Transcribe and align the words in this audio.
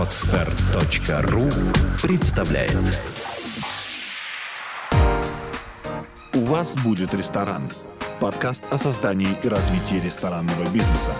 Отстар.ру 0.00 1.50
представляет 2.00 2.72
У 6.32 6.44
вас 6.46 6.74
будет 6.76 7.12
ресторан. 7.12 7.70
Подкаст 8.18 8.64
о 8.70 8.78
создании 8.78 9.36
и 9.42 9.48
развитии 9.48 10.00
ресторанного 10.02 10.62
бизнеса. 10.70 11.12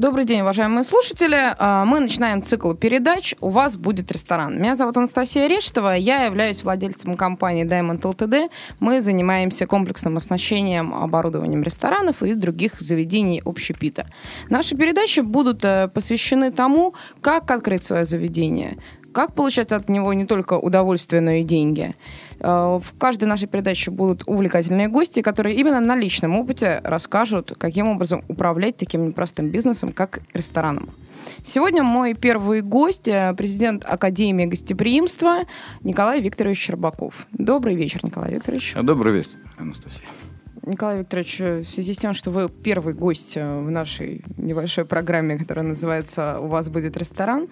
Добрый 0.00 0.24
день, 0.24 0.40
уважаемые 0.40 0.82
слушатели. 0.84 1.54
А, 1.58 1.84
Мы 1.84 2.00
начинаем 2.00 2.42
цикл 2.42 2.72
передач 2.72 3.34
«У 3.42 3.50
вас 3.50 3.76
будет 3.76 4.10
ресторан». 4.10 4.58
Меня 4.58 4.74
зовут 4.74 4.96
Анастасия 4.96 5.46
Рештова, 5.46 5.92
я 5.92 6.24
являюсь 6.24 6.64
владельцем 6.64 7.18
компании 7.18 7.66
Diamond 7.66 8.00
LTD. 8.00 8.48
Мы 8.78 9.02
занимаемся 9.02 9.66
комплексным 9.66 10.16
оснащением, 10.16 10.94
оборудованием 10.94 11.62
ресторанов 11.62 12.22
и 12.22 12.32
других 12.32 12.80
заведений 12.80 13.42
общепита. 13.44 14.06
Наши 14.48 14.74
передачи 14.74 15.20
будут 15.20 15.62
э, 15.66 15.88
посвящены 15.88 16.50
тому, 16.50 16.94
как 17.20 17.50
открыть 17.50 17.84
свое 17.84 18.06
заведение, 18.06 18.78
как 19.12 19.34
получать 19.34 19.70
от 19.70 19.90
него 19.90 20.14
не 20.14 20.24
только 20.24 20.54
удовольствие, 20.54 21.20
но 21.20 21.32
и 21.32 21.42
деньги. 21.42 21.94
Э, 22.40 22.78
В 22.82 22.98
каждой 22.98 23.24
нашей 23.24 23.48
передаче 23.48 23.90
будут 23.90 24.22
увлекательные 24.26 24.88
гости, 24.88 25.22
которые 25.22 25.56
именно 25.56 25.80
на 25.80 25.96
личном 25.96 26.36
опыте 26.36 26.80
расскажут, 26.84 27.52
каким 27.58 27.88
образом 27.88 28.24
управлять 28.28 28.76
таким 28.76 29.08
непростым 29.08 29.50
бизнесом, 29.50 29.92
как 29.92 30.20
рестораном. 30.34 30.90
Сегодня 31.42 31.82
мой 31.82 32.14
первый 32.14 32.62
гость, 32.62 33.08
э, 33.08 33.34
президент 33.36 33.84
Академии 33.84 34.46
гостеприимства 34.46 35.44
Николай 35.82 36.20
Викторович 36.20 36.58
Щербаков. 36.58 37.26
Добрый 37.32 37.74
вечер, 37.74 38.00
Николай 38.04 38.32
Викторович. 38.34 38.74
Добрый 38.82 39.12
вечер, 39.12 39.38
Анастасия. 39.58 40.06
Николай 40.70 41.00
Викторович, 41.00 41.40
э, 41.40 41.58
в 41.60 41.64
связи 41.64 41.94
с 41.94 41.98
тем, 41.98 42.14
что 42.14 42.30
вы 42.30 42.48
первый 42.48 42.94
гость 42.94 43.36
э, 43.36 43.60
в 43.60 43.70
нашей 43.70 44.22
небольшой 44.36 44.84
программе, 44.84 45.36
которая 45.36 45.66
называется 45.66 46.38
«У 46.40 46.46
вас 46.46 46.68
будет 46.68 46.96
ресторан», 46.96 47.48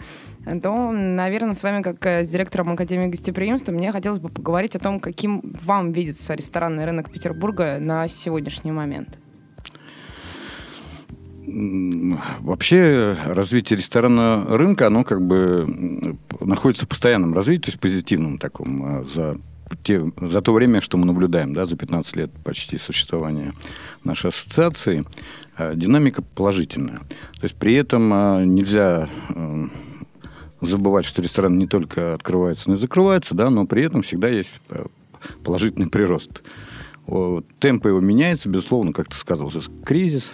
то, 0.63 0.93
наверное, 0.93 1.55
с 1.55 1.63
вами, 1.65 1.83
как 1.83 2.07
э, 2.07 2.25
с 2.25 2.29
директором 2.29 2.71
Академии 2.71 3.09
гостеприимства, 3.09 3.73
мне 3.73 3.91
хотелось 3.91 4.21
бы 4.21 4.29
поговорить 4.29 4.77
о 4.77 4.79
том, 4.79 5.01
каким 5.01 5.43
вам 5.65 5.91
видится 5.91 6.35
ресторанный 6.35 6.85
рынок 6.85 7.11
Петербурга 7.11 7.79
на 7.81 8.07
сегодняшний 8.07 8.71
момент. 8.71 9.19
Вообще 12.41 13.17
развитие 13.27 13.79
ресторанного 13.79 14.57
рынка, 14.57 14.87
оно 14.87 15.03
как 15.03 15.27
бы 15.27 16.17
находится 16.41 16.85
в 16.85 16.89
постоянном 16.89 17.35
развитии, 17.35 17.63
то 17.63 17.69
есть 17.71 17.81
позитивном 17.81 18.39
таком 18.39 19.05
за, 19.09 19.39
те, 19.77 20.11
за 20.21 20.41
то 20.41 20.53
время, 20.53 20.81
что 20.81 20.97
мы 20.97 21.07
наблюдаем, 21.07 21.53
да, 21.53 21.65
за 21.65 21.77
15 21.77 22.17
лет 22.17 22.31
почти 22.45 22.79
существования 22.79 23.53
нашей 24.05 24.31
ассоциации, 24.31 25.05
а, 25.57 25.75
динамика 25.75 26.23
положительная. 26.23 26.99
То 26.99 27.43
есть 27.43 27.57
при 27.57 27.75
этом 27.75 28.13
а, 28.13 28.45
нельзя 28.45 29.09
м, 29.31 29.73
забывать, 30.61 31.05
что 31.05 31.23
ресторан 31.23 31.59
не 31.59 31.67
только 31.67 32.15
открывается, 32.15 32.71
но 32.71 32.77
и 32.77 32.79
закрывается, 32.79 33.35
да, 33.35 33.51
но 33.51 33.67
при 33.67 33.83
этом 33.83 34.03
всегда 34.03 34.29
есть 34.29 34.55
положительный 35.45 35.89
прирост. 35.89 36.43
Темп 37.59 37.87
его 37.87 38.01
меняется, 38.01 38.49
безусловно, 38.49 38.93
как 38.93 39.09
ты 39.09 39.17
сказал, 39.17 39.51
кризис, 39.85 40.33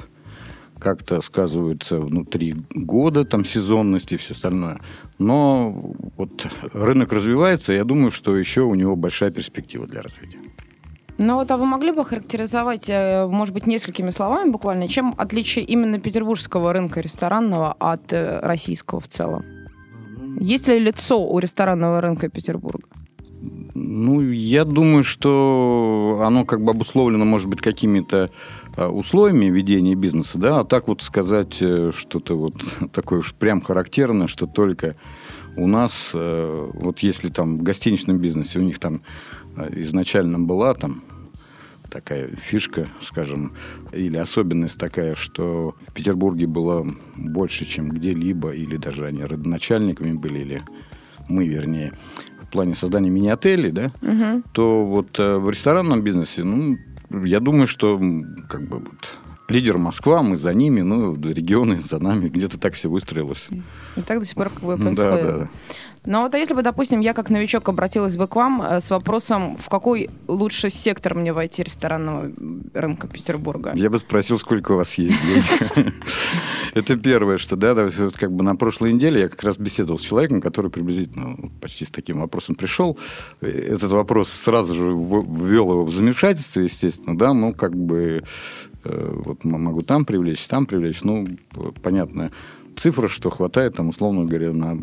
как-то 0.85 1.23
сказывается 1.23 1.99
внутри 1.99 2.55
года, 2.75 3.25
там 3.25 3.45
сезонность 3.45 4.13
и 4.13 4.17
все 4.17 4.35
остальное. 4.35 4.79
Но 5.19 5.95
вот 6.17 6.47
рынок 6.75 7.13
развивается, 7.13 7.73
и 7.73 7.77
я 7.77 7.85
думаю, 7.85 8.11
что 8.11 8.37
еще 8.37 8.61
у 8.61 8.75
него 8.75 8.95
большая 8.97 9.31
перспектива 9.31 9.87
для 9.87 10.03
развития. 10.03 10.39
Ну 11.19 11.37
вот, 11.37 11.51
а 11.51 11.57
вы 11.57 11.67
могли 11.67 11.93
бы 11.93 12.05
характеризовать, 12.05 12.91
э, 12.91 13.27
может 13.27 13.55
быть, 13.55 13.67
несколькими 13.67 14.11
словами 14.11 14.51
буквально, 14.51 14.89
чем 14.89 15.15
отличие 15.17 15.65
именно 15.65 15.99
петербургского 15.99 16.73
рынка 16.73 17.01
ресторанного 17.01 17.73
от 17.73 18.13
э, 18.13 18.41
российского 18.41 19.01
в 19.01 19.09
целом? 19.09 19.43
Есть 20.41 20.69
ли 20.69 20.79
лицо 20.79 21.17
у 21.17 21.39
ресторанного 21.39 22.01
рынка 22.01 22.29
Петербурга? 22.29 22.89
Ну, 23.75 24.21
я 24.21 24.65
думаю, 24.65 25.05
что 25.05 26.21
оно 26.23 26.45
как 26.45 26.63
бы 26.63 26.71
обусловлено, 26.71 27.25
может 27.25 27.49
быть, 27.49 27.61
какими-то 27.61 28.31
а, 28.77 28.89
условиями 28.89 29.47
ведения 29.47 29.95
бизнеса, 29.95 30.39
да, 30.39 30.61
а 30.61 30.65
так 30.65 30.89
вот 30.89 31.03
сказать 31.03 31.59
э, 31.61 31.91
что-то 31.95 32.37
вот 32.37 32.55
такое 32.93 33.21
уж 33.21 33.35
прям 33.35 33.61
характерное, 33.61 34.27
что 34.27 34.47
только 34.47 34.97
у 35.57 35.67
нас, 35.67 36.11
э, 36.15 36.71
вот 36.75 37.01
если 37.01 37.29
там 37.29 37.57
в 37.57 37.63
гостиничном 37.63 38.19
бизнесе 38.19 38.59
у 38.59 38.63
них 38.63 38.79
там 38.79 39.03
э, 39.57 39.81
изначально 39.81 40.39
была 40.39 40.75
там 40.75 41.03
такая 41.91 42.29
фишка, 42.37 42.89
скажем, 43.01 43.53
или 43.93 44.17
особенность 44.17 44.79
такая, 44.79 45.15
что 45.15 45.75
в 45.87 45.93
Петербурге 45.93 46.47
было 46.47 46.87
больше, 47.17 47.65
чем 47.65 47.89
где-либо, 47.89 48.51
или 48.51 48.77
даже 48.77 49.07
они 49.07 49.23
родоначальниками 49.23 50.13
были, 50.13 50.41
или 50.41 50.63
мы, 51.29 51.47
вернее, 51.47 51.93
плане 52.55 52.75
создания 52.75 53.11
мини-отелей, 53.11 53.73
да, 53.73 53.91
то 54.53 54.85
вот 54.85 55.19
э, 55.19 55.37
в 55.39 55.51
ресторанном 55.51 56.03
бизнесе, 56.03 56.45
ну, 56.45 56.77
я 57.25 57.41
думаю, 57.41 57.67
что 57.67 57.99
как 58.49 58.63
бы 58.69 58.79
вот 58.79 59.19
лидер 59.49 59.79
Москва, 59.79 60.23
мы 60.23 60.37
за 60.37 60.55
ними, 60.55 60.81
ну, 60.81 61.15
регионы 61.15 61.83
за 61.89 61.99
нами, 61.99 62.29
где-то 62.29 62.59
так 62.59 62.75
все 62.75 62.89
выстроилось. 62.89 63.49
И 63.97 64.01
так 64.03 64.21
до 64.21 64.25
сих 64.25 64.35
пор 64.35 64.51
как 64.51 64.63
бы 64.63 64.77
Да, 64.77 64.83
происходит. 64.83 65.27
да, 65.27 65.39
да. 65.39 65.49
Но 66.07 66.21
вот 66.21 66.35
а 66.35 66.39
если 66.39 66.53
бы, 66.53 66.63
допустим, 66.63 67.01
я 67.01 67.15
как 67.15 67.31
новичок 67.31 67.67
обратилась 67.69 68.19
бы 68.19 68.29
к 68.29 68.37
вам 68.37 68.61
э, 68.61 68.81
с 68.81 68.91
вопросом, 68.91 69.57
в 69.57 69.71
какой 69.71 70.11
лучший 70.29 70.71
сектор 70.71 71.15
мне 71.15 71.33
войти 71.33 71.63
ресторанного 71.63 72.31
рынка 72.75 73.09
Петербурга? 73.09 73.73
Я 73.75 73.89
бы 73.89 73.97
спросил, 73.99 74.39
сколько 74.39 74.73
у 74.73 74.77
вас 74.77 74.99
есть 74.99 75.15
денег. 75.23 75.95
Это 76.75 76.97
первое, 76.97 77.39
что, 77.39 77.57
да, 77.57 77.73
да, 77.75 77.89
как 78.13 78.33
бы 78.33 78.45
на 78.45 78.55
прошлой 78.55 78.93
неделе 78.93 79.23
я 79.23 79.29
как 79.31 79.43
раз 79.45 79.57
беседовал 79.57 79.99
с 79.99 80.03
человеком, 80.03 80.43
который 80.43 80.71
приблизительно 80.71 81.37
ну, 81.39 81.51
почти 81.61 81.87
с 81.87 81.91
таким 81.91 82.19
вопросом 82.19 82.55
пришел. 82.55 82.99
Этот 83.41 83.91
вопрос 83.91 84.29
сразу 84.29 84.75
же 84.75 84.83
ввел 84.85 85.71
его 85.71 85.85
в 85.85 85.95
замешательство, 85.95 86.61
естественно, 86.61 87.17
да, 87.17 87.33
ну, 87.33 87.55
как 87.55 87.75
бы 87.75 88.25
вот 88.85 89.45
м- 89.45 89.63
могу 89.63 89.83
там 89.83 90.05
привлечь, 90.05 90.47
там 90.47 90.67
привлечь, 90.67 91.03
ну, 91.03 91.27
понятно, 91.83 92.31
цифра, 92.77 93.09
что 93.09 93.31
хватает, 93.31 93.77
там, 93.77 93.89
условно 93.89 94.25
говоря, 94.25 94.53
на, 94.53 94.79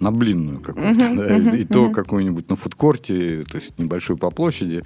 на 0.00 0.10
блинную 0.12 0.60
какую-то, 0.60 0.98
да, 1.16 1.36
и, 1.36 1.60
и 1.60 1.64
то 1.64 1.88
какую-нибудь 1.90 2.48
на 2.50 2.56
фудкорте, 2.56 3.44
то 3.44 3.56
есть 3.56 3.78
небольшую 3.78 4.16
по 4.18 4.30
площади, 4.30 4.82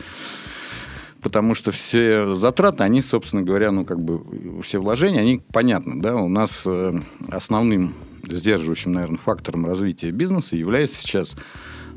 потому 1.23 1.55
что 1.55 1.73
все 1.73 2.37
затраты, 2.37 2.85
они, 2.85 3.03
собственно 3.03 3.43
говоря, 3.43 3.73
ну, 3.73 3.85
как 3.85 4.01
бы, 4.01 4.23
все 4.63 4.79
вложения, 4.81 5.21
они 5.21 5.41
понятны, 5.53 6.01
да, 6.01 6.15
у 6.15 6.29
нас 6.29 6.63
э, 6.67 7.01
основным 7.31 7.95
сдерживающим, 8.29 8.93
наверное, 8.93 9.19
фактором 9.19 9.67
развития 9.67 10.11
бизнеса 10.11 10.57
является 10.57 11.01
сейчас 11.01 11.37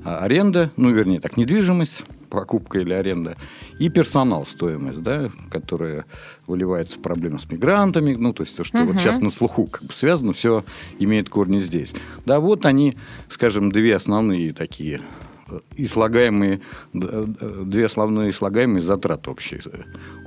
а, 0.03 0.19
аренда, 0.19 0.71
ну, 0.77 0.91
вернее, 0.91 1.19
так, 1.19 1.37
недвижимость, 1.37 2.03
покупка 2.29 2.79
или 2.79 2.93
аренда, 2.93 3.35
и 3.79 3.89
персонал, 3.89 4.45
стоимость, 4.45 5.01
да, 5.01 5.31
которая 5.49 6.05
выливается 6.47 6.97
в 6.97 7.01
проблемы 7.01 7.39
с 7.39 7.49
мигрантами, 7.49 8.15
ну, 8.15 8.33
то 8.33 8.43
есть 8.43 8.55
то, 8.55 8.63
что 8.63 8.83
вот 8.85 8.97
сейчас 8.97 9.19
на 9.19 9.29
слуху 9.29 9.67
как 9.67 9.83
бы 9.83 9.93
связано, 9.93 10.33
все 10.33 10.63
имеет 10.99 11.29
корни 11.29 11.59
здесь. 11.59 11.93
Да, 12.25 12.39
вот 12.39 12.65
они, 12.65 12.95
скажем, 13.29 13.71
две 13.71 13.95
основные 13.95 14.53
такие 14.53 15.01
э, 15.47 15.59
и 15.75 15.85
слагаемые, 15.85 16.61
э, 16.93 17.23
две 17.65 17.85
основные 17.85 18.31
слагаемые 18.31 18.81
затраты 18.81 19.31
общих, 19.31 19.67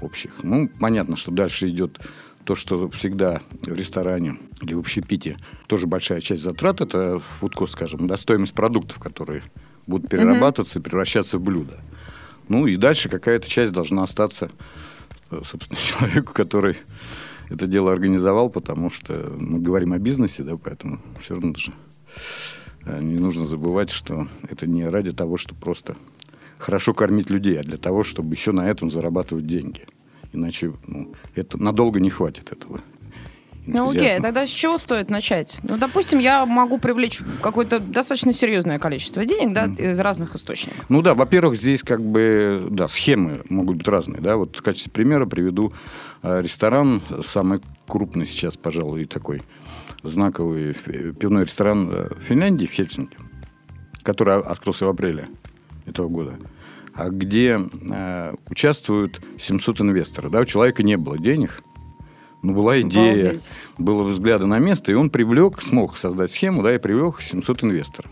общих. 0.01 0.33
Ну, 0.43 0.69
понятно, 0.81 1.17
что 1.17 1.31
дальше 1.31 1.69
идет 1.69 2.01
то, 2.45 2.55
что 2.55 2.89
всегда 2.91 3.41
в 3.63 3.73
ресторане 3.73 4.37
или 4.61 4.75
в 4.75 4.81
общепите 4.81 5.37
тоже 5.69 5.87
большая 5.87 6.21
часть 6.21 6.43
затрат, 6.43 6.81
это 6.81 7.21
фудкост, 7.41 7.73
скажем, 7.73 8.07
да, 8.07 8.17
стоимость 8.17 8.55
продуктов, 8.55 8.99
которые 8.99 9.45
будут 9.93 10.11
перерабатываться 10.11 10.79
и 10.79 10.83
превращаться 10.83 11.39
в 11.39 11.43
блюда. 11.43 11.81
Ну 12.49 12.67
и 12.67 12.77
дальше 12.77 13.09
какая-то 13.09 13.49
часть 13.49 13.73
должна 13.73 14.03
остаться, 14.03 14.51
э, 15.31 15.41
собственно, 15.45 15.79
человеку, 15.99 16.33
который 16.33 16.77
это 17.49 17.67
дело 17.67 17.93
организовал, 17.93 18.51
потому 18.51 18.91
что 18.91 19.35
мы 19.39 19.59
говорим 19.61 19.93
о 19.93 19.99
бизнесе, 19.99 20.43
да, 20.43 20.57
поэтому 20.57 21.01
все 21.21 21.35
равно 21.35 21.55
же 21.57 21.73
э, 22.85 23.01
не 23.01 23.19
нужно 23.19 23.47
забывать, 23.47 23.91
что 23.91 24.27
это 24.49 24.67
не 24.67 24.89
ради 24.89 25.13
того, 25.13 25.37
чтобы 25.37 25.61
просто 25.61 25.97
хорошо 26.59 26.95
кормить 26.95 27.31
людей, 27.31 27.59
а 27.59 27.63
для 27.63 27.77
того, 27.77 28.03
чтобы 28.03 28.35
еще 28.35 28.53
на 28.53 28.69
этом 28.69 28.91
зарабатывать 28.91 29.47
деньги. 29.47 29.83
Иначе 30.33 30.73
ну, 30.87 31.13
это 31.35 31.63
надолго 31.63 32.01
не 32.01 32.11
хватит 32.11 32.53
этого. 32.53 32.81
Ну 33.67 33.91
окей, 33.91 34.21
тогда 34.21 34.47
с 34.47 34.51
чего 34.51 34.77
стоит 34.79 35.09
начать? 35.11 35.59
Ну, 35.63 35.77
допустим, 35.77 36.19
я 36.19 36.45
могу 36.47 36.79
привлечь 36.79 37.21
какое-то 37.41 37.79
достаточно 37.79 38.33
серьезное 38.33 38.79
количество 38.79 39.25
денег, 39.25 39.55
да, 39.55 39.67
из 39.67 39.99
разных 40.01 40.35
источников. 40.35 40.85
Ну 40.89 41.03
да, 41.03 41.15
во-первых, 41.15 41.57
здесь 41.57 41.83
как 41.83 42.03
бы, 42.03 42.67
да, 42.71 42.89
схемы 42.89 43.43
могут 43.49 43.77
быть 43.77 43.89
разные, 43.89 44.21
да. 44.21 44.37
Вот 44.37 44.57
в 44.57 44.63
качестве 44.63 44.91
примера 44.91 45.27
приведу 45.27 45.73
э, 46.23 46.43
ресторан, 46.43 47.03
самый 47.25 47.61
крупный 47.87 48.27
сейчас, 48.27 48.57
пожалуй, 48.57 49.05
такой 49.05 49.43
знаковый 50.03 50.75
э, 50.87 51.13
пивной 51.13 51.45
ресторан 51.45 51.89
э, 51.91 52.09
в 52.15 52.23
Финляндии, 52.23 52.67
в 52.67 52.73
Хельсинки, 52.73 53.17
который 54.03 54.41
открылся 54.41 54.87
в 54.87 54.89
апреле 54.89 55.29
этого 55.87 56.09
года, 56.09 56.39
а 56.95 57.11
где 57.11 57.61
э, 57.61 58.35
участвуют 58.49 59.21
700 59.39 59.83
инвесторов. 59.83 60.33
Да, 60.33 60.41
у 60.41 60.45
человека 60.45 60.83
не 60.83 60.97
было 60.97 61.19
денег, 61.19 61.63
Ну, 62.43 62.55
была 62.55 62.81
идея, 62.81 63.21
Обалдеть. 63.21 63.51
было 63.79 64.03
взгляды 64.03 64.47
на 64.47 64.59
место, 64.59 64.91
и 64.91 64.95
он 64.97 65.11
привлек, 65.11 65.63
смог 65.63 65.97
создать 65.97 66.33
схему, 66.33 66.63
да, 66.63 66.75
и 66.75 66.79
привлек 66.79 67.21
700 67.21 67.65
инвесторов. 67.65 68.11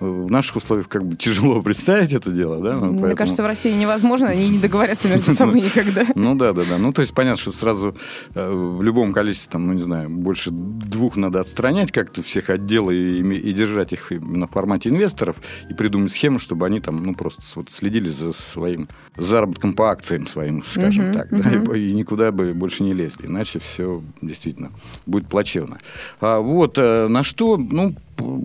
В 0.00 0.30
наших 0.30 0.56
условиях 0.56 0.88
как 0.88 1.04
бы 1.04 1.16
тяжело 1.16 1.62
представить 1.62 2.12
это 2.12 2.30
дело, 2.30 2.58
да? 2.60 2.76
ну, 2.76 2.86
Мне 2.86 3.00
поэтому- 3.02 3.16
кажется, 3.16 3.42
в 3.42 3.46
России 3.46 3.72
невозможно, 3.72 4.28
они 4.28 4.48
не 4.48 4.58
договорятся 4.58 5.08
между 5.08 5.30
собой 5.30 5.60
никогда. 5.62 6.06
Ну 6.14 6.34
да, 6.34 6.52
да, 6.52 6.62
да. 6.68 6.78
Ну, 6.78 6.92
то 6.92 7.02
есть 7.02 7.12
понятно, 7.14 7.40
что 7.40 7.52
сразу 7.52 7.94
э, 8.34 8.50
в 8.50 8.82
любом 8.82 9.12
количестве, 9.12 9.52
там, 9.52 9.66
ну 9.66 9.74
не 9.74 9.82
знаю, 9.82 10.08
больше 10.08 10.50
двух 10.50 11.16
надо 11.16 11.40
отстранять 11.40 11.92
как-то 11.92 12.22
всех 12.22 12.50
отделы 12.50 12.96
и, 12.96 13.52
держать 13.52 13.92
их 13.92 14.10
именно 14.12 14.46
в 14.46 14.50
формате 14.50 14.88
инвесторов 14.88 15.36
и 15.68 15.74
придумать 15.74 16.12
схему, 16.12 16.38
чтобы 16.38 16.66
они 16.66 16.80
там, 16.80 17.04
ну, 17.04 17.14
просто 17.14 17.42
вот 17.56 17.70
следили 17.70 18.08
за 18.10 18.32
своим 18.32 18.88
заработком 19.16 19.74
по 19.74 19.90
акциям 19.90 20.26
своим, 20.26 20.64
скажем 20.64 21.12
так, 21.12 21.28
да, 21.30 21.76
и, 21.76 21.92
никуда 21.92 22.32
бы 22.32 22.54
больше 22.54 22.84
не 22.84 22.94
лезли, 22.94 23.26
иначе 23.26 23.58
все 23.58 24.02
действительно 24.22 24.70
будет 25.04 25.26
плачевно. 25.28 25.78
А 26.20 26.38
вот 26.40 26.78
э, 26.78 27.08
на 27.08 27.22
что, 27.22 27.56
ну, 27.58 27.94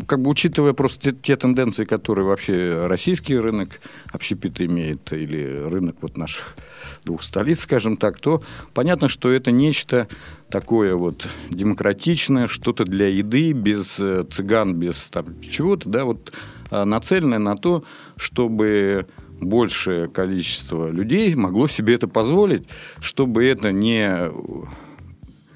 как 0.07 0.21
бы 0.21 0.29
учитывая 0.29 0.73
просто 0.73 1.11
те, 1.11 1.17
те 1.17 1.35
тенденции, 1.35 1.85
которые 1.85 2.25
вообще 2.25 2.87
российский 2.87 3.37
рынок 3.37 3.79
общепита 4.11 4.65
имеет, 4.65 5.11
или 5.13 5.45
рынок 5.45 5.97
вот 6.01 6.17
наших 6.17 6.55
двух 7.03 7.23
столиц, 7.23 7.61
скажем 7.61 7.97
так, 7.97 8.19
то 8.19 8.43
понятно, 8.73 9.07
что 9.07 9.31
это 9.31 9.51
нечто 9.51 10.07
такое 10.49 10.95
вот 10.95 11.27
демократичное, 11.49 12.47
что-то 12.47 12.85
для 12.85 13.07
еды, 13.07 13.51
без 13.51 13.99
э, 13.99 14.25
цыган, 14.29 14.75
без 14.75 15.09
там 15.09 15.39
чего-то, 15.41 15.89
да, 15.89 16.05
вот 16.05 16.33
а, 16.71 16.85
нацеленное 16.85 17.39
на 17.39 17.55
то, 17.55 17.83
чтобы 18.17 19.07
большее 19.41 20.07
количество 20.07 20.89
людей 20.89 21.35
могло 21.35 21.67
себе 21.67 21.95
это 21.95 22.07
позволить, 22.07 22.67
чтобы 22.99 23.45
это 23.45 23.71
не 23.71 24.31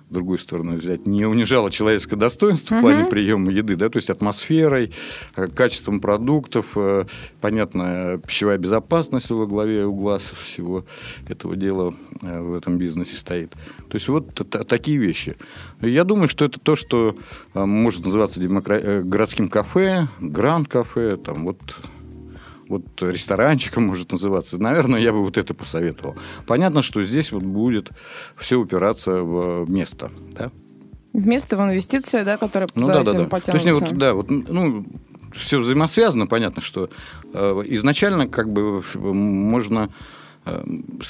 другую 0.09 0.37
сторону 0.37 0.75
взять, 0.75 1.07
не 1.07 1.25
унижало 1.25 1.69
человеческое 1.69 2.15
достоинство 2.15 2.77
в 2.77 2.81
плане 2.81 3.05
приема 3.05 3.51
еды, 3.51 3.75
да, 3.75 3.89
то 3.89 3.97
есть 3.97 4.09
атмосферой, 4.09 4.93
э, 5.35 5.47
качеством 5.47 5.99
продуктов, 5.99 6.65
э, 6.75 7.05
понятно, 7.41 8.19
пищевая 8.25 8.57
безопасность 8.57 9.29
во 9.29 9.45
главе 9.45 9.85
угла 9.85 10.19
всего 10.43 10.85
этого 11.27 11.55
дела 11.55 11.93
э, 12.21 12.41
в 12.41 12.55
этом 12.55 12.77
бизнесе 12.77 13.15
стоит. 13.15 13.51
То 13.51 13.95
есть 13.95 14.07
вот 14.07 14.33
такие 14.67 14.97
вещи. 14.97 15.35
Я 15.81 16.03
думаю, 16.03 16.27
что 16.27 16.45
это 16.45 16.59
то, 16.59 16.75
что 16.75 17.15
может 17.53 18.05
называться 18.05 18.39
демокра- 18.41 19.03
городским 19.03 19.49
кафе, 19.49 20.07
гранд-кафе, 20.19 21.17
там 21.17 21.45
вот 21.45 21.57
вот 22.69 22.83
ресторанчиком 23.01 23.87
может 23.87 24.11
называться. 24.11 24.57
Наверное, 24.57 25.01
я 25.01 25.11
бы 25.11 25.21
вот 25.21 25.37
это 25.37 25.53
посоветовал. 25.53 26.15
Понятно, 26.45 26.81
что 26.81 27.03
здесь 27.03 27.31
вот 27.31 27.43
будет 27.43 27.89
все 28.37 28.57
упираться 28.57 29.23
в 29.23 29.69
место. 29.69 30.11
Да? 30.31 30.51
Вместо 31.11 31.57
в 31.57 31.61
инвестиции, 31.61 32.23
да, 32.23 32.37
которые 32.37 32.69
Ну 32.75 32.85
за 32.85 32.93
да, 32.93 33.03
да, 33.03 33.11
этим 33.11 33.27
да. 33.27 33.39
То 33.39 33.51
есть, 33.53 33.65
потянутся. 33.65 33.85
вот, 33.85 33.97
да, 33.97 34.13
вот, 34.13 34.29
ну, 34.29 34.85
все 35.33 35.59
взаимосвязано, 35.59 36.27
понятно, 36.27 36.61
что 36.61 36.89
э, 37.33 37.63
изначально 37.65 38.27
как 38.27 38.51
бы 38.51 38.83
можно 38.93 39.89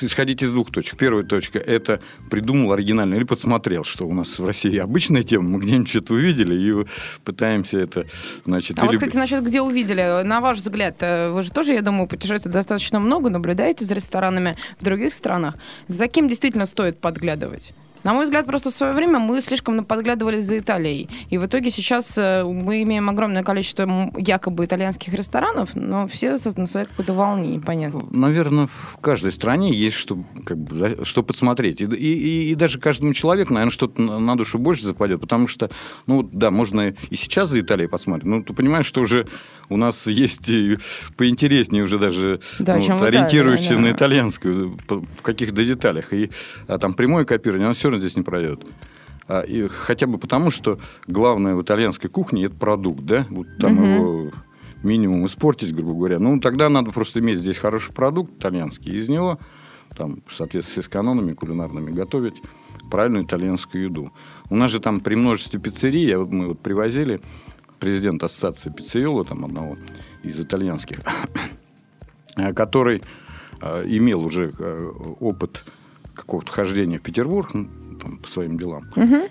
исходить 0.02 0.44
из 0.44 0.52
двух 0.52 0.72
точек. 0.72 0.98
Первая 0.98 1.24
точка– 1.24 1.60
это 1.60 2.02
придумал 2.30 2.74
оригинально 2.74 3.16
или 3.16 3.24
подсмотрел, 3.24 3.84
что 3.84 4.06
у 4.08 4.14
нас 4.14 4.40
в 4.40 4.46
России 4.46 4.78
обычная 4.78 5.24
тема, 5.24 5.50
мы 5.50 5.60
где-нибудь 5.60 5.90
что-то 5.90 6.14
увидели 6.14 6.56
и 6.56 6.86
пытаемся 7.24 7.80
это, 7.80 8.06
значит, 8.46 8.78
А 8.80 8.86
вот, 8.86 8.92
или- 8.92 9.00
кстати, 9.00 9.18
насчет 9.18 9.44
где 9.44 9.62
увидели, 9.62 10.24
на 10.24 10.42
ваш 10.42 10.60
взгляд, 10.60 10.96
э, 11.02 11.32
вы 11.32 11.44
же 11.44 11.52
тоже, 11.52 11.74
я 11.74 11.82
думаю, 11.82 12.08
путешествуете 12.08 12.50
достаточно 12.50 13.00
много, 13.00 13.30
наблюдаете 13.30 13.86
за 13.86 13.96
ресторанами 13.96 14.56
в 14.80 14.84
других 14.84 15.14
странах. 15.14 15.56
За 15.88 16.08
кем 16.08 16.28
действительно 16.28 16.66
стоит 16.66 17.00
подглядывать? 17.00 17.74
На 18.04 18.14
мой 18.14 18.24
взгляд, 18.26 18.46
просто 18.46 18.70
в 18.70 18.74
свое 18.74 18.94
время 18.94 19.20
мы 19.20 19.42
слишком 19.42 19.84
подглядывали 19.84 20.40
за 20.40 20.58
Италией. 20.60 21.10
И 21.30 21.38
в 21.38 21.46
итоге 21.46 21.70
сейчас 21.70 22.18
э, 22.18 22.44
мы 22.44 22.82
имеем 22.84 23.10
огромное 23.10 23.44
количество 23.44 24.12
якобы 24.18 24.66
итальянских 24.66 25.14
ресторанов, 25.14 25.76
но 25.76 26.08
все 26.08 26.38
на 26.56 26.66
своей 26.66 26.86
какой-то 26.88 27.14
волне, 27.14 27.56
непонятно. 27.56 28.04
Наверное, 28.12 28.68
в 28.68 28.98
каждой 29.02 29.32
стране 29.32 29.74
есть 29.74 29.98
что, 29.98 30.18
как 30.46 30.58
бы, 30.58 31.00
что 31.04 31.24
подсмотреть. 31.24 31.82
И, 31.82 31.86
и- 31.86 32.52
и 32.52 32.56
даже 32.56 32.80
каждому 32.80 33.14
человеку, 33.14 33.54
наверное, 33.54 33.72
что-то 33.74 34.02
на 34.02 34.38
душу 34.38 34.58
больше 34.60 34.86
западет, 34.86 35.20
потому 35.20 35.48
что, 35.48 35.70
ну, 36.08 36.24
да, 36.24 36.52
можно 36.52 36.90
и 37.10 37.16
сейчас 37.16 37.50
за 37.50 37.60
Италией 37.60 37.90
посмотреть, 37.90 38.26
но 38.26 38.42
ты 38.42 38.54
понимаешь, 38.54 38.86
что 38.86 39.02
уже 39.02 39.28
у 39.70 39.78
нас 39.78 40.08
есть 40.08 40.50
поинтереснее 41.18 41.84
уже 41.84 41.98
даже 41.98 42.40
Да, 42.60 42.76
ну, 42.76 42.82
вот, 42.82 42.88
в 42.88 42.96
Италии, 43.04 43.18
ориентирующиеся 43.18 43.76
да. 43.76 43.80
на 43.82 43.92
итальянскую 43.92 44.78
по- 44.88 45.02
в 45.02 45.22
каких-то 45.22 45.64
деталях. 45.64 46.14
И 46.14 46.32
а, 46.68 46.78
там 46.78 46.94
прямое 46.94 47.26
копирование, 47.26 47.66
оно 47.66 47.74
все 47.74 47.89
равно 47.90 48.02
здесь 48.06 48.16
не 48.18 48.24
пройдет. 48.24 48.66
А, 49.28 49.42
и 49.42 49.68
хотя 49.68 50.08
бы 50.08 50.18
потому, 50.18 50.50
что 50.52 50.80
главное 51.08 51.56
в 51.56 51.62
итальянской 51.62 52.10
кухне 52.10 52.46
это 52.46 52.56
продукт, 52.56 53.02
да? 53.04 53.26
Вот 53.30 53.48
там 53.60 53.74
Мгм. 53.76 53.84
его 53.86 54.32
минимум 54.84 55.26
испортить, 55.26 55.76
грубо 55.76 55.94
говоря. 55.94 56.20
Ну, 56.20 56.40
тогда 56.40 56.70
надо 56.70 56.92
просто 56.92 57.20
иметь 57.20 57.38
здесь 57.38 57.58
хороший 57.58 57.94
продукт 57.94 58.32
итальянский, 58.40 58.92
из 58.98 59.10
него, 59.10 59.38
там, 59.96 60.24
в 60.26 60.34
соответствии 60.34 60.82
с 60.82 60.88
канонами 60.88 61.34
кулинарными, 61.34 61.92
готовить 61.92 62.42
правильную 62.90 63.26
итальянскую 63.26 63.84
еду. 63.84 64.12
У 64.50 64.56
нас 64.56 64.72
же 64.72 64.80
там 64.80 65.00
при 65.02 65.16
множестве 65.16 65.60
пиццерий, 65.60 66.06
я 66.06 66.18
вот- 66.20 66.32
мы 66.32 66.48
вот 66.48 66.60
привозили 66.60 67.20
президента 67.80 68.26
ассоциации 68.28 68.72
пиццеола, 68.72 69.26
там 69.26 69.46
одного 69.46 69.78
из 70.24 70.40
итальянских, 70.40 71.00
который 72.56 73.04
э, 73.62 73.84
имел 73.88 74.22
уже 74.24 74.52
э, 74.58 74.90
опыт 75.20 75.66
какого-то 76.20 76.52
хождения 76.52 77.00
в 77.00 77.02
Петербург 77.02 77.50
ну, 77.54 77.68
там, 78.02 78.18
по 78.18 78.28
своим 78.28 78.58
делам. 78.58 78.84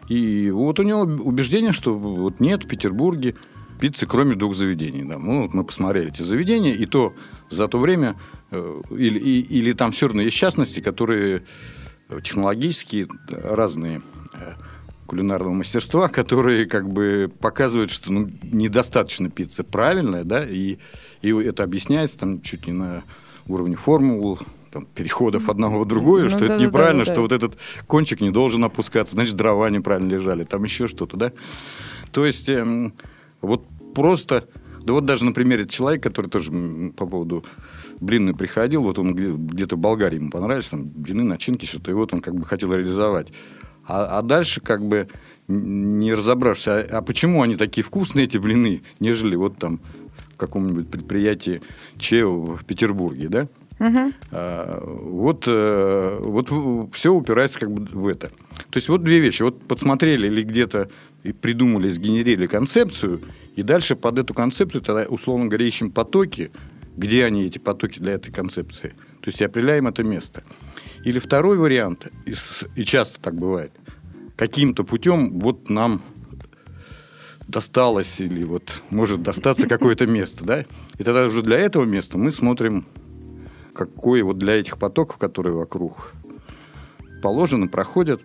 И 0.09 0.51
вот 0.51 0.79
у 0.81 0.83
него 0.83 1.03
убеждение, 1.03 1.73
что 1.73 1.95
вот 1.97 2.41
нет 2.41 2.65
в 2.65 2.69
Петербурге 2.69 3.35
пиццы, 3.81 4.07
кроме 4.07 4.35
двух 4.35 4.55
заведений. 4.55 5.05
Да. 5.05 5.19
Ну, 5.19 5.43
вот 5.43 5.55
мы 5.55 5.65
посмотрели 5.65 6.09
эти 6.09 6.23
заведения, 6.23 6.75
и 6.75 6.85
то 6.87 7.13
за 7.51 7.69
то 7.69 7.79
время, 7.79 8.17
э, 8.51 8.81
или, 8.91 9.19
и- 9.19 9.41
или 9.41 9.73
там 9.73 9.93
все 9.93 10.07
равно 10.09 10.23
есть 10.23 10.37
частности, 10.37 10.81
которые 10.81 11.45
э, 12.09 12.21
технологические, 12.23 13.07
разные 13.31 14.03
э, 14.35 14.55
кулинарного 15.07 15.55
мастерства, 15.55 16.09
которые 16.21 16.67
как 16.67 16.89
бы 16.93 17.31
показывают, 17.41 17.91
что 17.91 18.13
ну, 18.13 18.29
недостаточно 18.43 19.31
пицца 19.31 19.63
правильная, 19.65 20.25
да, 20.25 20.45
и, 20.45 20.79
и 21.23 21.31
это 21.31 21.63
объясняется 21.63 22.19
там 22.19 22.41
чуть 22.43 22.67
не 22.67 22.73
на 22.73 23.05
уровне 23.47 23.77
формул, 23.77 24.41
там, 24.71 24.87
переходов 24.95 25.49
одного 25.49 25.81
в 25.81 25.87
другое, 25.87 26.25
Ну 26.25 26.29
что 26.31 26.39
это 26.39 26.49
да-да-да-да-да. 26.49 26.69
неправильно, 26.69 27.05
что 27.05 27.21
вот 27.23 27.33
этот 27.33 27.57
кончик 27.87 28.21
не 28.21 28.31
должен 28.31 28.65
опускаться, 28.65 29.15
значит, 29.15 29.37
дрова 29.37 29.71
неправильно 29.71 30.11
лежали, 30.11 30.45
там 30.45 30.65
еще 30.65 30.87
что-то, 30.87 31.17
да. 31.17 31.33
То 32.13 32.25
есть 32.27 32.49
эм, 32.49 32.93
вот 33.41 33.65
просто, 33.95 34.49
да 34.83 34.93
вот 34.93 35.05
даже 35.05 35.25
на 35.25 35.33
примере 35.33 35.67
человека, 35.67 36.09
который 36.09 36.29
тоже 36.31 36.51
по 36.97 37.07
поводу 37.07 37.45
блины 38.01 38.33
приходил, 38.35 38.83
вот 38.83 38.99
он 38.99 39.15
где- 39.15 39.33
где-то 39.33 39.77
в 39.77 39.79
Болгарии 39.79 40.17
ему 40.17 40.31
понравились, 40.31 40.67
там 40.69 40.85
блины, 40.85 41.25
начинки, 41.25 41.67
что-то, 41.67 41.91
и 41.91 41.95
вот 41.95 42.15
он 42.15 42.21
как 42.21 42.35
бы 42.35 42.45
хотел 42.45 42.73
реализовать. 42.73 43.29
А, 43.87 44.19
а 44.19 44.23
дальше 44.23 44.61
как 44.61 44.85
бы 44.87 45.09
не 45.49 46.13
разобравшись, 46.13 46.69
а, 46.69 46.87
а 46.91 47.03
почему 47.03 47.43
они 47.43 47.57
такие 47.57 47.83
вкусные, 47.83 48.25
эти 48.27 48.37
блины, 48.39 48.83
нежели 49.01 49.35
вот 49.35 49.57
там 49.59 49.81
в 50.35 50.37
каком-нибудь 50.37 50.89
предприятии 50.89 51.63
ЧЕО 51.97 52.57
в 52.57 52.65
Петербурге, 52.65 53.29
да? 53.29 53.49
А, 54.31 54.81
Вот, 54.85 55.45
э, 55.47 56.19
вот 56.21 56.51
все 56.95 57.13
упирается 57.13 57.61
как 57.61 57.71
бы 57.71 57.85
в 57.85 58.07
это. 58.09 58.29
То 58.29 58.77
есть 58.77 58.89
вот 58.89 59.03
две 59.03 59.21
вещи. 59.21 59.43
Вот 59.43 59.61
подсмотрели 59.63 60.27
или 60.27 60.43
где-то 60.43 60.89
и 61.23 61.33
придумали, 61.33 61.89
сгенерили 61.89 62.47
концепцию, 62.47 63.21
и 63.57 63.63
дальше 63.63 63.97
под 63.97 64.19
эту 64.19 64.35
концепцию 64.35 64.83
тогда, 64.83 65.05
условно 65.09 65.47
говоря, 65.47 65.67
ищем 65.67 65.91
потоки, 65.91 66.51
где 66.97 67.25
они, 67.25 67.45
эти 67.45 67.59
потоки 67.59 67.99
для 67.99 68.13
этой 68.13 68.33
концепции. 68.33 68.89
То 69.21 69.29
есть 69.29 69.41
и 69.41 69.45
определяем 69.45 69.87
это 69.87 70.03
место. 70.03 70.43
Или 71.05 71.19
второй 71.19 71.57
вариант, 71.57 72.09
и 72.25 72.85
часто 72.85 73.21
так 73.21 73.35
бывает, 73.35 73.73
каким-то 74.37 74.85
путем 74.85 75.39
вот 75.39 75.69
нам 75.71 76.03
досталось 77.49 78.21
или 78.21 78.45
вот 78.45 78.83
может 78.91 79.23
достаться 79.23 79.67
какое-то 79.67 80.07
место, 80.07 80.45
да? 80.45 80.65
И 80.99 81.05
тогда 81.05 81.25
уже 81.25 81.43
для 81.43 81.59
этого 81.59 81.85
места 81.85 82.19
мы 82.19 82.31
смотрим 82.31 82.85
какой 83.79 84.23
вот 84.23 84.39
для 84.39 84.55
этих 84.55 84.77
потоков, 84.77 85.19
которые 85.19 85.55
вокруг 85.55 86.13
положены, 87.23 87.69
проходят, 87.69 88.21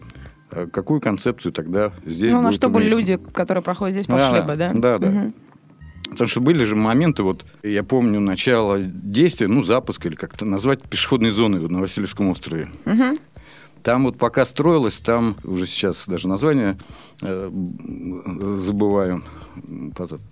э, 0.52 0.66
какую 0.66 1.00
концепцию 1.00 1.54
тогда 1.54 1.94
здесь 2.06 2.32
Ну, 2.32 2.42
на 2.42 2.52
чтобы 2.52 2.80
уместна. 2.80 2.98
люди, 2.98 3.18
которые 3.18 3.64
проходят 3.64 3.94
здесь, 3.94 4.08
пошли 4.08 4.40
да, 4.40 4.44
бы, 4.44 4.56
да? 4.56 4.72
да, 4.74 4.98
да. 4.98 5.08
Мгм. 5.08 5.34
Потому 6.10 6.28
что 6.28 6.42
были 6.42 6.64
же 6.64 6.76
моменты, 6.76 7.24
вот 7.24 7.46
я 7.64 7.84
помню 7.84 8.20
начало 8.20 8.80
действия, 8.80 9.48
ну, 9.48 9.64
запуск 9.64 10.06
или 10.06 10.16
как-то 10.16 10.46
назвать 10.46 10.82
пешеходной 10.84 11.32
вот 11.32 11.72
на 11.72 11.80
Васильевском 11.80 12.30
острове. 12.30 12.70
Мгм. 12.86 13.20
Там 13.84 14.06
вот 14.06 14.18
пока 14.18 14.46
строилось, 14.46 15.00
там 15.00 15.36
уже 15.44 15.68
сейчас 15.68 16.08
даже 16.08 16.28
название 16.28 16.78
э, 17.22 17.52
забываю. 18.56 19.22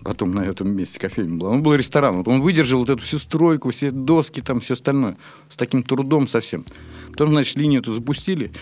Потом, 0.04 0.32
на 0.34 0.40
этом 0.40 0.74
месте 0.74 0.98
кофейня 0.98 1.36
была. 1.36 1.50
Он 1.50 1.62
был 1.62 1.74
ресторан. 1.74 2.16
Вот 2.16 2.28
он 2.28 2.42
выдержал 2.42 2.80
вот 2.80 2.90
эту 2.90 3.02
всю 3.02 3.18
стройку, 3.18 3.70
все 3.70 3.90
доски, 3.90 4.40
там 4.40 4.60
все 4.60 4.74
остальное. 4.74 5.16
С 5.48 5.56
таким 5.56 5.82
трудом 5.82 6.28
совсем. 6.28 6.64
Потом, 7.10 7.28
значит, 7.28 7.56
линию 7.56 7.80
эту 7.80 7.94
запустили. 7.94 8.52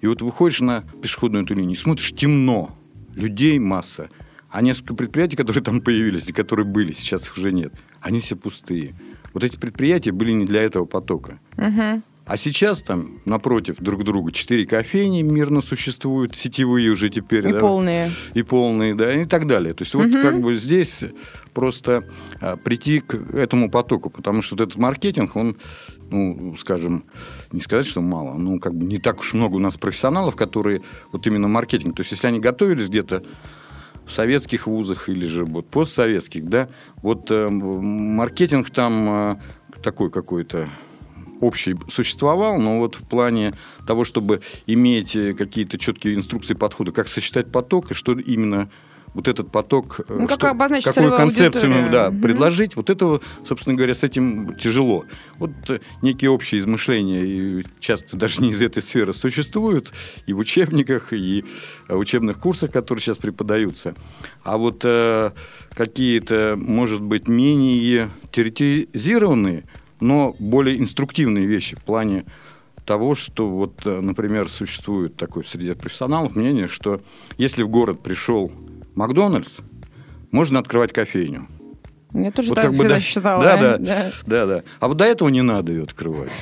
И 0.00 0.06
вот 0.06 0.22
выходишь 0.22 0.60
на 0.60 0.84
пешеходную 1.02 1.44
эту 1.44 1.54
линию, 1.54 1.76
смотришь, 1.76 2.12
темно, 2.12 2.76
людей 3.14 3.58
масса. 3.58 4.08
А 4.48 4.62
несколько 4.62 4.94
предприятий, 4.94 5.36
которые 5.36 5.62
там 5.62 5.80
появились 5.80 6.28
и 6.28 6.32
которые 6.32 6.66
были, 6.66 6.92
сейчас 6.92 7.26
их 7.26 7.36
уже 7.36 7.52
нет, 7.52 7.72
они 8.00 8.20
все 8.20 8.34
пустые. 8.34 8.94
Вот 9.32 9.44
эти 9.44 9.56
предприятия 9.56 10.10
были 10.10 10.32
не 10.32 10.44
для 10.44 10.62
этого 10.62 10.86
потока. 10.86 11.38
Мгм. 11.56 12.02
А 12.30 12.36
сейчас 12.36 12.80
там 12.80 13.18
напротив 13.24 13.78
друг 13.80 14.04
друга 14.04 14.30
четыре 14.30 14.64
кофейни 14.64 15.22
мирно 15.22 15.60
существуют, 15.60 16.36
сетевые 16.36 16.88
уже 16.90 17.08
теперь. 17.08 17.48
И 17.48 17.52
да, 17.52 17.58
полные. 17.58 18.12
и 18.34 18.44
полные, 18.44 18.94
да, 18.94 19.12
и 19.12 19.24
так 19.24 19.48
далее. 19.48 19.74
То 19.74 19.82
есть 19.82 19.94
вот 19.94 20.06
Мгм. 20.06 20.22
как 20.22 20.40
бы 20.40 20.54
здесь 20.54 21.04
просто 21.52 22.04
а, 22.40 22.56
прийти 22.56 23.00
к 23.00 23.14
этому 23.32 23.68
потоку, 23.68 24.10
потому 24.10 24.42
что 24.42 24.54
вот 24.54 24.60
этот 24.60 24.76
маркетинг, 24.76 25.34
он, 25.34 25.56
ну, 26.08 26.54
скажем, 26.56 27.02
не 27.50 27.60
сказать, 27.62 27.86
что 27.86 28.00
мало, 28.00 28.34
ну, 28.34 28.60
как 28.60 28.76
бы 28.76 28.86
не 28.86 28.98
так 28.98 29.18
уж 29.18 29.34
много 29.34 29.56
у 29.56 29.58
нас 29.58 29.76
профессионалов, 29.76 30.36
которые 30.36 30.82
вот 31.10 31.26
именно 31.26 31.48
маркетинг, 31.48 31.96
то 31.96 32.02
есть 32.02 32.12
если 32.12 32.28
они 32.28 32.38
готовились 32.38 32.88
где-то 32.90 33.24
в 34.06 34.12
советских 34.12 34.68
вузах 34.68 35.08
или 35.08 35.26
же 35.26 35.44
вот 35.44 35.66
постсоветских, 35.66 36.48
да, 36.48 36.68
вот 37.02 37.28
э, 37.32 37.48
маркетинг 37.48 38.70
там 38.70 39.32
э, 39.32 39.36
такой 39.82 40.12
какой-то 40.12 40.68
общий 41.40 41.76
существовал, 41.88 42.58
но 42.58 42.78
вот 42.78 42.96
в 42.96 43.08
плане 43.08 43.54
того, 43.86 44.04
чтобы 44.04 44.40
иметь 44.66 45.16
э, 45.16 45.32
какие-то 45.34 45.78
четкие 45.78 46.14
инструкции 46.14 46.54
подхода, 46.54 46.92
как 46.92 47.08
сосчитать 47.08 47.50
поток 47.50 47.90
и 47.90 47.94
что 47.94 48.12
именно 48.18 48.70
вот 49.12 49.26
этот 49.26 49.50
поток, 49.50 50.02
э, 50.08 50.16
Ну, 50.20 50.28
как 50.28 50.38
что- 50.38 50.46
какую 50.84 51.16
концепцию 51.16 51.64
аудиторию. 51.72 51.90
да, 51.90 52.10
Мгм. 52.12 52.20
предложить, 52.20 52.76
вот 52.76 52.90
этого, 52.90 53.20
собственно 53.44 53.74
говоря, 53.76 53.92
с 53.92 54.04
этим 54.04 54.54
тяжело. 54.56 55.04
Вот 55.38 55.50
э, 55.68 55.80
некие 56.00 56.30
общие 56.30 56.60
измышления, 56.60 57.24
и 57.24 57.64
часто 57.80 58.16
даже 58.16 58.40
не 58.40 58.50
из 58.50 58.62
этой 58.62 58.80
сферы, 58.84 59.12
существуют 59.12 59.90
и 60.26 60.32
в 60.32 60.38
учебниках, 60.38 61.12
и 61.12 61.44
в 61.88 61.96
учебных 61.98 62.38
курсах, 62.38 62.70
которые 62.70 63.02
сейчас 63.02 63.18
преподаются. 63.18 63.96
А 64.44 64.56
вот 64.56 64.82
э, 64.84 65.32
какие-то, 65.74 66.54
может 66.56 67.02
быть, 67.02 67.26
менее 67.26 68.10
теоретизированные, 68.30 69.64
но 70.00 70.34
более 70.38 70.78
инструктивные 70.78 71.46
вещи 71.46 71.76
в 71.76 71.82
плане 71.82 72.24
того, 72.84 73.14
что 73.14 73.48
вот, 73.48 73.86
э, 73.86 74.00
например, 74.00 74.48
существует 74.48 75.16
такое 75.16 75.44
среди 75.44 75.72
профессионалов 75.74 76.34
мнение, 76.34 76.66
что 76.66 77.00
если 77.38 77.62
в 77.62 77.68
город 77.68 78.02
пришел 78.02 78.50
Макдональдс, 78.94 79.58
можно 80.30 80.58
открывать 80.58 80.92
кофейню. 80.92 81.46
Я 82.12 82.32
тоже 82.32 82.48
Вот 82.48 82.56
так 82.56 82.70
бы, 82.70 82.74
всегда 82.74 82.94
да. 82.94 83.00
считала. 83.00 83.44
Да, 83.44 83.78
да. 83.78 84.12
Да, 84.26 84.46
да. 84.46 84.62
А 84.80 84.88
вот 84.88 84.96
до 84.96 85.04
этого 85.04 85.28
не 85.28 85.42
надо 85.42 85.72
ее 85.72 85.84
открывать. 85.84 86.32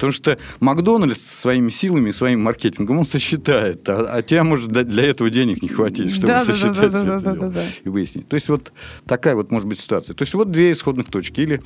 Потому 0.00 0.12
что 0.12 0.38
Макдональдс 0.60 1.20
своими 1.20 1.68
силами, 1.68 2.10
своим 2.10 2.42
маркетингом, 2.42 2.98
он 3.00 3.04
сосчитает. 3.04 3.86
А, 3.88 4.06
а 4.16 4.22
тебя, 4.22 4.44
может, 4.44 4.68
для- 4.70 5.04
этого 5.04 5.28
денег 5.28 5.60
не 5.62 5.68
хватить, 5.68 6.10
чтобы 6.12 6.28
Да, 6.28 6.44
сосчитать 6.44 6.72
да, 6.76 6.88
всё 6.88 6.90
да, 6.90 7.16
это 7.16 7.22
да, 7.24 7.32
дело 7.32 7.36
да, 7.36 7.48
да. 7.60 7.64
и 7.84 7.88
выяснить. 7.90 8.26
То 8.28 8.34
есть 8.34 8.48
вот 8.48 8.72
такая 9.06 9.34
вот 9.34 9.50
может 9.50 9.68
быть 9.68 9.78
ситуация. 9.78 10.14
То 10.14 10.22
есть 10.22 10.32
вот 10.34 10.50
две 10.50 10.72
исходных 10.72 11.06
точки. 11.08 11.40
Или 11.42 11.60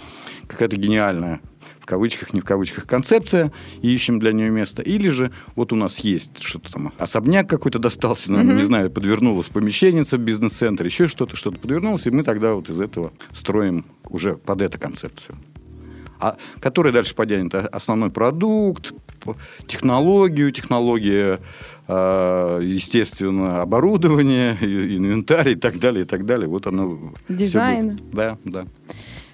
какая-то 0.48 0.74
гениальная 0.76 1.40
в 1.80 1.86
кавычках, 1.86 2.32
не 2.32 2.40
в 2.40 2.44
кавычках, 2.44 2.86
концепция, 2.86 3.52
и 3.82 3.90
ищем 3.94 4.18
для 4.18 4.32
нее 4.32 4.48
место. 4.50 4.80
Или 4.82 5.10
же 5.10 5.30
вот 5.54 5.70
у 5.72 5.76
нас 5.76 5.98
есть 6.00 6.42
что-то 6.42 6.72
там, 6.72 6.92
особняк 6.98 7.48
какой-то 7.48 7.78
достался, 7.78 8.32
нам, 8.32 8.46
Мгм. 8.46 8.56
не 8.56 8.62
знаю, 8.64 8.90
подвернулась 8.90 9.48
помещенница 9.48 10.16
в 10.16 10.20
бизнес-центре, 10.22 10.86
еще 10.86 11.06
что-то, 11.08 11.36
что-то 11.36 11.58
подвернулось, 11.58 12.06
и 12.06 12.10
мы 12.10 12.22
тогда 12.22 12.54
вот 12.54 12.70
из 12.70 12.80
этого 12.80 13.12
строим 13.34 13.84
уже 14.08 14.32
под 14.34 14.62
эту 14.62 14.78
концепцию. 14.80 15.36
А 16.24 16.36
которая 16.58 16.90
дальше 16.90 17.14
потянет 17.14 17.54
а- 17.54 17.68
основной 17.70 18.08
продукт, 18.08 18.94
технологию, 19.66 20.52
технология, 20.52 21.38
э, 21.86 22.60
естественно, 22.62 23.60
оборудование, 23.60 24.56
инвентарь 24.96 25.50
и 25.50 25.54
так 25.54 25.78
далее, 25.78 26.04
и 26.04 26.06
так 26.06 26.24
далее. 26.24 26.48
Вот 26.48 26.66
оно. 26.66 27.12
Дизайн. 27.28 27.98
Да, 28.10 28.38
да. 28.44 28.64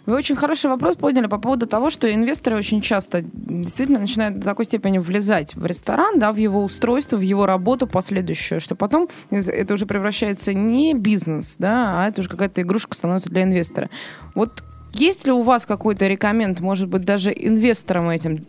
Вы 0.07 0.17
очень 0.17 0.35
хороший 0.35 0.69
вопрос 0.69 0.97
подняли 0.97 1.29
по 1.29 1.39
поводу 1.39 1.69
того, 1.69 1.91
что 1.91 2.13
инвесторы 2.13 2.57
очень 2.57 2.81
часто 2.81 3.23
действительно 3.23 4.01
начинают 4.01 4.41
до 4.41 4.45
такой 4.45 4.65
степени 4.65 4.99
влезать 4.99 5.55
в 5.55 5.65
ресторан, 5.65 6.19
да, 6.19 6.33
в 6.33 6.37
его 6.37 6.65
устройство, 6.65 7.17
в 7.17 7.21
его 7.21 7.47
работу 7.47 7.87
последующую, 7.87 8.61
что 8.61 8.75
потом 8.75 9.09
это 9.31 9.75
уже 9.75 9.87
превращается 9.87 10.53
не 10.53 10.95
бизнес, 10.95 11.55
да, 11.57 11.93
а 11.95 12.09
это 12.09 12.23
уже 12.23 12.29
какая-то 12.29 12.63
игрушка 12.63 12.97
становится 12.97 13.31
для 13.31 13.45
инвестора. 13.45 13.91
Вот 14.35 14.65
есть 14.95 15.27
ли 15.27 15.33
у 15.33 15.43
вас 15.43 15.67
какой-то 15.67 16.07
рекоменд, 16.07 16.61
может 16.61 16.89
быть, 16.89 17.03
даже 17.03 17.33
инвесторам 17.33 18.09
этим 18.09 18.47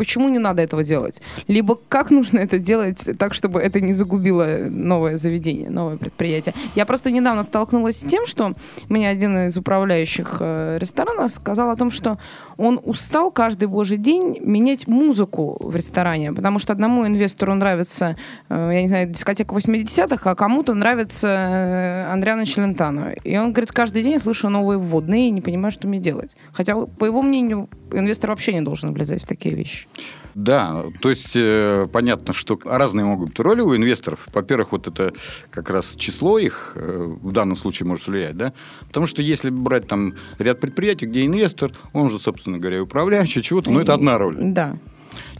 почему 0.00 0.30
не 0.30 0.38
надо 0.38 0.62
этого 0.62 0.82
делать? 0.82 1.20
Либо 1.46 1.78
как 1.88 2.10
нужно 2.10 2.38
это 2.38 2.58
делать 2.58 3.06
так, 3.18 3.34
чтобы 3.34 3.60
это 3.60 3.82
не 3.82 3.92
загубило 3.92 4.46
новое 4.70 5.18
заведение, 5.18 5.68
новое 5.68 5.98
предприятие? 5.98 6.54
Я 6.74 6.86
просто 6.86 7.10
недавно 7.10 7.42
столкнулась 7.42 8.00
с 8.00 8.10
тем, 8.10 8.24
что 8.24 8.54
мне 8.88 9.10
один 9.10 9.36
из 9.48 9.58
управляющих 9.58 10.38
э, 10.40 10.78
ресторана 10.80 11.28
сказал 11.28 11.68
о 11.68 11.76
том, 11.76 11.90
что 11.90 12.16
он 12.56 12.80
устал 12.82 13.30
каждый 13.30 13.68
божий 13.68 13.98
день 13.98 14.38
менять 14.40 14.88
музыку 14.88 15.58
в 15.60 15.76
ресторане, 15.76 16.32
потому 16.32 16.58
что 16.58 16.72
одному 16.72 17.06
инвестору 17.06 17.54
нравится, 17.54 18.16
э, 18.48 18.70
я 18.72 18.80
не 18.80 18.88
знаю, 18.88 19.10
дискотека 19.10 19.54
80-х, 19.54 20.30
а 20.30 20.34
кому-то 20.34 20.72
нравится 20.72 21.28
э, 21.28 22.12
Андриана 22.12 22.46
Челентано. 22.46 23.12
И 23.22 23.36
он 23.36 23.52
говорит, 23.52 23.72
каждый 23.72 24.02
день 24.02 24.12
я 24.12 24.18
слышу 24.18 24.48
новые 24.48 24.78
вводные 24.78 25.28
и 25.28 25.30
не 25.30 25.42
понимаю, 25.42 25.72
что 25.72 25.86
мне 25.88 25.98
делать. 25.98 26.36
Хотя, 26.52 26.74
по 26.74 27.04
его 27.04 27.20
мнению, 27.20 27.68
инвестор 27.92 28.30
вообще 28.30 28.54
не 28.54 28.62
должен 28.62 28.94
влезать 28.94 29.22
в 29.22 29.26
такие 29.26 29.54
вещи. 29.54 29.86
Да, 30.34 30.84
то 31.00 31.10
есть 31.10 31.32
э, 31.34 31.88
понятно, 31.92 32.32
что 32.32 32.58
разные 32.64 33.04
могут 33.04 33.30
быть 33.30 33.40
роли 33.40 33.60
у 33.60 33.74
инвесторов. 33.74 34.28
Во-первых, 34.32 34.72
вот 34.72 34.86
это 34.86 35.12
как 35.50 35.70
раз 35.70 35.96
число 35.96 36.38
их 36.38 36.72
э, 36.76 37.06
в 37.20 37.32
данном 37.32 37.56
случае 37.56 37.86
может 37.88 38.06
влиять, 38.06 38.36
да? 38.36 38.52
Потому 38.86 39.06
что 39.06 39.22
если 39.22 39.50
брать 39.50 39.88
там 39.88 40.14
ряд 40.38 40.60
предприятий, 40.60 41.06
где 41.06 41.26
инвестор, 41.26 41.72
он 41.92 42.10
же, 42.10 42.18
собственно 42.18 42.58
говоря, 42.58 42.78
и 42.78 42.80
управляющий 42.80 43.42
чего-то, 43.42 43.70
но 43.70 43.80
это 43.80 43.94
одна 43.94 44.18
роль. 44.18 44.36
Да. 44.38 44.76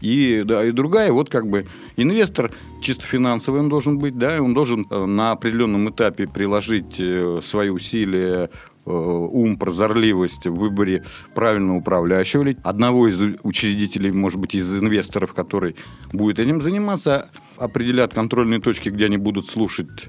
И, 0.01 0.43
да, 0.45 0.65
и 0.65 0.73
другая, 0.73 1.13
вот 1.13 1.29
как 1.29 1.47
бы 1.47 1.67
инвестор 1.97 2.51
чисто 2.81 3.07
финансовый 3.07 3.61
он 3.61 3.69
должен 3.69 3.99
быть, 3.99 4.17
да, 4.19 4.37
и 4.37 4.41
он 4.41 4.55
должен 4.55 4.87
э, 4.91 5.05
на 5.05 5.33
определенном 5.33 5.91
этапе 5.91 6.27
приложить 6.27 6.97
э, 6.99 7.41
свои 7.43 7.69
усилия, 7.69 8.51
ум, 8.91 9.57
прозорливость 9.57 10.47
в 10.47 10.55
выборе 10.55 11.05
правильного 11.35 11.79
управляющего, 11.79 12.47
одного 12.63 13.09
из 13.09 13.21
учредителей, 13.43 14.11
может 14.13 14.39
быть, 14.41 14.55
из 14.55 14.83
инвесторов, 14.83 15.33
который 15.35 15.77
будет 16.13 16.39
этим 16.39 16.63
заниматься, 16.63 17.29
определят 17.59 18.15
контрольные 18.15 18.61
точки, 18.61 18.89
где 18.89 19.07
они 19.07 19.17
будут 19.19 19.47
слушать 19.47 20.09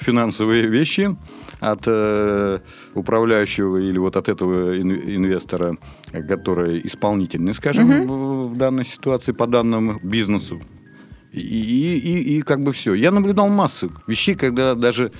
финансовые 0.00 0.66
вещи 0.66 1.16
от 1.60 1.82
э, 1.86 2.58
управляющего 2.94 3.78
или 3.78 3.98
вот 3.98 4.16
от 4.16 4.28
этого 4.28 4.76
ин- 4.78 5.16
инвестора, 5.16 5.76
э, 6.12 6.22
который 6.22 6.80
исполнительный, 6.84 7.54
скажем, 7.54 7.86
Мгм. 7.88 8.06
в 8.06 8.48
в 8.48 8.56
данной 8.56 8.84
ситуации 8.84 9.32
по 9.32 9.46
данному 9.46 9.98
бизнесу. 10.02 10.60
И, 11.32 11.40
и, 11.40 11.98
и- 11.98 12.38
и 12.38 12.42
как 12.42 12.60
бы 12.62 12.72
все. 12.72 12.94
Я 12.94 13.10
наблюдал 13.10 13.48
массу 13.48 13.90
вещей, 14.06 14.34
когда 14.34 14.74
даже 14.74 15.12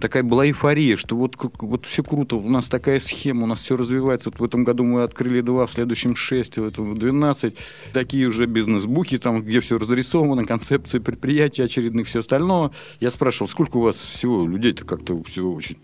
такая 0.00 0.22
была 0.22 0.46
эйфория, 0.46 0.96
что 0.96 1.16
вот, 1.16 1.36
вот 1.58 1.86
все 1.86 2.02
круто, 2.02 2.36
у 2.36 2.48
нас 2.48 2.68
такая 2.68 3.00
схема, 3.00 3.44
у 3.44 3.46
нас 3.46 3.60
все 3.60 3.76
развивается. 3.76 4.30
Вот 4.30 4.40
в 4.40 4.44
этом 4.44 4.64
году 4.64 4.84
мы 4.84 5.02
открыли 5.02 5.40
два, 5.40 5.66
в 5.66 5.70
следующем 5.70 6.16
шесть, 6.16 6.58
в 6.58 6.64
этом 6.64 6.98
12. 6.98 7.54
Такие 7.92 8.26
уже 8.26 8.46
бизнес-буки, 8.46 9.18
там, 9.18 9.42
где 9.42 9.60
все 9.60 9.78
разрисовано, 9.78 10.44
концепции 10.44 10.98
предприятий 10.98 11.62
очередных, 11.62 12.06
все 12.06 12.20
остальное. 12.20 12.70
Я 13.00 13.10
спрашивал, 13.10 13.48
сколько 13.48 13.78
у 13.78 13.82
вас 13.82 13.96
всего 13.96 14.46
людей-то 14.46 14.84
как-то 14.84 15.22
все 15.24 15.46
очень 15.46 15.78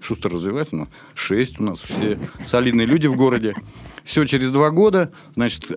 шустро 0.00 0.30
развивается? 0.30 0.76
Ну, 0.76 0.88
шесть 1.14 1.60
у 1.60 1.64
нас, 1.64 1.80
все 1.80 2.18
солидные 2.44 2.86
люди 2.86 3.06
в 3.06 3.16
городе. 3.16 3.54
Все 4.04 4.24
через 4.24 4.52
два 4.52 4.70
года, 4.70 5.12
значит, 5.36 5.70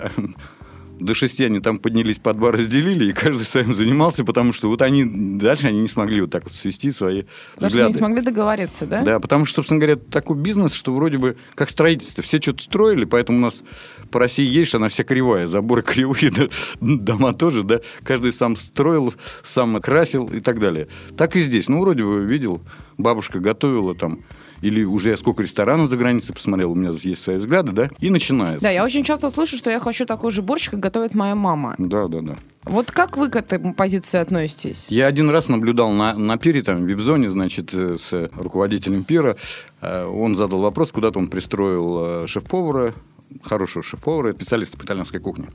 до 1.00 1.14
шести 1.14 1.44
они 1.44 1.60
там 1.60 1.78
поднялись 1.78 2.20
по 2.20 2.34
два, 2.34 2.52
разделили, 2.52 3.10
и 3.10 3.14
каждый 3.14 3.44
своим 3.46 3.74
занимался, 3.74 4.24
потому 4.24 4.54
что 4.54 4.70
вот 4.70 4.82
они 4.82 5.06
дальше 5.38 5.68
они 5.68 5.82
не 5.82 5.88
смогли 5.88 6.22
вот 6.22 6.32
так 6.32 6.44
вот 6.44 6.54
свести 6.54 6.92
свои 6.92 7.24
Даже 7.58 7.68
взгляды. 7.70 7.92
не 7.92 7.98
смогли 7.98 8.22
договориться, 8.22 8.86
да? 8.86 9.02
Да, 9.02 9.20
потому 9.20 9.46
что, 9.46 9.58
собственно 9.58 9.80
говоря, 9.80 9.96
такой 9.96 10.38
бизнес, 10.38 10.74
что 10.74 10.94
вроде 10.94 11.18
бы 11.18 11.38
как 11.56 11.70
строительство. 11.70 12.24
Все 12.24 12.40
что-то 12.42 12.64
строили, 12.64 13.06
поэтому 13.06 13.40
у 13.40 13.42
нас 13.42 13.64
по 14.12 14.20
России 14.20 14.46
есть, 14.46 14.74
она 14.75 14.90
вся 14.90 15.04
кривая. 15.04 15.48
Заборы 15.48 15.82
кривые, 15.82 16.32
да, 16.36 16.48
дома 16.80 17.34
тоже, 17.34 17.64
да. 17.64 17.82
Каждый 18.04 18.32
сам 18.32 18.56
строил, 18.56 19.14
сам 19.44 19.80
красил 19.82 20.28
и 20.28 20.40
так 20.40 20.60
далее. 20.60 20.88
Так 21.18 21.36
и 21.36 21.42
здесь. 21.42 21.70
Ну, 21.70 21.82
вроде 21.82 22.04
бы 22.04 22.24
видел, 22.25 22.62
бабушка 22.98 23.40
готовила 23.40 23.96
там, 23.96 24.20
или 24.62 24.83
уже 24.83 25.12
я 25.12 25.17
сколько 25.17 25.43
ресторанов 25.43 25.89
за 25.89 25.97
границей 25.97 26.33
посмотрел, 26.33 26.71
у 26.71 26.75
меня 26.75 26.91
есть 26.91 27.21
свои 27.21 27.38
взгляды, 27.38 27.71
да, 27.71 27.89
и 28.00 28.09
начинается. 28.09 28.62
Да, 28.62 28.69
я 28.69 28.83
очень 28.83 29.03
часто 29.03 29.29
слышу, 29.29 29.57
что 29.57 29.69
я 29.69 29.79
хочу 29.79 30.05
такой 30.05 30.31
же 30.31 30.41
борщ, 30.41 30.69
как 30.69 30.79
готовит 30.79 31.15
моя 31.15 31.35
мама. 31.35 31.75
Да, 31.77 32.07
да, 32.07 32.21
да. 32.21 32.35
Вот 32.63 32.91
как 32.91 33.15
вы 33.15 33.29
к 33.29 33.35
этой 33.35 33.59
позиции 33.74 34.17
относитесь? 34.17 34.88
Я 34.89 35.05
один 35.05 35.29
раз 35.29 35.50
наблюдал 35.50 35.91
на, 35.91 36.15
на 36.15 36.38
пире, 36.38 36.63
там, 36.63 36.83
в 36.83 36.88
вип-зоне, 36.88 37.29
значит, 37.29 37.74
э, 37.74 37.97
с 38.00 38.29
руководителем 38.35 39.03
пира. 39.03 39.38
Э, 39.81 40.05
Он 40.05 40.35
задал 40.35 40.62
вопрос, 40.62 40.91
куда-то 40.91 41.19
он 41.19 41.27
пристроил 41.27 42.24
э, 42.24 42.27
шеф-повара 42.27 42.95
хорошего 43.44 43.84
шеф-повара, 43.84 44.34
специалиста 44.34 44.77
по 44.77 44.84
итальянской 44.84 45.20
кухне. 45.20 45.50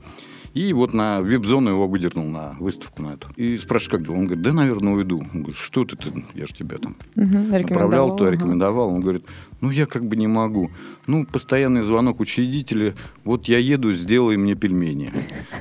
И 0.53 0.73
вот 0.73 0.93
на 0.93 1.21
вип-зону 1.21 1.69
его 1.69 1.87
выдернул 1.87 2.27
на 2.27 2.57
выставку 2.59 3.01
на 3.01 3.13
эту. 3.13 3.29
И 3.37 3.57
спрашиваю, 3.57 3.99
как 3.99 4.07
дела? 4.07 4.17
Он 4.17 4.25
говорит, 4.25 4.43
да, 4.43 4.51
наверное, 4.51 4.93
уйду. 4.93 5.19
Он 5.33 5.43
говорит, 5.43 5.55
что 5.55 5.85
ты, 5.85 5.95
ты 5.95 6.11
я 6.33 6.45
же 6.45 6.53
тебя 6.53 6.77
там 6.77 6.97
Мгм, 7.15 7.51
направлял, 7.51 8.15
то 8.17 8.27
рекомендовал. 8.27 8.89
Он 8.89 8.99
говорит, 8.99 9.25
ну, 9.61 9.69
я 9.69 9.85
как 9.85 10.05
бы 10.05 10.17
не 10.17 10.27
могу. 10.27 10.69
Ну, 11.07 11.25
постоянный 11.25 11.81
звонок 11.81 12.19
учредителя, 12.19 12.95
вот 13.23 13.47
я 13.47 13.59
еду, 13.59 13.93
сделай 13.93 14.35
мне 14.35 14.55
пельмени. 14.55 15.11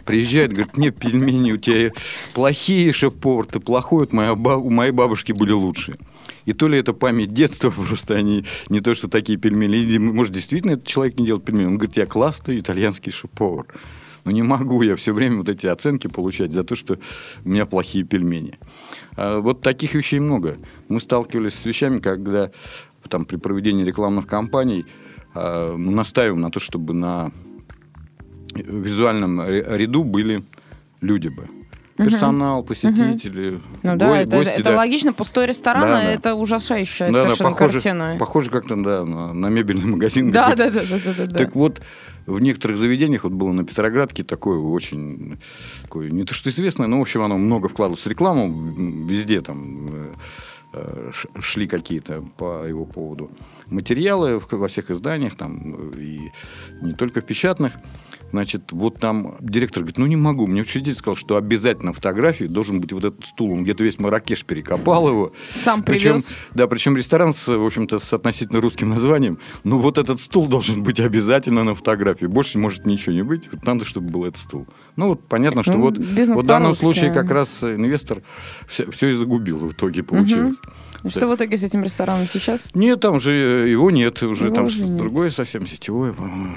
Приезжает, 0.04 0.52
говорит, 0.52 0.76
нет, 0.76 0.96
пельмени 0.96 1.52
у 1.52 1.56
тебя 1.56 1.92
плохие, 2.34 2.92
шеф-повар, 2.92 3.46
ты 3.46 3.60
плохой, 3.60 4.00
вот 4.00 4.12
моя 4.12 4.32
у 4.32 4.70
моей 4.70 4.92
бабушки 4.92 5.30
были 5.30 5.52
лучшие. 5.52 5.98
И 6.46 6.52
то 6.52 6.68
ли 6.68 6.78
это 6.78 6.92
память 6.92 7.32
детства, 7.32 7.70
просто 7.88 8.14
они 8.14 8.44
не 8.68 8.80
то, 8.80 8.94
что 8.94 9.08
такие 9.08 9.38
пельмени. 9.38 9.76
Или, 9.76 9.98
может, 9.98 10.32
действительно 10.32 10.72
этот 10.72 10.86
человек 10.86 11.18
не 11.18 11.26
делает 11.26 11.44
пельмени. 11.44 11.66
Он 11.66 11.76
говорит, 11.78 11.96
я 11.96 12.06
классный 12.06 12.58
итальянский 12.58 13.12
шеф-повар. 13.12 13.66
Но 14.24 14.30
не 14.32 14.42
могу 14.42 14.82
я 14.82 14.96
все 14.96 15.12
время 15.12 15.38
вот 15.38 15.48
эти 15.48 15.66
оценки 15.66 16.06
получать 16.06 16.52
за 16.52 16.62
то, 16.62 16.74
что 16.74 16.98
у 17.44 17.48
меня 17.48 17.64
плохие 17.64 18.04
пельмени. 18.04 18.58
А 19.16 19.40
вот 19.40 19.62
таких 19.62 19.94
вещей 19.94 20.20
много. 20.20 20.58
Мы 20.88 21.00
сталкивались 21.00 21.54
с 21.54 21.64
вещами, 21.64 21.98
когда 21.98 22.50
там, 23.08 23.24
при 23.24 23.36
проведении 23.36 23.84
рекламных 23.84 24.26
кампаний 24.26 24.86
а, 25.34 25.74
мы 25.74 25.92
настаиваем 25.92 26.40
на 26.40 26.50
то, 26.50 26.60
чтобы 26.60 26.94
на 26.94 27.32
визуальном 28.54 29.42
ряду 29.42 30.04
были 30.04 30.44
люди 31.00 31.28
бы. 31.28 31.59
Персонал, 32.04 32.62
посетители, 32.62 33.60
Ну 33.82 33.96
да, 33.96 34.20
это, 34.20 34.36
гости. 34.36 34.52
это 34.52 34.64
да. 34.70 34.76
логично. 34.76 35.12
Пустой 35.12 35.46
ресторан, 35.46 35.82
Да, 35.82 35.94
да. 35.94 36.02
это 36.02 36.34
ужасающая 36.34 37.06
Да, 37.08 37.12
да, 37.12 37.20
совершенно 37.22 37.50
похоже, 37.50 37.72
картина. 37.72 38.16
похоже 38.18 38.50
как-то 38.50 38.76
да, 38.76 39.04
на, 39.04 39.32
на 39.32 39.46
мебельный 39.46 39.86
магазин. 39.86 40.30
Да, 40.32 40.54
да, 40.54 40.70
да, 40.70 40.80
да, 40.88 40.98
да, 41.16 41.26
да. 41.26 41.38
Так 41.38 41.54
вот, 41.54 41.80
в 42.26 42.40
некоторых 42.40 42.78
заведениях, 42.78 43.24
вот 43.24 43.32
было 43.32 43.52
на 43.52 43.64
Петроградке 43.64 44.22
такое 44.24 44.58
очень, 44.58 45.38
такое, 45.82 46.10
не 46.10 46.24
то 46.24 46.34
что 46.34 46.50
известное, 46.50 46.86
но, 46.86 46.98
в 46.98 47.02
общем, 47.02 47.22
оно 47.22 47.36
много 47.38 47.68
вкладывалось 47.68 48.04
в 48.04 48.08
рекламу, 48.08 49.06
везде 49.06 49.40
там 49.40 49.86
э, 49.90 50.12
шли 51.40 51.66
какие-то 51.66 52.22
по 52.36 52.64
его 52.66 52.84
поводу 52.84 53.30
материалы 53.66 54.40
во 54.50 54.68
всех 54.68 54.90
изданиях, 54.90 55.36
там, 55.36 55.92
э, 55.94 56.00
и 56.00 56.32
не 56.82 56.92
только 56.94 57.20
в 57.20 57.24
печатных. 57.24 57.74
Значит, 58.30 58.70
вот 58.70 58.98
там 58.98 59.36
директор 59.40 59.82
говорит, 59.82 59.98
ну 59.98 60.06
не 60.06 60.16
могу. 60.16 60.46
Мне 60.46 60.62
учредитель 60.62 60.94
сказал, 60.94 61.16
что 61.16 61.36
обязательно 61.36 61.92
фотографии 61.92 62.44
должен 62.44 62.80
быть 62.80 62.92
вот 62.92 63.04
этот 63.04 63.26
стул. 63.26 63.52
Он 63.52 63.64
где-то 63.64 63.82
весь 63.82 63.98
Маракеш 63.98 64.44
перекопал 64.44 65.08
его. 65.08 65.32
Сам 65.52 65.82
Причем, 65.82 66.18
привез. 66.18 66.34
да, 66.54 66.68
причем 66.68 66.96
ресторан 66.96 67.34
с, 67.34 67.48
в 67.48 67.64
общем-то, 67.64 67.98
с 67.98 68.12
относительно 68.12 68.60
русским 68.60 68.88
названием. 68.88 69.38
Ну, 69.64 69.78
вот 69.78 69.98
этот 69.98 70.20
стул 70.20 70.46
должен 70.46 70.84
быть 70.84 71.00
обязательно 71.00 71.64
на 71.64 71.74
фотографии. 71.74 72.26
Больше 72.26 72.58
может 72.58 72.86
ничего 72.86 73.14
не 73.14 73.22
быть. 73.22 73.50
Вот 73.52 73.64
надо, 73.64 73.84
чтобы 73.84 74.10
был 74.10 74.24
этот 74.24 74.40
стул. 74.40 74.66
Ну, 75.00 75.08
вот 75.08 75.26
понятно, 75.26 75.62
что 75.62 75.72
Ну, 75.72 75.80
вот, 75.80 75.96
вот 75.96 76.44
в 76.44 76.46
данном 76.46 76.74
случае 76.74 77.10
как 77.10 77.30
раз 77.30 77.64
инвестор 77.64 78.22
все, 78.68 79.08
и 79.08 79.12
загубил 79.12 79.56
в 79.56 79.72
итоге 79.72 80.02
получилось. 80.02 80.56
Что 81.08 81.26
в 81.26 81.34
итоге 81.34 81.56
с 81.56 81.62
этим 81.62 81.82
рестораном 81.82 82.26
сейчас? 82.28 82.68
Нет, 82.74 83.00
там 83.00 83.18
же 83.18 83.32
его 83.32 83.90
нет, 83.90 84.22
уже 84.22 84.44
Его 84.44 84.54
там 84.54 84.64
уже 84.66 84.74
что-то 84.76 84.90
нет. 84.90 84.98
другое 84.98 85.30
совсем 85.30 85.64
сетевое. 85.64 86.12
по-моему. 86.12 86.54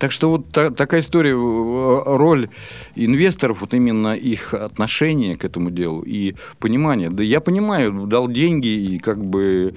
Так 0.00 0.12
что 0.12 0.30
вот 0.30 0.48
та- 0.50 0.70
такая 0.70 1.02
история, 1.02 1.32
э, 1.32 2.02
роль 2.16 2.48
инвесторов, 2.96 3.60
вот 3.60 3.74
именно 3.74 4.14
их 4.14 4.54
отношение 4.54 5.36
к 5.36 5.44
этому 5.44 5.70
делу 5.70 6.00
и 6.00 6.34
понимание. 6.58 7.10
Да 7.10 7.22
я 7.22 7.40
понимаю, 7.42 8.06
дал 8.06 8.26
деньги 8.26 8.68
и 8.68 8.98
как 8.98 9.22
бы 9.22 9.74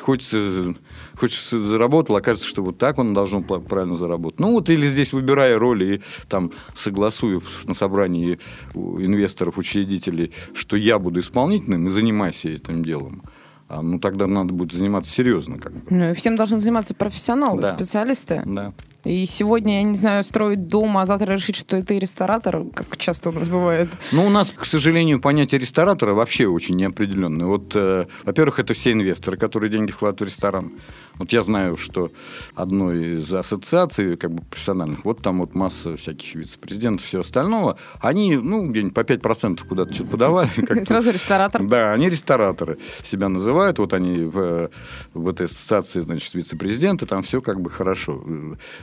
хочется, 0.00 0.74
хочется 1.14 1.60
заработал, 1.60 2.16
окажется, 2.16 2.48
что 2.48 2.62
вот 2.62 2.78
так 2.78 2.98
он 2.98 3.12
должен 3.12 3.42
правильно 3.42 3.98
заработать. 3.98 4.40
Ну 4.40 4.52
вот 4.52 4.70
или 4.70 4.86
здесь 4.86 5.12
выбирая 5.12 5.58
роли 5.58 5.96
и 5.96 6.00
там 6.28 6.52
согласую 6.74 7.42
на 7.66 7.74
собрании 7.74 8.38
инвесторов, 8.74 9.58
учредителей, 9.58 10.32
что 10.54 10.78
я 10.78 10.98
буду 10.98 11.20
исполнительным 11.20 11.86
и 11.86 11.90
занимайся 11.90 12.48
этим 12.48 12.82
делом. 12.82 13.22
А, 13.68 13.82
ну 13.82 13.98
тогда 13.98 14.26
надо 14.26 14.54
будет 14.54 14.72
заниматься 14.72 15.10
серьезно 15.12 15.58
как 15.58 15.72
бы. 15.72 15.80
Ну, 15.90 16.10
и 16.12 16.14
всем 16.14 16.36
должны 16.36 16.60
заниматься 16.60 16.94
профессионалы, 16.94 17.60
Да. 17.60 17.76
специалисты. 17.76 18.40
Да. 18.46 18.72
И 19.06 19.24
сегодня, 19.24 19.78
я 19.78 19.82
не 19.84 19.94
знаю, 19.94 20.24
строить 20.24 20.66
дом, 20.66 20.98
а 20.98 21.06
завтра 21.06 21.34
решить, 21.34 21.54
что 21.54 21.76
это 21.76 21.94
и 21.94 22.00
ресторатор, 22.00 22.64
как 22.74 22.96
часто 22.96 23.30
у 23.30 23.32
нас 23.32 23.48
бывает. 23.48 23.88
Ну, 24.10 24.26
у 24.26 24.30
нас, 24.30 24.50
к 24.50 24.64
сожалению, 24.64 25.20
понятие 25.20 25.60
ресторатора 25.60 26.12
вообще 26.12 26.46
очень 26.48 26.74
неопределенное. 26.74 27.46
Вот, 27.46 27.76
э, 27.76 28.06
во-первых, 28.24 28.58
это 28.58 28.74
все 28.74 28.90
инвесторы, 28.90 29.36
которые 29.36 29.70
деньги 29.70 29.92
вкладывают 29.92 30.22
в 30.22 30.34
ресторан. 30.34 30.72
Вот 31.18 31.32
я 31.32 31.42
знаю, 31.42 31.76
что 31.76 32.10
одной 32.54 33.14
из 33.14 33.32
ассоциаций 33.32 34.16
как 34.16 34.32
бы 34.32 34.42
профессиональных, 34.42 35.04
вот 35.04 35.22
там 35.22 35.40
вот 35.40 35.54
масса 35.54 35.96
всяких 35.96 36.34
вице-президентов 36.34 37.04
и 37.04 37.08
всего 37.08 37.22
остального, 37.22 37.78
они, 38.00 38.36
ну, 38.36 38.68
где-нибудь 38.68 38.94
по 38.94 39.00
5% 39.00 39.66
куда-то 39.66 39.94
что-то 39.94 40.10
подавали. 40.10 40.50
Сразу 40.84 41.10
ресторатор. 41.10 41.62
Да, 41.62 41.92
они 41.92 42.08
рестораторы 42.08 42.78
себя 43.04 43.28
называют. 43.28 43.78
Вот 43.78 43.92
они 43.92 44.24
в, 44.24 44.70
в 45.14 45.28
этой 45.28 45.46
ассоциации, 45.46 46.00
значит, 46.00 46.34
вице-президенты, 46.34 47.06
там 47.06 47.22
все 47.22 47.40
как 47.40 47.60
бы 47.60 47.70
хорошо. 47.70 48.22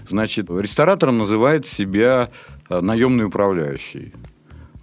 Значит, 0.10 0.50
ресторатором 0.50 1.20
называет 1.20 1.66
себя 1.66 2.30
э, 2.70 2.82
наемный 2.82 3.26
управляющий. 3.26 4.14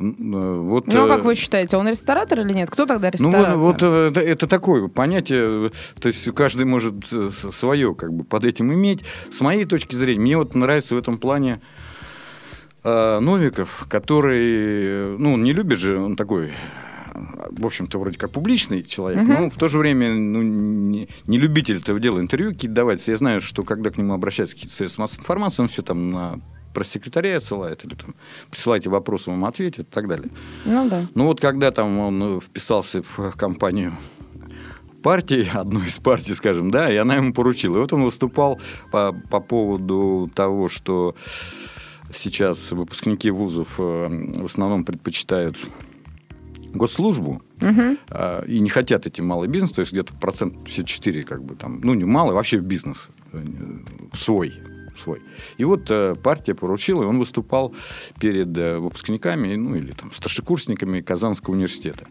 Э, 0.01 0.61
Вот, 0.61 0.87
Ну, 0.87 1.03
а 1.03 1.07
э, 1.07 1.09
как 1.09 1.25
вы 1.25 1.35
считаете, 1.35 1.77
он 1.77 1.89
ресторатор 1.89 2.41
или 2.41 2.53
нет? 2.53 2.71
Кто 2.71 2.87
тогда 2.87 3.09
ну, 3.09 3.13
ресторатор? 3.13 3.57
вот, 3.57 3.83
вот 3.83 3.83
э, 3.83 4.07
это, 4.11 4.21
это 4.21 4.47
такое 4.47 4.89
понятие, 4.89 5.67
э, 5.69 5.71
то 6.01 6.09
есть 6.09 6.31
каждый 6.35 6.65
может 6.67 6.95
свое 7.05 7.95
как 7.95 8.13
бы 8.13 8.25
под 8.25 8.45
этим 8.45 8.73
иметь. 8.73 9.01
С 9.31 9.41
моей 9.41 9.65
точки 9.65 9.95
зрения, 9.95 10.21
мне 10.21 10.37
вот 10.39 10.55
нравится 10.55 10.95
в 10.95 10.99
этом 10.99 11.19
плане 11.19 11.61
э, 12.83 13.19
Новиков, 13.21 13.87
который, 13.89 15.17
ну, 15.19 15.35
он 15.35 15.45
не 15.45 15.53
любит 15.53 15.79
же, 15.79 15.99
он 15.99 16.17
такой, 16.17 16.47
э, 16.47 16.53
в 17.51 17.67
общем-то, 17.67 17.99
вроде 17.99 18.19
как 18.19 18.31
публичный 18.31 18.83
человек, 18.83 19.23
Мгм. 19.23 19.33
но 19.35 19.51
в 19.51 19.57
то 19.57 19.69
же 19.69 19.79
время 19.79 20.15
ну, 20.15 20.41
не, 20.43 21.09
не 21.27 21.37
любитель 21.39 21.77
этого 21.79 22.01
дела 22.01 22.21
интервью 22.21 22.53
какие-то 22.53 22.75
давать. 22.75 23.07
Я 23.07 23.17
знаю, 23.17 23.41
что 23.43 23.63
когда 23.65 23.91
к 23.91 23.99
нему 23.99 24.15
обращаются 24.15 24.57
какие-то 24.57 24.75
средства 24.77 25.03
массовой 25.03 25.23
информации, 25.23 25.63
он 25.63 25.69
все 25.69 25.83
там 25.83 26.11
на 26.11 26.41
пресс-секретаря 26.75 27.37
отсылает 27.37 27.85
или 27.85 27.95
там 27.95 28.15
присылайте 28.51 28.91
вопросы, 28.91 29.31
вам 29.31 29.45
ответит 29.45 29.87
и 29.87 29.91
так 29.91 30.09
далее. 30.09 30.31
Ну 30.65 30.89
да. 30.89 31.07
Ну 31.15 31.27
вот 31.27 31.41
когда 31.41 31.71
там 31.71 31.99
он 31.99 32.39
э, 32.39 32.41
вписался 32.41 33.03
в 33.17 33.33
компанию 33.33 33.97
партии, 35.03 35.49
одной 35.53 35.87
из 35.89 35.99
партий, 35.99 36.35
скажем, 36.35 36.71
да, 36.71 36.93
и 36.93 36.97
она 36.97 37.17
ему 37.17 37.33
поручила. 37.33 37.77
И 37.77 37.81
вот 37.81 37.93
он 37.93 38.05
выступал 38.05 38.61
по, 38.91 39.13
по 39.31 39.41
поводу 39.41 40.31
того, 40.35 40.69
что 40.69 41.15
сейчас 42.13 42.73
выпускники 42.73 43.31
вузов 43.31 43.69
э, 43.79 44.09
в 44.43 44.47
основном 44.47 44.85
предпочитают 44.85 45.57
госслужбу 46.73 47.43
Мгм. 47.61 47.99
а, 48.11 48.45
и 48.45 48.61
не 48.61 48.69
хотят 48.69 49.07
идти 49.07 49.21
в 49.21 49.25
малый 49.25 49.49
бизнес, 49.49 49.73
то 49.73 49.81
есть 49.81 49.93
где-то 49.93 50.15
процент 50.15 50.63
54 50.65 51.23
как 51.25 51.43
бы 51.43 51.55
там, 51.55 51.81
ну 51.83 51.95
не 51.95 52.05
малый, 52.05 52.35
вообще 52.35 52.59
в 52.59 52.65
бизнес 52.65 53.09
э, 53.33 53.43
свой. 54.15 54.55
Свой. 55.01 55.23
И 55.57 55.65
вот 55.65 55.91
э, 55.91 56.15
партия 56.23 56.55
поручила, 56.55 57.03
и 57.03 57.07
он 57.07 57.19
выступал 57.19 57.75
перед 58.19 58.57
э, 58.57 58.79
выпускниками, 58.79 59.55
ну 59.57 59.75
или 59.75 59.93
там 59.93 60.13
старшекурсниками 60.13 61.01
Казанского 61.01 61.55
университета. 61.55 62.07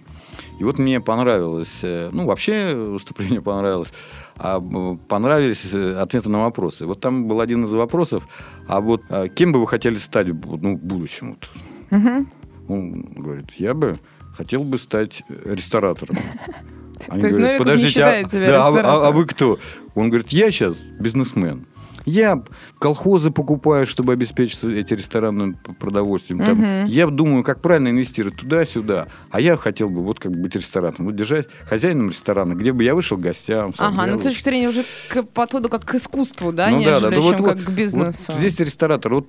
И 0.60 0.64
вот 0.64 0.80
мне 0.80 1.00
понравилось, 1.00 1.80
э, 1.84 2.10
ну 2.12 2.26
вообще 2.26 2.76
выступление 2.76 3.42
понравилось, 3.42 3.90
а 4.36 4.60
понравились 5.08 5.74
э, 5.74 5.96
ответы 5.96 6.30
на 6.30 6.44
вопросы. 6.44 6.86
Вот 6.86 7.00
там 7.00 7.28
был 7.28 7.42
один 7.42 7.66
из 7.66 7.74
вопросов, 7.74 8.24
а 8.68 8.82
вот 8.82 9.04
э, 9.10 9.28
кем 9.30 9.52
бы 9.52 9.60
вы 9.60 9.68
хотели 9.68 9.98
стать 9.98 10.28
ну, 10.28 10.76
в 10.76 10.84
будущем? 10.84 11.30
Вот. 11.30 11.50
Мгм. 11.92 12.32
Он 12.68 13.02
говорит, 13.14 13.52
я 13.58 13.74
бы 13.74 13.98
хотел 14.36 14.64
бы 14.64 14.78
стать 14.78 15.24
ресторатором. 15.46 16.16
Они 17.08 17.22
То 17.22 17.28
есть 17.28 17.38
говорят, 17.38 17.78
не 17.78 17.88
считает 17.88 18.30
себя 18.30 18.48
да, 18.48 18.66
а 18.66 18.68
а- 18.68 18.68
а 18.68 18.72
ресторатором?» 18.72 19.16
вы 19.16 19.26
кто? 19.26 19.60
Он 19.96 20.10
говорит, 20.10 20.30
я 20.30 20.52
сейчас 20.52 20.80
бизнесмен. 21.00 21.66
Я 22.06 22.42
колхозы 22.80 23.30
покупаю, 23.32 23.86
чтобы 23.86 24.14
обеспечить 24.14 24.64
эти 24.64 24.94
рестораны 24.94 25.56
продовольствием. 25.80 26.40
Там, 26.40 26.58
Мгм. 26.58 26.86
Я 26.88 27.08
думаю, 27.08 27.44
как 27.44 27.62
правильно 27.62 27.90
инвестировать 27.90 28.38
туда-сюда. 28.38 29.08
А 29.32 29.42
я 29.42 29.58
хотел 29.58 29.90
бы 29.90 30.02
вот 30.04 30.20
как 30.20 30.32
бы 30.32 30.40
быть 30.40 30.56
ресторатором. 30.56 31.08
Вот 31.08 31.16
держать 31.16 31.48
хозяином 31.70 32.10
ресторана, 32.10 32.54
где 32.54 32.72
бы 32.74 32.84
я 32.84 32.96
вышел 32.96 33.18
к 33.18 33.22
гостям. 33.22 33.74
Ага, 33.78 34.06
ну 34.12 34.20
с 34.20 34.24
точки 34.24 34.44
зрения 34.44 34.70
уже 34.70 34.84
к 35.10 35.24
подходу 35.24 35.70
как 35.70 35.86
к 35.86 35.96
искусству, 35.96 36.52
да, 36.54 36.70
Ну 36.70 36.80
нежели 36.80 37.04
да, 37.04 37.12
чем 37.12 37.22
вот- 37.22 37.32
как 37.48 37.56
вот- 37.58 37.66
к 37.66 37.70
бизнесу. 37.70 38.32
вот 38.32 38.38
здесь 38.40 38.60
ресторатор. 38.60 39.14
Вот 39.16 39.28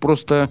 просто 0.00 0.50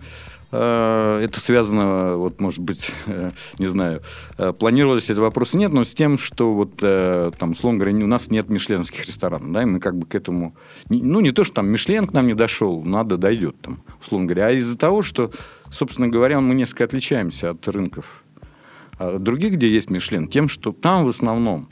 это 0.52 1.40
связано, 1.40 2.16
вот, 2.16 2.42
может 2.42 2.60
быть, 2.60 2.92
э, 3.06 3.30
не 3.60 3.68
знаю, 3.68 4.02
э, 4.38 4.52
планировались 4.52 5.10
эти 5.10 5.20
вопросы 5.20 5.58
нет, 5.58 5.72
но 5.72 5.84
с 5.84 5.94
тем, 5.94 6.18
что 6.18 6.54
вот 6.54 6.80
э, 6.82 7.32
там, 7.38 7.52
условно 7.52 7.80
говоря, 7.80 8.04
у 8.04 8.08
нас 8.08 8.32
нет 8.32 8.50
мишленских 8.50 9.06
ресторанов, 9.06 9.52
да, 9.52 9.62
и 9.62 9.66
мы 9.66 9.80
как 9.80 9.96
бы 9.96 10.08
к 10.08 10.16
этому, 10.16 10.56
ну, 10.90 11.20
не 11.20 11.32
то, 11.32 11.44
что 11.44 11.56
там 11.56 11.68
Мишлен 11.68 12.08
к 12.08 12.14
нам 12.14 12.26
не 12.26 12.34
дошел, 12.34 12.84
надо 12.84 13.18
дойдет 13.18 13.62
там, 13.62 13.84
условно 14.02 14.26
говоря, 14.26 14.48
а 14.48 14.52
из-за 14.54 14.76
того, 14.76 15.04
что, 15.04 15.32
собственно 15.70 16.08
говоря, 16.08 16.40
мы 16.40 16.56
несколько 16.56 16.86
отличаемся 16.86 17.52
от 17.52 17.68
рынков 17.68 18.24
а 18.98 19.20
других, 19.20 19.54
где 19.54 19.70
есть 19.70 19.92
Мишлен, 19.92 20.28
тем, 20.28 20.50
что 20.50 20.72
там 20.72 21.06
в 21.06 21.10
основном 21.10 21.70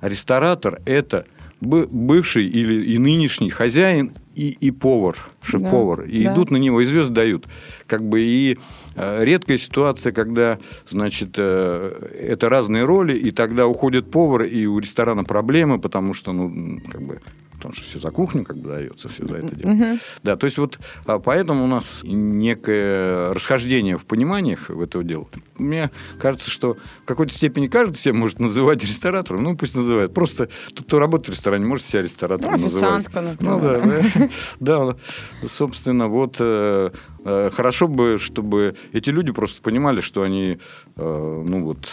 ресторатор– 0.00 0.80
это 0.86 1.26
бывший 1.60 2.46
или 2.46 2.84
и 2.92 2.98
нынешний 2.98 3.50
хозяин 3.50 4.12
и, 4.34 4.50
и 4.50 4.70
повар, 4.70 5.16
шеф-повар. 5.42 6.02
Да, 6.02 6.04
и 6.04 6.24
да. 6.24 6.34
идут 6.34 6.50
на 6.50 6.56
него, 6.58 6.80
и 6.80 6.84
звезд 6.84 7.10
дают. 7.10 7.46
Как 7.86 8.06
бы 8.06 8.20
и 8.20 8.58
э, 8.94 9.24
редкая 9.24 9.56
ситуация, 9.56 10.12
когда, 10.12 10.58
значит, 10.88 11.30
э, 11.38 12.10
это 12.20 12.48
разные 12.48 12.84
роли, 12.84 13.16
и 13.16 13.30
тогда 13.30 13.66
уходит 13.66 14.10
повар, 14.10 14.44
и 14.44 14.66
у 14.66 14.78
ресторана 14.78 15.24
проблемы, 15.24 15.78
потому 15.78 16.12
что, 16.12 16.32
ну, 16.32 16.80
как 16.90 17.02
бы, 17.02 17.20
потому 17.66 17.74
что 17.74 17.84
все 17.84 17.98
за 17.98 18.10
кухню 18.10 18.44
как 18.44 18.56
бы 18.56 18.68
дается, 18.70 19.08
все 19.08 19.26
за 19.26 19.36
это 19.36 19.54
дело. 19.54 19.70
Мгм. 19.70 20.00
Да, 20.22 20.36
то 20.36 20.44
есть 20.44 20.58
вот 20.58 20.78
а, 21.06 21.18
поэтому 21.18 21.64
у 21.64 21.66
нас 21.66 22.02
некое 22.04 23.32
расхождение 23.32 23.98
в 23.98 24.04
пониманиях 24.04 24.68
в 24.68 24.80
этого 24.80 25.04
дела. 25.04 25.26
Мне 25.58 25.90
кажется, 26.18 26.50
что 26.50 26.76
в 27.02 27.04
какой-то 27.04 27.32
степени 27.32 27.66
каждый 27.66 27.96
себя 27.96 28.14
может 28.14 28.40
называть 28.40 28.82
ресторатором, 28.84 29.42
ну 29.44 29.56
пусть 29.56 29.74
называет. 29.74 30.14
Просто 30.14 30.48
тот, 30.74 30.86
кто 30.86 30.98
работает 30.98 31.28
в 31.28 31.32
ресторане, 31.32 31.64
может 31.66 31.86
себя 31.86 32.02
ресторатором 32.02 32.56
Ну, 32.56 32.62
называть. 32.64 33.06
официантка, 33.06 33.36
Ну 33.40 33.60
да, 33.60 33.72
например. 33.78 34.30
да. 34.60 34.76
Да, 34.76 34.96
собственно, 35.48 36.08
вот 36.08 36.36
э, 36.40 36.90
э, 37.24 37.50
хорошо 37.52 37.88
бы, 37.88 38.18
чтобы 38.18 38.74
эти 38.92 39.10
люди 39.10 39.32
просто 39.32 39.62
понимали, 39.62 40.00
что 40.00 40.22
они, 40.22 40.58
э, 40.96 41.44
ну 41.48 41.64
вот, 41.64 41.88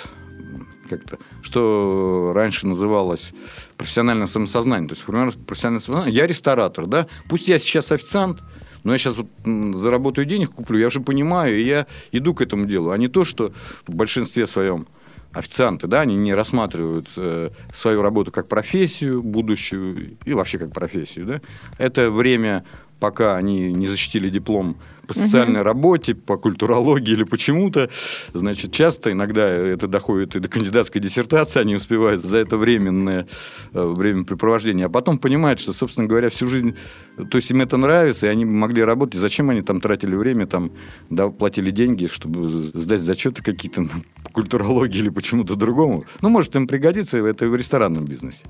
как-то, 0.90 1.18
что 1.42 2.32
раньше 2.36 2.68
называлось 2.68 3.34
профессиональное 3.78 4.28
самосознание. 4.28 4.88
То 4.88 4.94
есть, 4.94 5.08
например, 5.08 5.34
профессиональное 5.46 5.82
самосознание. 5.82 6.16
Я 6.16 6.28
ресторатор, 6.28 6.88
да? 6.88 7.08
Пусть 7.30 7.48
я 7.48 7.60
сейчас 7.60 7.92
официант, 7.92 8.42
но 8.84 8.92
я 8.92 8.98
сейчас 8.98 9.16
вот 9.16 9.28
заработаю 9.76 10.26
денег, 10.26 10.52
куплю, 10.52 10.80
я 10.80 10.88
уже 10.88 11.02
понимаю, 11.02 11.60
и 11.60 11.64
я 11.64 11.88
иду 12.12 12.34
к 12.34 12.42
этому 12.42 12.66
делу. 12.66 12.92
А 12.92 12.98
не 12.98 13.08
то, 13.08 13.24
что 13.24 13.54
в 13.88 13.96
большинстве 13.96 14.48
своем 14.48 14.88
официанты, 15.34 15.88
да, 15.88 16.02
они 16.02 16.16
не 16.16 16.34
рассматривают 16.34 17.08
э, 17.18 17.50
свою 17.76 18.02
работу 18.02 18.32
как 18.32 18.48
профессию 18.48 19.24
будущую 19.24 20.18
и 20.26 20.34
вообще 20.34 20.60
как 20.60 20.72
профессию, 20.72 21.26
да. 21.26 21.42
Это 21.80 22.12
время, 22.12 22.66
пока 23.04 23.36
они 23.36 23.74
не 23.74 23.88
защитили 23.88 24.30
диплом 24.30 24.78
по 25.08 25.14
социальной 25.14 25.62
работе, 25.62 26.16
по 26.16 26.38
культурологии 26.38 27.12
или 27.12 27.26
почему-то, 27.26 27.90
значит, 28.34 28.72
часто 28.72 29.12
иногда 29.12 29.46
это 29.46 29.88
доходит 29.88 30.38
и 30.38 30.40
до 30.40 30.48
кандидатской 30.48 31.02
диссертации, 31.02 31.60
они 31.60 31.76
успевают 31.76 32.22
за 32.22 32.38
это 32.38 32.56
временное 32.56 33.28
э, 33.74 33.82
времяпрепровождение, 33.82 34.86
а 34.86 34.90
потом 34.90 35.18
понимают, 35.18 35.60
что, 35.60 35.74
собственно 35.74 36.08
говоря, 36.08 36.30
всю 36.30 36.48
жизнь, 36.48 36.78
то 37.18 37.38
есть 37.38 37.52
им 37.52 37.60
это 37.60 37.76
нравится, 37.76 38.28
и 38.28 38.30
они 38.30 38.46
могли 38.46 38.82
работать, 38.82 39.20
зачем 39.20 39.50
они 39.50 39.62
там 39.62 39.82
тратили 39.82 40.16
время, 40.16 40.48
там, 40.48 40.72
да, 41.10 41.28
платили 41.28 41.72
деньги, 41.72 42.06
чтобы 42.06 42.48
сдать 42.74 43.02
зачеты 43.02 43.44
какие-то 43.44 43.86
по 44.24 44.30
культурологии 44.32 45.00
или 45.00 45.10
почему-то 45.10 45.58
другому. 45.58 46.06
Ну, 46.22 46.30
может, 46.30 46.56
им 46.56 46.68
пригодится 46.68 47.18
это 47.18 47.50
в 47.50 47.56
ресторанном 47.56 48.06
бизнесе. 48.06 48.46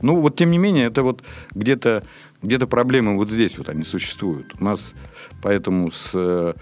Ну, 0.00 0.18
вот, 0.18 0.36
тем 0.36 0.50
не 0.50 0.58
менее, 0.58 0.86
это 0.86 1.02
вот 1.02 1.22
где-то 1.54 2.02
где-то 2.42 2.66
проблемы 2.66 3.16
вот 3.16 3.30
здесь 3.30 3.58
вот 3.58 3.68
они 3.68 3.84
существуют. 3.84 4.54
У 4.60 4.64
нас 4.64 4.92
поэтому 5.42 5.90
с, 5.90 6.12
э, 6.14 6.54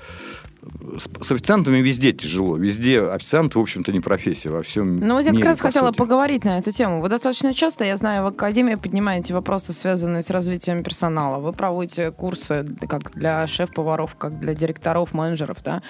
с, 0.98 1.26
с 1.26 1.32
официантами 1.32 1.78
везде 1.78 2.12
тяжело. 2.12 2.56
Везде 2.56 3.02
официант, 3.02 3.54
в 3.54 3.60
общем-то, 3.60 3.92
не 3.92 4.00
профессия 4.00 4.50
во 4.50 4.62
всем 4.62 4.96
Ну, 4.96 5.14
вот 5.14 5.20
я 5.20 5.26
как 5.26 5.34
мире, 5.34 5.48
раз 5.48 5.58
по 5.60 5.66
хотела 5.66 5.88
сути. 5.88 5.98
поговорить 5.98 6.44
на 6.44 6.58
эту 6.58 6.72
тему. 6.72 7.00
Вы 7.00 7.08
достаточно 7.08 7.52
часто, 7.52 7.84
я 7.84 7.96
знаю, 7.96 8.24
в 8.24 8.26
Академии 8.26 8.76
поднимаете 8.76 9.34
вопросы, 9.34 9.72
связанные 9.72 10.22
с 10.22 10.30
развитием 10.30 10.82
персонала. 10.82 11.38
Вы 11.38 11.52
проводите 11.52 12.10
курсы 12.10 12.66
как 12.88 13.12
для 13.12 13.46
шеф-поваров, 13.46 14.16
как 14.16 14.38
для 14.40 14.54
директоров, 14.54 15.12
менеджеров, 15.12 15.58
да? 15.62 15.82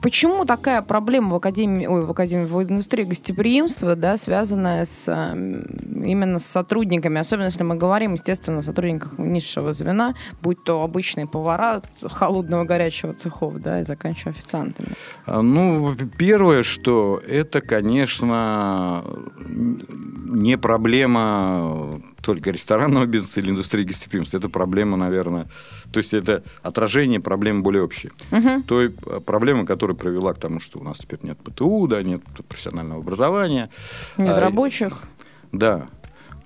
Почему 0.00 0.44
такая 0.44 0.80
проблема 0.82 1.32
в 1.32 1.34
академии, 1.36 1.86
ой, 1.86 2.04
в 2.04 2.10
академии, 2.10 2.44
в 2.44 2.62
индустрии 2.62 3.04
гостеприимства, 3.04 3.96
да, 3.96 4.16
связанная 4.16 4.84
с 4.84 5.08
эм, 5.08 5.64
именно 6.04 6.38
с 6.38 6.46
сотрудниками, 6.46 7.20
особенно 7.20 7.46
если 7.46 7.64
мы 7.64 7.74
говорим, 7.74 8.14
естественно, 8.14 8.58
о 8.58 8.62
сотрудниках 8.62 9.18
низшего 9.18 9.72
звена, 9.72 10.14
будь 10.40 10.62
то 10.62 10.82
обычные 10.82 11.26
повара 11.26 11.82
холодного 12.02 12.64
горячего 12.64 13.12
цехов, 13.12 13.60
да, 13.60 13.80
и 13.80 13.84
заканчивая 13.84 14.32
официантами. 14.32 14.88
А, 15.26 15.42
Ну, 15.42 15.94
первое, 16.16 16.62
что 16.62 17.20
это, 17.26 17.60
конечно, 17.60 19.04
не 19.46 20.56
проблема 20.58 22.00
только 22.22 22.50
ресторанного 22.50 23.06
бизнеса 23.06 23.40
или 23.40 23.50
индустрии 23.50 23.84
гостеприимства. 23.84 24.38
Это 24.38 24.48
проблема, 24.48 24.96
наверное, 24.96 25.48
то 25.92 25.98
есть 25.98 26.14
это 26.14 26.42
отражение 26.62 27.20
проблемы 27.20 27.62
более 27.62 27.82
общей. 27.82 28.10
Мгм. 28.30 28.62
Той 28.62 28.94
э, 29.06 29.20
проблемы, 29.20 29.66
которая 29.66 29.96
привела 29.96 30.32
к 30.32 30.38
тому, 30.38 30.60
что 30.60 30.78
у 30.78 30.84
нас 30.84 30.98
теперь 30.98 31.18
нет 31.22 31.38
ПТУ, 31.38 31.86
да, 31.88 32.02
нет 32.02 32.22
профессионального 32.48 33.00
образования. 33.00 33.70
Нет 34.16 34.36
А, 34.36 34.40
рабочих. 34.40 35.02
Да. 35.50 35.88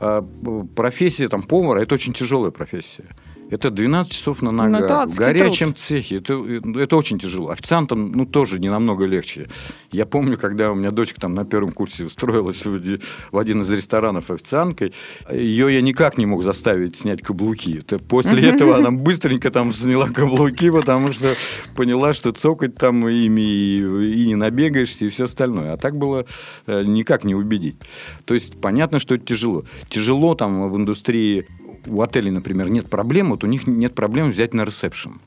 А, 0.00 0.26
профессия 0.74 1.28
там 1.28 1.42
повара 1.42 1.80
это 1.80 1.94
очень 1.94 2.12
тяжелая 2.12 2.50
профессия. 2.50 3.14
Это 3.50 3.70
12 3.70 4.12
часов 4.12 4.42
на 4.42 4.50
ногах, 4.50 4.80
Ну, 4.80 4.86
это 4.86 5.08
в 5.08 5.16
горячем 5.16 5.74
цехе. 5.74 6.16
Это, 6.16 6.34
это 6.78 6.96
очень 6.96 7.18
тяжело. 7.18 7.50
Официантам, 7.50 8.12
ну, 8.12 8.26
тоже 8.26 8.58
не 8.58 8.68
намного 8.68 9.06
легче. 9.06 9.48
Я 9.92 10.04
помню, 10.04 10.36
когда 10.36 10.72
у 10.72 10.74
меня 10.74 10.90
дочка 10.90 11.20
там 11.20 11.34
на 11.34 11.44
первом 11.44 11.72
курсе 11.72 12.04
устроилась 12.04 12.64
в, 12.64 12.98
в 13.30 13.38
один 13.38 13.62
из 13.62 13.70
ресторанов 13.70 14.30
официанткой, 14.30 14.92
ее 15.30 15.72
я 15.72 15.80
никак 15.80 16.18
не 16.18 16.26
мог 16.26 16.42
заставить 16.42 16.96
снять 16.96 17.22
каблуки. 17.22 17.78
Это 17.78 17.98
после 17.98 18.50
этого 18.50 18.76
она 18.76 18.90
быстренько 18.90 19.50
там 19.50 19.72
сняла 19.72 20.08
каблуки, 20.08 20.70
потому 20.70 21.12
что 21.12 21.34
поняла, 21.76 22.12
что 22.12 22.32
цокать 22.32 22.74
там 22.74 23.08
ими 23.08 23.40
и, 23.40 24.22
и 24.22 24.26
не 24.26 24.34
набегаешься, 24.34 25.04
и 25.04 25.08
все 25.08 25.24
остальное. 25.24 25.74
А 25.74 25.76
так 25.76 25.96
было 25.96 26.26
э, 26.66 26.82
никак 26.82 27.24
не 27.24 27.34
убедить. 27.34 27.76
То 28.24 28.34
есть 28.34 28.60
понятно, 28.60 28.98
что 28.98 29.14
это 29.14 29.24
тяжело. 29.24 29.64
Тяжело 29.88 30.34
там 30.34 30.70
в 30.70 30.76
индустрии 30.76 31.46
у 31.86 32.00
отелей, 32.02 32.30
например, 32.30 32.70
нет 32.70 32.88
проблем, 32.88 33.30
вот 33.30 33.44
у 33.44 33.46
них 33.46 33.66
нет 33.66 33.94
проблем 33.94 34.30
взять 34.30 34.54
на 34.54 34.64
ресепшн. 34.64 35.20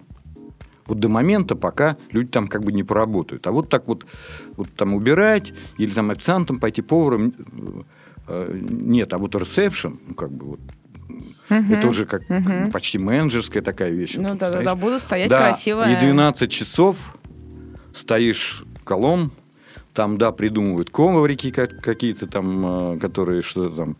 Вот 0.85 0.99
до 0.99 1.07
момента, 1.07 1.55
пока 1.55 1.97
люди 2.11 2.29
там 2.29 2.47
как 2.47 2.63
бы 2.63 2.71
не 2.71 2.83
поработают. 2.83 3.45
А 3.45 3.51
вот 3.51 3.69
так 3.69 3.87
вот, 3.87 4.05
вот 4.57 4.69
там 4.75 4.95
убирать 4.95 5.53
или 5.77 5.93
там 5.93 6.09
официантом 6.09 6.59
пойти 6.59 6.81
поваром 6.81 7.33
э, 8.27 8.59
нет. 8.69 9.13
А 9.13 9.19
вот 9.19 9.35
ресепшн, 9.35 9.99
ну 10.07 10.15
как 10.15 10.31
бы 10.31 10.45
вот, 10.45 10.59
это 11.49 11.87
уже 11.87 12.05
как 12.05 12.27
Мгм. 12.29 12.71
почти 12.71 12.97
менеджерская 12.97 13.61
такая 13.61 13.91
вещь. 13.91 14.15
Вот 14.15 14.23
Ну 14.23 14.29
тут 14.29 14.39
да, 14.39 14.51
да, 14.51 14.61
да, 14.63 14.75
буду 14.75 14.99
стоять 14.99 15.29
Да, 15.29 15.37
красиво. 15.37 15.89
И 15.91 15.95
12 15.95 16.49
часов 16.51 16.97
стоишь 17.93 18.63
колом, 18.83 19.31
там, 19.93 20.17
да, 20.17 20.31
придумывают 20.31 20.89
коврики 20.89 21.51
как- 21.51 21.81
какие-то 21.81 22.27
там, 22.27 22.95
э, 22.95 22.99
которые 22.99 23.41
что-то 23.41 23.75
там, 23.75 23.97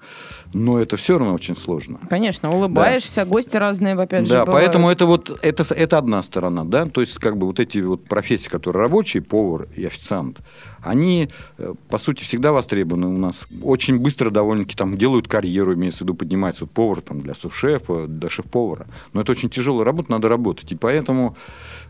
но 0.54 0.80
это 0.80 0.98
все 0.98 1.18
равно 1.18 1.34
очень 1.34 1.56
сложно. 1.56 2.00
Конечно, 2.10 2.52
улыбаешься, 2.52 3.26
гости 3.26 3.58
разные, 3.58 3.96
опять 3.96 4.28
же, 4.28 4.34
Да, 4.34 4.46
поэтому 4.46 4.90
это 4.90 5.06
вот 5.06 5.38
это, 5.42 5.64
это 5.74 5.98
одна 5.98 6.24
сторона, 6.24 6.64
да, 6.64 6.86
то 6.86 7.02
есть 7.02 7.18
как 7.18 7.38
бы 7.38 7.48
вот 7.48 7.60
эти 7.60 7.80
вот 7.80 8.06
профессии, 8.06 8.50
которые 8.50 8.84
рабочие, 8.84 9.24
повар 9.24 9.68
и 9.76 9.86
официант, 9.86 10.40
они 10.82 11.30
э, 11.58 11.74
по 11.90 11.98
сути 11.98 12.24
всегда 12.24 12.52
востребованы 12.52 13.08
у 13.08 13.18
нас. 13.18 13.48
Очень 13.62 14.00
быстро 14.00 14.30
довольно-таки 14.30 14.76
там 14.76 14.98
делают 14.98 15.28
карьеру, 15.28 15.74
имеется 15.74 16.00
в 16.00 16.02
виду 16.02 16.14
поднимается 16.14 16.64
вот 16.66 16.72
повар 16.72 17.02
там 17.02 17.20
для 17.20 17.34
сушефа, 17.34 18.08
для 18.08 18.30
шеф-повара, 18.30 18.88
но 19.14 19.22
это 19.22 19.32
очень 19.32 19.50
тяжелая 19.50 19.84
работа, 19.86 20.12
надо 20.12 20.30
работать, 20.30 20.72
и 20.72 20.76
поэтому 20.76 21.36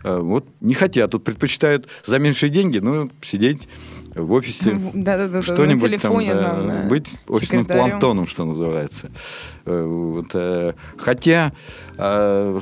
э, 0.03 0.17
вот 0.17 0.45
не 0.61 0.73
хотят, 0.73 1.11
тут 1.11 1.23
предпочитают 1.23 1.87
за 2.05 2.17
меньшие 2.19 2.49
деньги, 2.49 2.79
ну 2.79 3.09
сидеть 3.21 3.67
в 4.21 4.31
офисе 4.31 4.79
Да-да-да, 4.93 5.37
на 5.37 5.41
что-нибудь 5.41 5.83
телефоне, 5.83 6.33
там, 6.33 6.67
да, 6.67 6.73
да, 6.81 6.87
быть 6.87 7.09
офисным 7.27 7.65
планктоном, 7.65 8.27
что 8.27 8.45
называется. 8.45 9.11
Э, 9.65 9.85
Вот, 9.85 10.27
э, 10.33 10.73
хотя 10.97 11.53
э, 11.97 12.59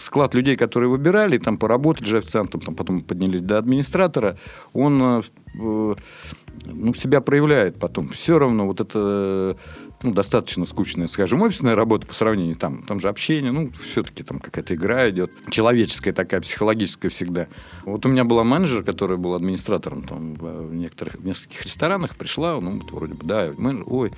склад 0.00 0.34
людей, 0.34 0.56
которые 0.56 0.88
выбирали, 0.90 1.38
там 1.38 1.58
поработать 1.58 2.06
же 2.06 2.18
официантом, 2.18 2.60
там 2.60 2.74
потом 2.74 3.02
поднялись 3.02 3.40
до 3.40 3.58
администратора, 3.58 4.36
он 4.72 5.24
ну, 5.54 6.94
себя 6.94 7.20
проявляет 7.20 7.78
потом. 7.78 8.08
Все 8.08 8.38
равно 8.38 8.66
вот 8.66 8.80
это 8.80 9.56
ну, 10.02 10.12
достаточно 10.12 10.64
скучная, 10.64 11.06
скажем, 11.06 11.42
офисная 11.42 11.74
работа 11.74 12.06
по 12.06 12.14
сравнению 12.14 12.56
там, 12.56 12.82
там 12.82 13.00
же 13.00 13.08
общение, 13.08 13.52
ну, 13.52 13.70
все-таки 13.82 14.22
там 14.22 14.38
какая-то 14.38 14.74
игра 14.74 15.08
идет, 15.10 15.32
человеческая 15.50 16.12
такая, 16.12 16.40
психологическая 16.40 17.10
всегда. 17.10 17.48
Вот 17.84 18.04
у 18.06 18.08
меня 18.08 18.24
была 18.24 18.44
менеджер, 18.44 18.82
которая 18.82 19.18
была 19.18 19.36
администратором 19.36 20.02
там 20.02 20.34
в 20.34 20.74
некоторых, 20.74 21.14
в 21.14 21.24
нескольких 21.24 21.62
ресторанах, 21.64 22.16
пришла, 22.16 22.60
ну, 22.60 22.80
вот 22.80 22.90
вроде 22.92 23.14
бы, 23.14 23.24
да, 23.26 23.52
менеджер, 23.56 23.84
ой, 23.86 24.12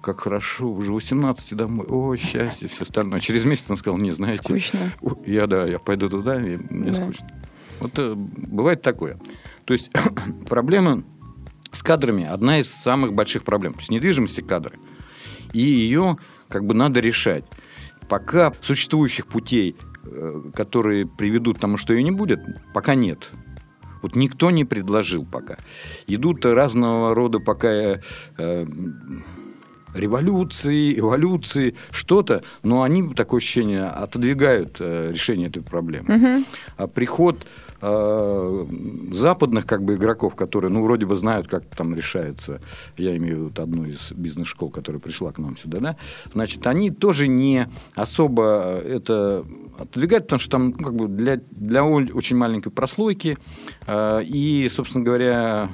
как 0.00 0.20
хорошо, 0.20 0.70
уже 0.70 0.92
18 0.92 1.54
домой, 1.56 1.86
ой, 1.88 2.18
счастье, 2.18 2.68
все 2.68 2.84
остальное. 2.84 3.18
Через 3.20 3.44
месяц 3.44 3.64
она 3.68 3.76
сказала, 3.76 3.98
не, 3.98 4.12
знаете, 4.12 4.38
Скучно. 4.38 4.78
О, 5.02 5.14
Я, 5.26 5.46
да, 5.46 5.64
я 5.66 5.78
пойду 5.78 6.08
туда, 6.08 6.36
и 6.36 6.56
мне 6.70 6.92
Да. 6.92 7.02
скучно. 7.02 7.28
Вот 7.80 7.98
э, 7.98 8.14
бывает 8.16 8.82
такое. 8.82 9.18
То 9.64 9.72
есть 9.72 9.90
проблема 10.48 11.02
с 11.72 11.82
кадрами 11.82 12.24
одна 12.24 12.60
из 12.60 12.72
самых 12.72 13.12
больших 13.12 13.42
проблем. 13.44 13.74
То 13.74 13.80
есть 13.80 13.90
недвижимости 13.90 14.40
кадры. 14.40 14.78
И 15.52 15.60
ее 15.60 16.16
как 16.48 16.64
бы 16.64 16.74
надо 16.74 17.00
решать. 17.00 17.44
Пока 18.08 18.52
существующих 18.60 19.26
путей, 19.26 19.76
э, 20.04 20.42
которые 20.54 21.06
приведут 21.06 21.58
к 21.58 21.60
тому, 21.60 21.76
что 21.76 21.92
ее 21.92 22.02
не 22.02 22.12
будет, 22.12 22.40
пока 22.72 22.94
нет. 22.94 23.30
Вот 24.02 24.14
никто 24.14 24.50
не 24.50 24.64
предложил 24.64 25.24
пока. 25.24 25.56
Идут 26.06 26.44
разного 26.44 27.14
рода 27.14 27.40
пока 27.40 27.68
э, 27.68 28.00
э, 28.38 28.66
революции, 29.94 30.98
эволюции, 30.98 31.74
что-то, 31.90 32.42
но 32.62 32.82
они, 32.82 33.14
такое 33.14 33.38
ощущение, 33.38 33.84
отодвигают 33.86 34.76
э, 34.80 35.10
решение 35.12 35.48
этой 35.48 35.62
проблемы. 35.62 36.16
Мгм. 36.16 36.46
А 36.76 36.86
приход 36.86 37.46
э, 37.80 38.66
западных 39.12 39.66
как 39.66 39.82
бы 39.82 39.94
игроков, 39.94 40.34
которые, 40.34 40.70
ну, 40.70 40.82
вроде 40.82 41.06
бы 41.06 41.16
знают, 41.16 41.48
как 41.48 41.64
там 41.66 41.94
решается, 41.94 42.60
я 42.96 43.16
имею 43.16 43.44
в 43.44 43.48
виду 43.50 43.62
одну 43.62 43.84
из 43.84 44.12
бизнес-школ, 44.12 44.70
которая 44.70 45.00
пришла 45.00 45.32
к 45.32 45.38
нам 45.38 45.56
сюда, 45.56 45.80
да, 45.80 45.96
значит, 46.32 46.66
они 46.66 46.90
тоже 46.90 47.28
не 47.28 47.68
особо 47.94 48.80
это 48.84 49.44
отодвигают, 49.78 50.24
потому 50.24 50.40
что 50.40 50.50
там 50.50 50.74
ну, 50.78 50.84
как 50.84 50.94
бы 50.94 51.08
для, 51.08 51.40
для 51.50 51.84
очень 51.84 52.36
маленькой 52.36 52.70
прослойки. 52.70 53.38
Э, 53.86 54.22
и, 54.22 54.68
собственно 54.68 55.04
говоря, 55.04 55.68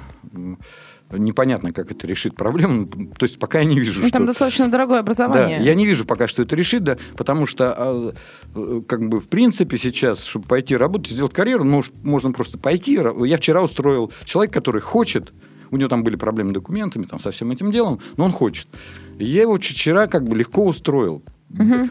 непонятно, 1.18 1.72
как 1.72 1.90
это 1.90 2.06
решит 2.06 2.34
проблему. 2.34 2.86
То 2.86 3.24
есть 3.24 3.38
пока 3.38 3.58
я 3.60 3.64
не 3.64 3.78
вижу, 3.78 4.00
Ну, 4.00 4.08
что... 4.08 4.18
Там 4.18 4.26
достаточно 4.26 4.68
дорогое 4.68 5.00
образование. 5.00 5.58
Да, 5.58 5.64
я 5.64 5.74
не 5.74 5.86
вижу 5.86 6.04
пока, 6.04 6.26
что 6.26 6.42
это 6.42 6.56
решит, 6.56 6.82
да, 6.84 6.96
потому 7.16 7.46
что, 7.46 7.74
а, 7.76 8.14
э, 8.54 8.82
как 8.86 9.08
бы, 9.08 9.20
в 9.20 9.28
принципе, 9.28 9.78
сейчас, 9.78 10.24
чтобы 10.24 10.46
пойти 10.46 10.76
работать, 10.76 11.12
сделать 11.12 11.32
карьеру, 11.32 11.64
ну, 11.64 11.82
можно 12.02 12.32
просто 12.32 12.58
пойти. 12.58 12.98
Я 13.24 13.36
вчера 13.36 13.62
устроил 13.62 14.12
человека, 14.24 14.54
который 14.54 14.80
хочет, 14.80 15.32
у 15.70 15.76
него 15.76 15.88
там 15.88 16.04
были 16.04 16.16
проблемы 16.16 16.50
с 16.50 16.54
документами, 16.54 17.04
там, 17.04 17.18
со 17.20 17.30
всем 17.30 17.50
этим 17.50 17.70
делом, 17.72 18.00
но 18.16 18.24
он 18.24 18.32
хочет. 18.32 18.68
Я 19.18 19.42
его 19.42 19.56
вчера 19.56 20.06
как 20.06 20.24
бы 20.24 20.36
легко 20.36 20.64
устроил. 20.64 21.22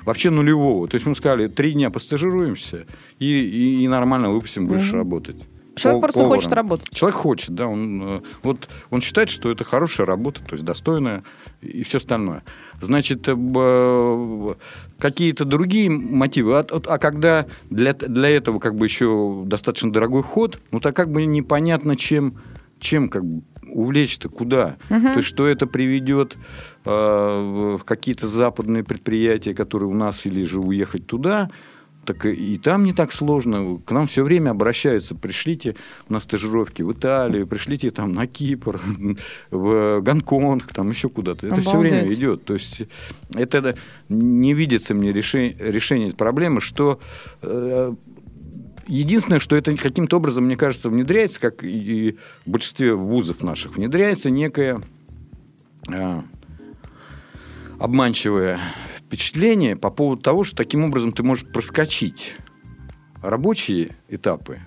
Вообще 0.06 0.32
нулевого. 0.32 0.88
То 0.88 0.96
есть 0.96 1.06
мы 1.06 1.14
сказали, 1.14 1.48
три 1.48 1.74
дня 1.74 1.92
постажируемся 1.92 2.88
и, 3.20 3.26
и, 3.28 3.84
и 3.84 3.88
нормально 3.88 4.32
выпустим, 4.32 4.66
будешь 4.66 4.88
Мгм. 4.90 4.98
работать. 4.98 5.36
Человек 5.76 6.02
просто 6.02 6.24
хочет 6.26 6.50
поваром. 6.50 6.70
работать. 6.70 6.90
Человек 6.94 7.18
хочет, 7.18 7.52
да, 7.52 7.68
он, 7.68 8.18
э, 8.18 8.22
вот, 8.44 8.68
он 8.90 9.02
считает, 9.02 9.30
что 9.30 9.50
это 9.50 9.64
хорошая 9.64 10.06
работа, 10.06 10.42
то 10.44 10.54
есть 10.54 10.66
достойная 10.66 11.24
и 11.62 11.84
все 11.84 11.98
остальное. 11.98 12.44
Значит, 12.82 13.28
э, 13.28 14.56
какие-то 15.00 15.46
другие 15.46 15.90
мотивы, 15.90 16.58
а, 16.58 16.66
а 16.70 16.98
когда 16.98 17.46
для, 17.70 17.94
для 17.94 18.30
этого 18.30 18.60
как 18.60 18.76
бы 18.76 18.86
еще 18.86 19.44
достаточно 19.46 19.92
дорогой 19.92 20.24
вход, 20.24 20.60
ну 20.72 20.80
так 20.80 20.96
как 20.96 21.12
бы 21.12 21.26
непонятно, 21.26 21.96
чем, 21.96 22.34
чем 22.80 23.08
как 23.08 23.24
бы 23.24 23.44
увлечь-то, 23.72 24.30
куда. 24.30 24.78
То 24.90 24.96
есть, 24.96 25.28
что 25.28 25.48
это 25.48 25.66
приведет 25.66 26.36
э, 26.86 26.90
в 26.90 27.84
какие-то 27.86 28.28
западные 28.28 28.84
предприятия, 28.84 29.54
которые 29.54 29.90
у 29.90 29.94
нас, 29.94 30.26
или 30.26 30.44
же 30.44 30.60
уехать 30.60 31.08
туда, 31.08 31.50
так 32.06 32.26
и 32.26 32.58
там 32.58 32.84
не 32.84 32.94
так 32.94 33.12
сложно. 33.12 33.80
К 33.86 33.92
нам 33.92 34.08
все 34.08 34.24
время 34.24 34.52
обращаются. 34.52 35.16
Пришлите 35.16 35.76
на 36.10 36.20
стажировки 36.20 36.82
в 36.82 36.92
Италию, 36.92 37.48
пришлите 37.48 37.92
там 37.92 38.14
на 38.14 38.28
Кипр, 38.28 38.82
в 39.52 40.02
Гонконг, 40.02 40.68
там 40.74 40.90
еще 40.90 41.10
куда-то. 41.10 41.48
Это 41.48 41.62
все 41.62 41.78
время 41.78 42.12
идет. 42.12 42.46
То 42.46 42.54
есть 42.54 42.84
это 43.34 43.76
не 44.10 44.54
видится 44.54 44.94
мне 44.94 45.14
решение, 45.14 45.56
решение 45.60 46.14
проблемы, 46.14 46.62
что 46.62 47.00
э, 47.42 47.94
Единственное, 48.88 49.40
что 49.40 49.56
это 49.56 49.74
каким-то 49.78 50.18
образом, 50.18 50.46
мне 50.46 50.58
кажется, 50.58 50.90
внедряется, 50.90 51.40
как 51.40 51.64
и 51.64 52.18
в 52.46 52.50
большинстве 52.50 52.94
вузов 52.94 53.42
наших, 53.42 53.78
внедряется 53.78 54.30
некое 54.30 54.82
а, 55.88 56.26
обманчивое 57.80 58.60
впечатление 59.12 59.76
по 59.76 59.90
поводу 59.90 60.22
того, 60.22 60.46
что 60.46 60.56
таким 60.56 60.86
образом 60.86 61.12
ты 61.12 61.22
можешь 61.22 61.46
проскочить 61.46 62.38
рабочие 63.22 63.98
этапы 64.08 64.62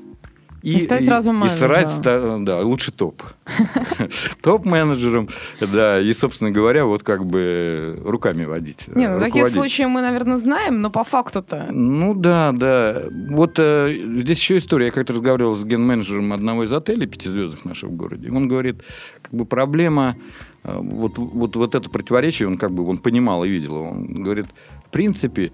И 0.64 0.80
стать 0.80 1.04
сразу 1.04 1.30
и 1.30 1.34
менеджером. 1.34 1.70
стать 1.70 1.88
ста- 1.88 2.38
да, 2.40 2.60
лучше 2.60 2.90
топ. 2.90 3.22
Топ-менеджером, 4.42 5.28
да, 5.60 6.00
и, 6.00 6.10
собственно 6.14 6.50
говоря, 6.50 6.86
вот 6.86 7.02
как 7.02 7.26
бы 7.26 8.00
руками 8.02 8.44
водить. 8.46 8.88
Не, 8.88 9.08
ну 9.08 9.20
такие 9.20 9.44
случаи 9.46 9.82
мы, 9.82 10.00
наверное, 10.00 10.38
знаем, 10.38 10.80
но 10.80 10.90
по 10.90 11.04
факту-то... 11.04 11.68
Ну 11.70 12.14
да, 12.14 12.52
да. 12.52 13.02
Вот 13.28 13.58
э, 13.58 13.94
здесь 14.16 14.38
еще 14.38 14.56
история. 14.56 14.86
Я 14.86 14.92
как-то 14.92 15.12
разговаривал 15.12 15.54
с 15.54 15.64
ген-менеджером 15.64 16.32
одного 16.32 16.64
из 16.64 16.72
отелей 16.72 17.06
пятизвездных 17.06 17.66
нашего 17.66 17.90
в 17.90 17.96
городе. 17.96 18.30
Он 18.30 18.48
говорит, 18.48 18.82
как 19.20 19.34
бы 19.34 19.44
проблема, 19.44 20.16
э, 20.62 20.74
вот, 20.74 21.18
вот, 21.18 21.56
вот 21.56 21.74
это 21.74 21.90
противоречие, 21.90 22.48
он 22.48 22.56
как 22.56 22.70
бы 22.70 22.88
он 22.88 22.96
понимал 22.98 23.44
и 23.44 23.50
видел. 23.50 23.76
Он 23.76 24.22
говорит, 24.22 24.46
в 24.86 24.90
принципе, 24.90 25.52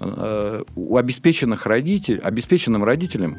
э, 0.00 0.62
у 0.76 0.96
обеспеченных 0.98 1.64
родителей, 1.64 2.18
обеспеченным 2.18 2.84
родителям 2.84 3.38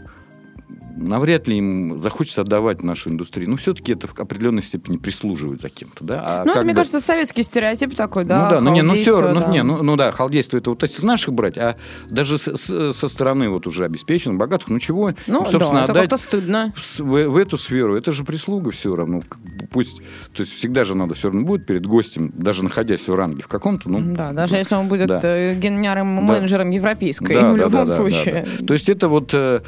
навряд 1.01 1.47
ли 1.47 1.57
им 1.57 2.01
захочется 2.01 2.41
отдавать 2.41 2.83
нашу 2.83 3.09
индустрию. 3.09 3.49
Но 3.49 3.57
все-таки 3.57 3.91
это 3.93 4.07
в 4.07 4.17
определенной 4.19 4.61
степени 4.63 4.97
прислуживает 4.97 5.61
за 5.61 5.69
кем-то. 5.69 6.03
Да? 6.03 6.21
А 6.25 6.43
ну, 6.45 6.51
это, 6.51 6.53
как 6.59 6.63
мне 6.63 6.73
бы- 6.73 6.77
кажется, 6.77 7.01
советский 7.01 7.43
стереотип 7.43 7.95
такой, 7.95 8.25
да, 8.25 8.45
ну 8.45 8.49
да, 8.55 8.61
ну 8.61 8.71
не, 8.73 8.81
ну 8.81 8.95
все, 8.95 9.19
ну, 9.33 9.39
да. 9.39 9.47
не, 9.47 9.63
ну, 9.63 9.81
ну 9.83 9.95
да, 9.95 10.11
халдейство 10.11 10.57
это 10.57 10.69
вот 10.69 10.83
из 10.83 11.01
наших 11.03 11.33
брать, 11.33 11.57
а 11.57 11.75
даже 12.09 12.37
с- 12.37 12.55
с- 12.55 12.93
со 12.93 13.07
стороны 13.07 13.49
вот 13.49 13.67
уже 13.67 13.85
обеспеченных, 13.85 14.37
богатых, 14.37 14.69
ну 14.69 14.79
чего, 14.79 15.13
Ну, 15.27 15.45
собственно, 15.49 15.87
да, 15.87 16.01
отдать 16.01 16.19
стыдно. 16.19 16.73
с- 16.77 16.99
в, 16.99 17.05
в 17.27 17.37
эту 17.37 17.57
сферу, 17.57 17.95
это 17.95 18.11
же 18.11 18.23
прислуга 18.23 18.71
все 18.71 18.95
равно. 18.95 19.19
Бы 19.19 19.67
Пусть, 19.71 19.97
то 20.33 20.41
есть 20.41 20.53
всегда 20.53 20.83
же 20.83 20.95
надо 20.95 21.13
все 21.15 21.29
равно 21.29 21.45
будет 21.45 21.65
перед 21.65 21.85
гостем, 21.85 22.31
даже 22.35 22.63
находясь 22.63 23.07
в 23.07 23.13
ранге 23.13 23.43
в 23.43 23.47
каком-то, 23.47 23.89
ну, 23.89 24.15
Да, 24.15 24.31
даже 24.33 24.55
если 24.57 24.75
он 24.75 24.87
будет 24.87 25.07
да. 25.07 25.19
э, 25.23 25.55
генеральным 25.55 26.17
Да. 26.17 26.21
менеджером 26.33 26.69
европейской, 26.71 27.33
Да, 27.33 27.53
в 27.53 27.57
да, 27.57 27.63
любом 27.65 27.71
да, 27.71 27.85
да, 27.85 27.95
случае. 27.95 28.45
да, 28.45 28.51
да. 28.59 28.65
То 28.67 28.73
есть 28.73 28.89
это 28.89 29.07
вот... 29.07 29.33
э, 29.33 29.61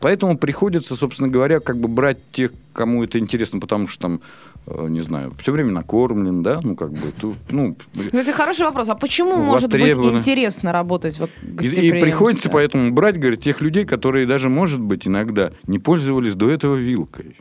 Поэтому 0.00 0.36
приходится, 0.62 0.94
собственно 0.94 1.28
говоря, 1.28 1.58
как 1.58 1.78
бы 1.78 1.88
брать 1.88 2.18
тех, 2.30 2.52
кому 2.72 3.02
это 3.02 3.18
интересно, 3.18 3.58
потому 3.58 3.88
что 3.88 4.02
там, 4.02 4.20
э, 4.68 4.86
не 4.88 5.00
знаю, 5.00 5.32
все 5.40 5.50
время 5.50 5.72
накормлен, 5.72 6.44
да, 6.44 6.60
ну 6.62 6.76
как 6.76 6.92
бы, 6.92 7.12
тут, 7.20 7.34
ну... 7.50 7.76
Ну, 7.94 8.18
Это 8.20 8.32
хороший 8.32 8.64
вопрос. 8.66 8.88
А 8.88 8.94
почему 8.94 9.36
может 9.36 9.72
быть 9.72 9.80
интересно 9.80 10.70
работать 10.70 11.18
вот 11.18 11.30
И, 11.60 11.66
и 11.66 11.90
приходится 12.00 12.48
поэтому 12.48 12.92
брать, 12.92 13.18
говорит, 13.18 13.42
тех 13.42 13.60
людей, 13.60 13.84
которые 13.84 14.24
даже, 14.24 14.48
может 14.48 14.80
быть, 14.80 15.08
иногда 15.08 15.50
не 15.66 15.80
пользовались 15.80 16.36
до 16.36 16.48
этого 16.48 16.76
вилкой. 16.76 17.36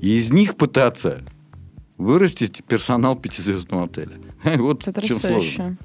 И 0.00 0.16
из 0.16 0.32
них 0.32 0.56
пытаться 0.56 1.20
вырастить 1.98 2.64
персонал 2.66 3.16
пятизвездного 3.16 3.84
отеля. 3.84 4.16
Вот 4.56 4.86
в 4.86 5.02
чем 5.02 5.16
сложно. 5.18 5.76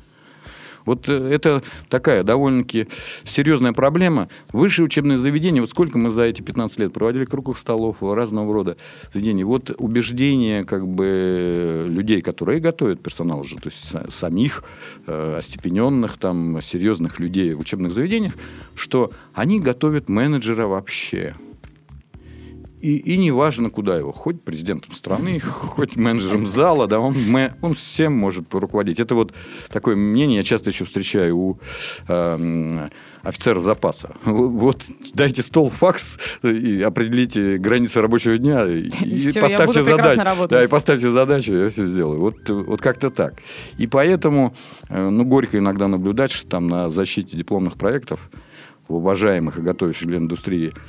Вот 0.87 1.07
э, 1.09 1.29
это 1.31 1.61
такая 1.89 2.23
довольно-таки 2.23 2.87
серьезная 3.25 3.73
проблема. 3.73 4.29
Высшее 4.53 4.85
учебное 4.85 5.17
заведение, 5.17 5.61
вот 5.61 5.69
сколько 5.69 5.97
мы 5.97 6.09
за 6.09 6.23
эти 6.23 6.41
15 6.41 6.79
лет 6.79 6.93
проводили 6.93 7.25
круглых 7.25 7.57
столов 7.59 7.97
разного 8.01 8.51
рода 8.53 8.77
заведений. 9.13 9.43
Вот 9.43 9.69
убеждение 9.77 10.63
как 10.63 10.87
бы 10.87 11.83
людей, 11.87 12.21
которые 12.21 12.59
готовят 12.59 13.03
персонал 13.03 13.41
уже, 13.41 13.57
то 13.57 13.67
есть 13.69 13.93
са- 13.93 14.11
самих 14.11 14.63
э, 15.05 15.35
остепененных, 15.37 16.17
там, 16.17 16.61
серьезных 16.63 17.19
людей 17.19 17.53
в 17.53 17.59
учебных 17.59 17.93
заведениях, 17.93 18.33
что 18.73 19.11
они 19.33 19.59
готовят 19.59 20.07
менеджера 20.09 20.67
вообще. 20.67 21.35
И, 22.81 22.97
и 22.97 23.17
не 23.17 23.31
важно, 23.31 23.69
куда 23.69 23.97
его, 23.97 24.11
хоть 24.11 24.43
президентом 24.43 24.93
страны, 24.93 25.39
хоть 25.43 25.95
менеджером 25.95 26.45
зала, 26.45 26.87
да, 26.87 26.99
он, 26.99 27.15
он 27.61 27.73
всем 27.73 28.13
может 28.13 28.53
руководить. 28.53 28.99
Это 28.99 29.15
вот 29.15 29.33
такое 29.69 29.95
мнение 29.95 30.37
я 30.37 30.43
часто 30.43 30.69
еще 30.69 30.85
встречаю 30.85 31.37
у 31.37 31.59
эм, 32.07 32.91
офицеров 33.23 33.63
запаса. 33.63 34.15
Вот, 34.23 34.85
дайте 35.13 35.41
стол, 35.41 35.71
факс 35.71 36.19
и 36.43 36.81
определите 36.81 37.57
границы 37.57 38.01
рабочего 38.01 38.37
дня 38.37 38.65
и, 38.67 38.87
и 39.01 39.17
всё, 39.17 39.39
я 39.39 39.41
поставьте 39.41 39.83
задачу. 39.83 40.47
Да, 40.47 40.63
и 40.63 40.67
поставьте 40.67 41.09
задачу, 41.09 41.53
я 41.53 41.69
все 41.69 41.87
сделаю. 41.87 42.19
Вот, 42.19 42.47
вот 42.49 42.81
как-то 42.81 43.09
так. 43.09 43.41
И 43.77 43.87
поэтому, 43.87 44.53
э, 44.89 45.09
ну, 45.09 45.25
горько 45.25 45.57
иногда 45.57 45.87
наблюдать, 45.87 46.31
что 46.31 46.47
там 46.47 46.67
на 46.67 46.89
защите 46.89 47.35
дипломных 47.35 47.75
проектов 47.75 48.29
уважаемых 48.87 49.59
и 49.59 49.61
готовящих 49.61 50.07
для 50.07 50.17
индустрии 50.17 50.73
э, 50.73 50.79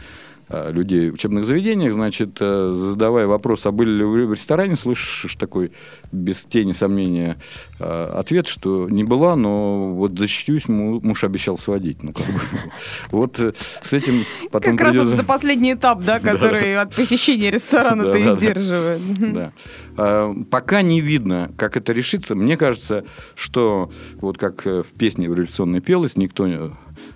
людей 0.50 1.10
в 1.10 1.14
учебных 1.14 1.44
заведениях, 1.44 1.92
значит, 1.92 2.38
э, 2.40 2.72
задавая 2.74 3.26
вопрос, 3.26 3.66
а 3.66 3.70
были 3.70 3.90
ли 3.90 4.04
вы 4.04 4.26
в 4.26 4.32
ресторане, 4.32 4.76
слышишь 4.76 5.34
такой 5.34 5.72
без 6.12 6.44
тени 6.44 6.72
сомнения 6.72 7.36
э, 7.78 7.84
ответ, 8.14 8.46
что 8.46 8.88
не 8.88 9.04
была, 9.04 9.36
но 9.36 9.92
вот 9.92 10.18
защищусь, 10.18 10.68
му- 10.68 11.00
муж 11.02 11.24
обещал 11.24 11.58
сводить. 11.58 12.02
Ну, 12.02 12.12
как 12.12 12.26
бы. 12.26 12.40
Вот 13.10 13.38
э, 13.40 13.52
с 13.82 13.92
этим 13.92 14.24
потом 14.50 14.76
Как 14.76 14.86
раз 14.88 14.96
придется- 14.96 15.14
это 15.16 15.24
последний 15.24 15.72
этап, 15.74 16.02
да, 16.04 16.18
который 16.20 16.76
от 16.76 16.94
посещения 16.94 17.50
ресторана-то 17.50 18.16
и 18.16 18.24
Да-да-да. 18.24 18.36
сдерживает. 18.38 19.00
Да. 19.34 19.52
А, 19.96 20.32
Пока 20.50 20.82
не 20.82 21.00
видно, 21.00 21.50
как 21.56 21.76
это 21.76 21.92
решится. 21.92 22.34
Мне 22.34 22.56
кажется, 22.56 23.04
что 23.34 23.90
вот 24.20 24.38
как 24.38 24.66
э, 24.66 24.82
в 24.82 24.98
песне 24.98 25.26
революционной 25.26 25.80
пелось, 25.80 26.16
никто 26.16 26.46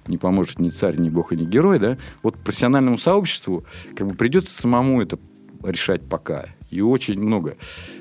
не- 0.07 0.19
поможет 0.19 0.59
ни 0.61 0.69
царь, 0.69 0.99
ни 0.99 1.09
бог 1.09 1.33
и 1.33 1.37
ни 1.37 1.45
герой, 1.45 1.79
да, 1.79 1.99
вот 2.23 2.37
профессиональному 2.37 2.99
сообществу 2.99 3.65
как 3.97 4.07
бы 4.07 4.15
придется 4.15 4.55
самому 4.61 5.03
это 5.03 5.19
решать 5.63 6.03
пока. 6.09 6.47
И 6.71 6.81
очень 6.81 7.21
много. 7.21 7.59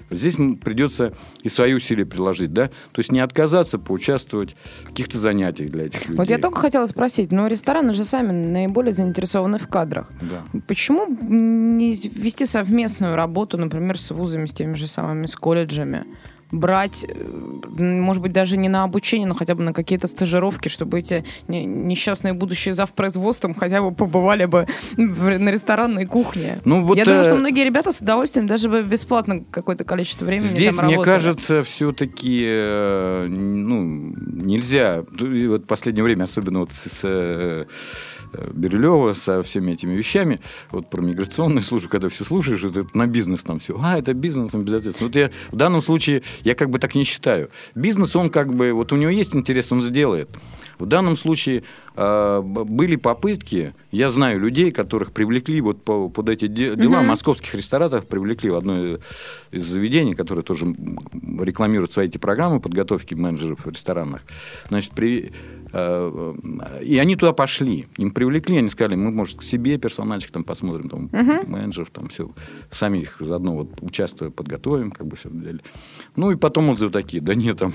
Здесь 0.09 0.35
придется 0.63 1.13
и 1.43 1.49
свои 1.49 1.73
усилия 1.73 2.05
приложить, 2.05 2.53
да, 2.53 2.67
то 2.67 2.99
есть 2.99 3.11
не 3.11 3.19
отказаться 3.19 3.77
поучаствовать 3.77 4.55
в 4.83 4.87
каких-то 4.87 5.19
занятиях 5.19 5.71
для 5.71 5.87
этих 5.87 6.01
людей. 6.03 6.15
Вот 6.17 6.29
я 6.29 6.37
только 6.37 6.61
хотела 6.61 6.85
спросить, 6.85 7.33
но 7.33 7.47
рестораны 7.47 7.91
же 7.91 8.05
сами 8.05 8.31
наиболее 8.31 8.93
заинтересованы 8.93 9.57
в 9.57 9.67
кадрах. 9.67 10.09
Да. 10.21 10.43
Почему 10.67 11.05
не 11.07 11.93
вести 11.93 12.45
совместную 12.45 13.15
работу, 13.15 13.57
например, 13.57 13.99
с 13.99 14.11
вузами, 14.11 14.45
с 14.45 14.53
теми 14.53 14.75
же 14.75 14.87
самыми, 14.87 15.25
с 15.25 15.35
колледжами? 15.35 16.05
Брать, 16.51 17.05
э, 17.07 17.83
может 17.83 18.21
быть, 18.21 18.31
даже 18.31 18.57
не 18.57 18.69
на 18.69 18.83
обучение, 18.83 19.27
но 19.27 19.33
хотя 19.33 19.55
бы 19.55 19.63
на 19.63 19.73
какие-то 19.73 20.07
стажировки, 20.07 20.69
чтобы 20.69 20.99
эти 20.99 21.23
несчастные 21.47 22.33
будущие 22.33 22.73
завпроизводством 22.73 23.53
хотя 23.53 23.81
бы 23.81 23.91
побывали 23.91 24.45
бы 24.45 24.67
на 24.97 25.49
ресторанной 25.49 26.05
кухне. 26.05 26.59
Ну, 26.65 26.83
вот, 26.85 26.97
Я 26.97 27.05
думаю, 27.05 27.23
что 27.23 27.35
многие 27.35 27.63
ребята 27.65 27.91
с 27.91 27.99
удовольствием 28.01 28.47
даже 28.47 28.69
бы 28.69 28.83
бесплатно 28.83 29.43
какое-то 29.51 29.83
количество 29.83 30.25
времени 30.25 30.47
Здесь, 30.47 30.75
там 30.75 30.85
мне 30.85 31.01
кажется, 31.01 31.63
все-таки 31.63 32.41
ну, 33.27 34.13
нельзя. 34.17 35.03
Вот 35.11 35.63
в 35.63 35.67
последнее 35.67 36.03
время, 36.03 36.23
особенно 36.23 36.59
вот 36.59 36.71
с, 36.71 36.87
с 36.89 37.67
Бирюлева 38.53 39.13
со 39.13 39.41
всеми 39.43 39.71
этими 39.71 39.93
вещами, 39.93 40.39
вот 40.71 40.89
про 40.89 41.01
миграционную 41.01 41.61
службу, 41.61 41.89
когда 41.89 42.09
все 42.09 42.23
слушаешь, 42.23 42.63
это 42.63 42.85
на 42.93 43.07
бизнес 43.07 43.43
там 43.43 43.59
все, 43.59 43.77
а, 43.81 43.97
это 43.97 44.13
бизнес, 44.13 44.51
там 44.51 44.63
безответственно. 44.63 45.07
Вот 45.09 45.15
я 45.15 45.31
в 45.51 45.55
данном 45.55 45.81
случае, 45.81 46.23
я 46.43 46.55
как 46.55 46.69
бы 46.69 46.79
так 46.79 46.95
не 46.95 47.03
считаю. 47.03 47.49
Бизнес, 47.75 48.15
он 48.15 48.29
как 48.29 48.53
бы, 48.53 48.73
вот 48.73 48.93
у 48.93 48.95
него 48.95 49.11
есть 49.11 49.35
интерес, 49.35 49.71
он 49.71 49.81
сделает. 49.81 50.29
В 50.79 50.87
данном 50.87 51.15
случае 51.15 51.63
э, 51.95 52.41
были 52.41 52.95
попытки, 52.95 53.75
я 53.91 54.09
знаю 54.09 54.39
людей, 54.39 54.71
которых 54.71 55.11
привлекли 55.11 55.61
вот 55.61 55.83
по, 55.83 56.09
под 56.09 56.29
эти 56.29 56.47
дела, 56.47 56.97
угу. 56.97 57.05
московских 57.05 57.53
ресторатов 57.53 58.07
привлекли 58.07 58.49
в 58.49 58.55
одно 58.55 58.97
из 59.51 59.63
заведений, 59.63 60.15
которые 60.15 60.43
тоже 60.43 60.65
рекламируют 61.39 61.91
свои 61.91 62.07
эти 62.07 62.17
программы 62.17 62.59
подготовки 62.59 63.13
менеджеров 63.13 63.67
ресторанных. 63.67 64.23
Значит, 64.69 64.91
при, 64.91 65.31
Э, 65.60 65.60
и 65.73 66.97
они 66.97 67.15
туда 67.15 67.31
пошли. 67.31 67.87
Им 67.97 68.11
привлекли, 68.11 68.57
они 68.57 68.69
сказали, 68.69 68.95
мы, 68.95 69.11
может, 69.11 69.39
к 69.39 69.43
себе 69.43 69.77
персональчик 69.77 70.31
там 70.31 70.43
посмотрим, 70.43 70.89
там, 70.89 71.05
uh-huh. 71.05 71.49
менеджеров, 71.49 71.89
там 71.91 72.09
все. 72.09 72.29
Сами 72.71 72.99
их 72.99 73.17
заодно 73.19 73.55
вот 73.55 73.69
участвуя 73.81 74.31
подготовим, 74.31 74.91
как 74.91 75.07
бы 75.07 75.15
все 75.15 75.29
деле. 75.31 75.59
Ну, 76.15 76.31
и 76.31 76.35
потом 76.35 76.69
отзывы 76.69 76.91
такие, 76.91 77.21
да 77.21 77.35
нет, 77.35 77.59
там 77.59 77.73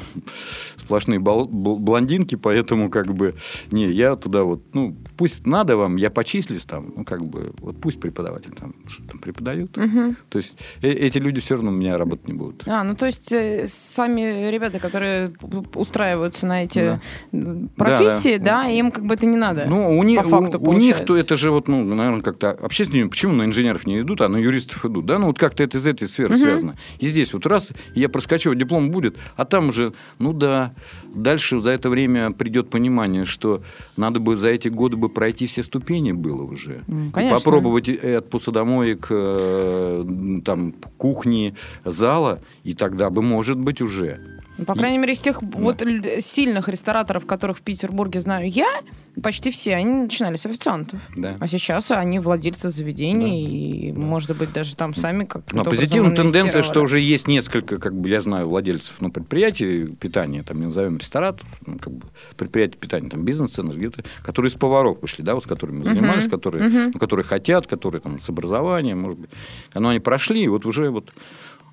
сплошные 0.77 1.19
бал- 1.21 1.49
блондинки, 1.49 2.35
поэтому 2.35 2.91
как 2.91 3.15
бы, 3.15 3.35
не, 3.71 3.91
я 3.91 4.17
туда 4.17 4.43
вот, 4.43 4.63
ну, 4.75 4.95
пусть 5.17 5.47
надо 5.47 5.77
вам, 5.79 5.97
я 5.97 6.11
почислюсь 6.11 6.65
там, 6.65 6.93
ну, 6.97 7.05
как 7.05 7.25
бы, 7.25 7.55
вот 7.61 7.81
пусть 7.81 7.99
преподаватель 7.99 8.53
там, 8.53 8.75
там 9.09 9.19
преподают. 9.21 9.77
Uh-huh. 9.79 10.15
То 10.29 10.39
есть 10.39 10.59
э- 10.83 10.91
эти 10.93 11.17
люди 11.17 11.41
все 11.41 11.55
равно 11.55 11.71
у 11.71 11.75
меня 11.75 11.97
работать 11.97 12.29
не 12.29 12.35
будут. 12.35 12.63
А, 12.67 12.85
ну, 12.85 12.95
то 12.95 13.07
есть 13.07 13.33
э- 13.33 13.67
сами 13.67 14.51
ребята, 14.51 14.81
которые 14.81 15.33
устраиваются 15.75 16.47
на 16.47 16.65
эти 16.65 17.01
да 17.33 17.86
профессии, 17.87 18.37
да, 18.37 18.45
да. 18.45 18.63
да, 18.63 18.69
им 18.69 18.91
как 18.91 19.05
бы 19.05 19.15
это 19.15 19.27
не 19.27 19.37
надо. 19.37 19.67
Ну, 19.67 19.99
у 19.99 20.03
них, 20.03 20.23
по 20.23 20.29
факту, 20.29 20.59
у, 20.61 20.71
у 20.71 20.73
них 20.73 21.05
то 21.05 21.17
это 21.17 21.37
же 21.37 21.51
вот, 21.51 21.69
ну, 21.69 21.85
наверное, 21.85 22.23
как-то 22.23 22.51
общественники, 22.51 23.09
почему 23.09 23.35
на 23.35 23.45
инженеров 23.45 23.87
не 23.87 24.01
идут, 24.01 24.21
а 24.21 24.29
на 24.29 24.37
юристов 24.37 24.85
идут, 24.85 25.07
да, 25.07 25.19
ну 25.19 25.27
вот 25.27 25.39
как-то 25.39 25.63
это 25.63 25.79
из 25.79 25.87
этой 25.87 26.09
сферы 26.09 26.35
угу. 26.35 26.41
связано. 26.41 26.77
И 26.99 27.07
здесь 27.07 27.33
вот 27.33 27.47
раз 27.47 27.73
я 27.95 28.09
проскочу, 28.09 28.55
диплом 28.55 28.91
будет, 28.91 29.17
а 29.37 29.45
там 29.45 29.69
уже, 29.69 29.93
ну 30.19 30.33
да, 30.33 30.73
дальше 31.15 31.61
за 31.61 31.71
это 31.71 31.91
время 31.91 32.31
придет 32.33 32.71
понимание, 32.71 33.25
что 33.25 33.63
надо 33.97 34.21
бы 34.21 34.37
за 34.37 34.49
эти 34.49 34.69
годы 34.69 34.97
бы 34.97 35.09
пройти 35.09 35.47
все 35.47 35.63
ступени 35.63 36.13
было 36.13 36.43
уже. 36.43 36.83
Ну, 36.87 37.11
конечно. 37.11 37.39
Попробовать 37.39 37.89
от 37.89 38.31
посудомоек, 38.31 39.07
э, 39.11 40.41
там, 40.45 40.75
кухни, 40.97 41.55
зала, 41.85 42.41
и 42.65 42.75
тогда 42.75 43.11
бы, 43.11 43.23
может 43.23 43.59
быть, 43.59 43.81
уже 43.81 44.21
по 44.65 44.75
крайней 44.75 44.99
мере, 44.99 45.13
из 45.13 45.21
тех 45.21 45.39
да. 45.43 45.59
вот 45.59 45.83
сильных 46.21 46.69
рестораторов, 46.69 47.27
которых 47.27 47.59
в 47.59 47.63
Петербурге 47.63 48.21
знаю 48.21 48.51
я, 48.51 48.81
почти 49.23 49.51
все, 49.51 49.75
они 49.75 49.93
начинали 49.93 50.37
с 50.37 50.47
официантов. 50.47 51.01
Да. 51.17 51.37
А 51.41 51.47
сейчас 51.47 51.91
они 51.91 52.19
владельцы 52.19 52.71
заведений, 52.71 53.47
да. 53.47 53.89
и, 53.89 53.93
может 53.93 54.37
быть, 54.37 54.53
даже 54.53 54.77
там 54.77 54.95
сами 54.95 55.25
как 55.25 55.53
Но 55.53 55.65
позитивная 55.65 56.15
тенденция, 56.15 56.63
что 56.63 56.81
уже 56.83 57.01
есть 57.01 57.29
несколько, 57.29 57.79
как 57.79 57.95
бы 57.95 58.09
я 58.09 58.21
знаю, 58.21 58.49
владельцев 58.49 58.97
ну, 59.01 59.11
предприятий 59.11 59.87
питания, 59.87 60.43
там, 60.43 60.59
не 60.59 60.67
назовем 60.67 60.99
ресторатор, 60.99 61.47
ну, 61.65 61.79
как 61.79 61.93
бы 61.93 62.07
предприятия 62.37 62.79
питания, 62.79 63.09
там, 63.09 63.25
бизнес-центр 63.25 63.77
где-то, 63.77 64.05
которые 64.23 64.51
из 64.51 64.55
поваров 64.55 65.01
вышли, 65.01 65.23
да, 65.23 65.35
вот 65.35 65.45
с 65.45 65.47
которыми 65.47 65.79
мы 65.79 65.85
занимались, 65.85 66.25
uh-huh. 66.25 66.31
которые, 66.31 66.69
uh-huh. 66.69 66.91
ну, 66.95 66.99
которые 66.99 67.25
хотят, 67.25 67.67
которые 67.67 68.01
там 68.01 68.21
с 68.21 68.29
образованием, 68.29 69.01
может 69.01 69.19
быть. 69.19 69.31
Но 69.75 69.89
они 69.89 70.01
прошли, 70.01 70.43
и 70.45 70.49
вот 70.49 70.67
уже 70.67 70.91
вот, 70.91 71.13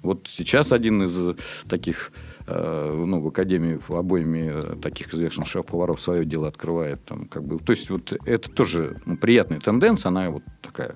вот 0.04 0.28
сейчас 0.28 0.72
один 0.72 1.04
из 1.04 1.36
таких 1.68 2.12
Э, 2.46 2.92
ну, 2.94 3.22
в 3.22 3.28
Академии 3.28 3.80
обоими 3.88 4.52
э, 4.54 4.76
таких 4.82 5.14
известных 5.14 5.48
шеф-поваров 5.48 6.02
свое 6.02 6.26
дело 6.26 6.50
открывает. 6.50 7.04
Там, 7.06 7.26
как 7.26 7.46
бы, 7.46 7.58
то 7.58 7.72
есть 7.72 7.90
вот 7.90 8.14
это 8.26 8.50
тоже 8.52 8.98
ну, 9.06 9.16
приятная 9.16 9.62
тенденция, 9.62 10.10
она 10.10 10.30
вот 10.30 10.44
такая 10.62 10.94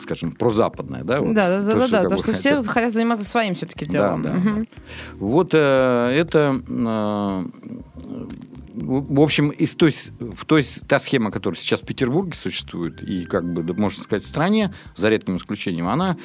скажем, 0.00 0.32
прозападная, 0.32 1.02
да? 1.02 1.20
Вот, 1.20 1.34
да, 1.34 1.48
да, 1.48 1.72
то, 1.72 1.78
да, 1.78 1.86
что, 1.86 2.02
да, 2.02 2.08
то, 2.08 2.18
что 2.18 2.32
все 2.32 2.62
хотят 2.62 2.92
заниматься 2.92 3.24
своим 3.24 3.54
все-таки 3.54 3.86
делом. 3.86 4.22
Да, 4.22 4.34
да. 4.34 4.38
Угу. 4.38 4.66
Вот 5.18 5.54
э, 5.54 5.58
это, 5.58 6.62
э, 6.68 7.44
в 8.74 9.20
общем, 9.20 9.48
из 9.48 9.74
той, 9.74 9.92
в 10.20 10.44
той, 10.44 10.64
та 10.86 10.98
схема, 11.00 11.30
которая 11.30 11.58
сейчас 11.58 11.80
в 11.80 11.86
Петербурге 11.86 12.34
существует, 12.36 13.02
и, 13.02 13.24
как 13.24 13.50
бы, 13.50 13.74
можно 13.74 14.02
сказать, 14.02 14.22
в 14.22 14.26
стране, 14.26 14.72
за 14.94 15.08
редким 15.08 15.38
исключением, 15.38 15.88
она 15.88 16.16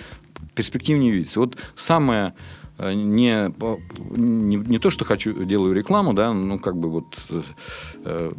перспективнее 0.53 1.11
видится. 1.11 1.39
Вот 1.39 1.57
самая 1.75 2.33
Э, 2.77 2.93
не, 2.93 3.53
не, 4.17 4.55
не 4.55 4.79
то, 4.79 4.89
что 4.89 5.05
хочу, 5.05 5.43
делаю 5.43 5.73
рекламу, 5.73 6.13
да, 6.13 6.33
ну, 6.33 6.57
как 6.57 6.75
бы 6.75 6.89
вот, 6.89 7.17
э, 8.03 8.33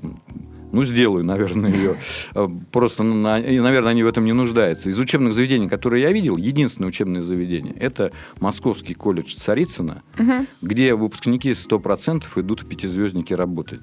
ну, 0.73 0.85
сделаю, 0.85 1.25
наверное, 1.25 1.71
ее. 1.71 1.97
Э, 2.35 2.49
просто, 2.73 3.05
наверное, 3.05 3.91
они 3.91 4.03
в 4.03 4.09
этом 4.09 4.25
не 4.25 4.33
нуждаются. 4.33 4.89
Из 4.89 4.99
учебных 4.99 5.35
заведений, 5.35 5.69
которые 5.69 6.03
я 6.03 6.11
видел, 6.11 6.37
единственное 6.37 6.89
учебное 6.89 7.23
заведение– 7.23 7.75
это 7.79 8.11
Московский 8.41 8.95
колледж 8.95 9.35
Царицына, 9.37 10.03
угу. 10.19 10.47
где 10.63 10.95
выпускники 10.95 11.51
100% 11.51 12.25
идут 12.37 12.63
в 12.63 12.67
пятизвездники 12.67 13.33
работать. 13.33 13.83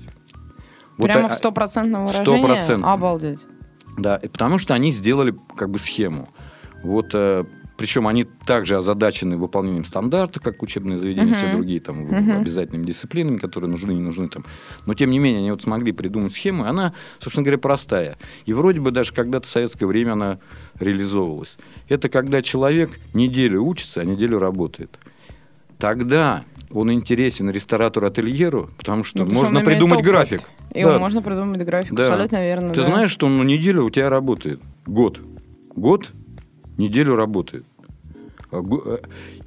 Вот 0.98 1.08
Прямо 1.08 1.28
а, 1.28 1.30
в 1.30 1.34
стопроцентном 1.34 2.08
выражении? 2.08 2.46
100%. 2.46 2.84
Обалдеть. 2.84 3.39
Да, 3.98 4.20
потому 4.20 4.60
что 4.60 4.74
они 4.74 4.91
сделали 4.91 5.34
как 5.56 5.70
бы 5.70 5.80
схему. 5.80 6.30
Вот 6.84 7.13
причем 7.82 8.08
они 8.08 8.26
также 8.26 8.78
озадачены 8.78 9.38
выполнением 9.38 9.86
стандарта, 9.86 10.39
как 10.39 10.62
учебные 10.62 11.00
заведения, 11.00 11.34
uh-huh. 11.34 11.36
все 11.36 11.52
другие 11.52 11.80
там 11.80 12.06
uh-huh. 12.06 12.41
обязательными 12.41 12.86
дисциплинами, 12.86 13.38
которые 13.38 13.72
нужны, 13.72 13.91
не 13.91 14.02
нужны 14.02 14.30
там. 14.30 14.46
Но 14.86 14.94
тем 14.94 15.10
не 15.10 15.17
менее 15.17 15.39
они 15.39 15.50
вот 15.50 15.63
смогли 15.63 15.91
придумать 15.91 16.32
схему, 16.32 16.65
и 16.65 16.67
она, 16.67 16.94
собственно 17.17 17.44
говоря, 17.44 17.58
простая. 17.58 18.20
И 18.46 18.54
вроде 18.54 18.80
бы 18.82 18.91
даже 18.91 19.13
когда-то 19.13 19.48
в 19.48 19.50
советское 19.50 19.88
время 19.88 20.12
она 20.12 20.38
реализовывалась. 20.80 21.58
Это 21.89 22.08
когда 22.08 22.44
человек 22.44 23.00
неделю 23.15 23.63
учится, 23.63 24.02
а 24.02 24.06
неделю 24.06 24.38
работает. 24.38 25.00
Тогда 25.80 26.44
он 26.70 26.94
интересен 26.94 27.50
ресторатору-ательеру, 27.50 28.70
потому 28.78 29.04
что 29.04 29.26
ну, 29.26 29.32
можно 29.32 29.62
придумать 29.62 30.04
график. 30.04 30.41
И 30.72 30.84
да. 30.84 31.00
можно 31.00 31.24
придумать 31.24 31.65
график, 31.65 31.96
да. 31.96 32.04
абсолютно 32.04 32.44
верно. 32.44 32.70
Ты 32.76 32.82
да. 32.82 32.86
знаешь, 32.86 33.10
что 33.10 33.26
он 33.26 33.39
на 33.39 33.44
неделю 33.44 33.86
у 33.86 33.89
тебя 33.89 34.12
работает. 34.12 34.62
Год. 34.86 35.20
Год 35.76 36.12
неделю 36.78 37.15
работает. 37.15 37.65
А, 38.51 38.61
э, 38.61 38.97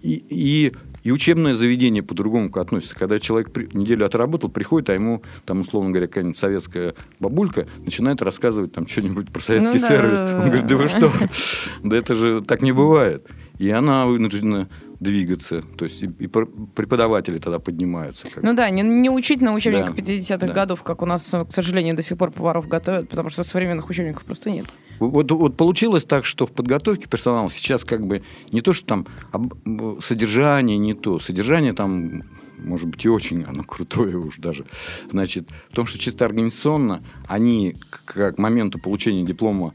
и, 0.03 0.25
и, 0.29 0.73
и 1.03 1.13
учебное 1.13 1.55
заведение 1.55 2.03
по-другому 2.03 2.51
относится. 2.55 2.95
Когда 2.95 3.19
человек 3.19 3.53
при, 3.53 3.69
неделю 3.73 4.07
отработал, 4.07 4.49
приходит, 4.49 4.91
а 4.91 4.95
ему, 4.95 5.23
там, 5.45 5.61
условно 5.61 5.91
говоря, 5.91 6.07
какая-нибудь 6.07 6.39
советская 6.39 6.95
бабулька 7.21 7.67
начинает 7.79 8.23
рассказывать 8.23 8.73
там 8.73 8.87
что-нибудь 8.87 9.31
про 9.31 9.41
советский 9.41 9.81
ну, 9.81 9.89
сервис. 9.89 10.21
Да, 10.21 10.39
Он 10.39 10.49
говорит, 10.49 10.67
да 10.67 10.77
вы 10.77 10.89
что? 10.89 11.13
Да 11.83 11.97
это 11.97 12.15
же 12.15 12.41
так 12.41 12.63
не 12.63 12.73
бывает. 12.73 13.27
И 13.59 13.71
она 13.71 14.07
вынуждена 14.07 14.69
двигаться. 15.01 15.63
То 15.77 15.85
есть 15.85 16.03
и, 16.03 16.07
и 16.07 16.27
преподаватели 16.27 17.39
тогда 17.39 17.59
поднимаются. 17.59 18.29
Как... 18.31 18.43
Ну 18.43 18.55
да, 18.55 18.71
не, 18.71 18.83
не 18.83 19.11
учить 19.11 19.41
на 19.41 19.53
учебниках 19.53 19.95
да. 19.95 20.03
50-х 20.03 20.47
да. 20.47 20.53
годов, 20.53 20.83
как 20.83 21.03
у 21.03 21.07
нас, 21.07 21.31
к 21.31 21.53
сожалению, 21.53 21.95
до 21.95 22.03
сих 22.03 22.19
пор 22.19 22.31
поваров 22.31 22.67
готовят, 22.69 23.09
потому 23.09 23.29
что 23.29 23.45
современных 23.45 23.89
учебников 23.89 24.25
просто 24.25 24.51
нет. 24.51 24.67
Вот, 24.99 25.31
вот 25.31 25.57
получилось 25.57 26.05
так, 26.05 26.25
что 26.25 26.47
в 26.47 26.53
подготовке 26.53 27.07
персонала 27.09 27.51
сейчас 27.51 27.85
как 27.85 28.07
бы 28.07 28.23
не 28.51 28.61
то, 28.61 28.73
что 28.73 28.87
там 28.87 29.07
об, 29.33 29.55
содержание 30.03 30.79
не 30.79 30.95
то, 30.95 31.19
содержание 31.19 31.73
там 31.73 32.23
может 32.59 32.89
быть, 32.89 33.05
и 33.05 33.09
очень 33.09 33.43
оно 33.43 33.63
крутое 33.63 34.17
уж 34.17 34.39
даже. 34.39 34.65
Значит, 35.11 35.49
в 35.71 35.75
том, 35.75 35.87
что 35.87 35.99
чисто 35.99 36.25
организационно 36.25 37.03
они 37.27 37.75
к, 37.91 38.33
к 38.33 38.39
моменту 38.39 38.79
получения 38.79 39.25
диплома 39.25 39.75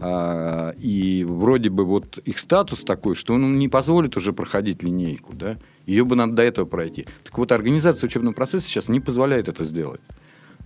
и 0.00 1.24
вроде 1.28 1.70
бы 1.70 1.84
вот 1.84 2.18
их 2.18 2.38
статус 2.38 2.84
такой, 2.84 3.14
что 3.14 3.34
он 3.34 3.58
не 3.58 3.68
позволит 3.68 4.16
уже 4.16 4.32
проходить 4.32 4.82
линейку, 4.82 5.34
да, 5.34 5.58
ее 5.86 6.04
бы 6.04 6.16
надо 6.16 6.34
до 6.34 6.42
этого 6.42 6.66
пройти. 6.66 7.06
Так 7.24 7.36
вот, 7.38 7.52
организация 7.52 8.06
учебного 8.06 8.34
процесса 8.34 8.66
сейчас 8.66 8.88
не 8.88 9.00
позволяет 9.00 9.48
это 9.48 9.64
сделать. 9.64 10.00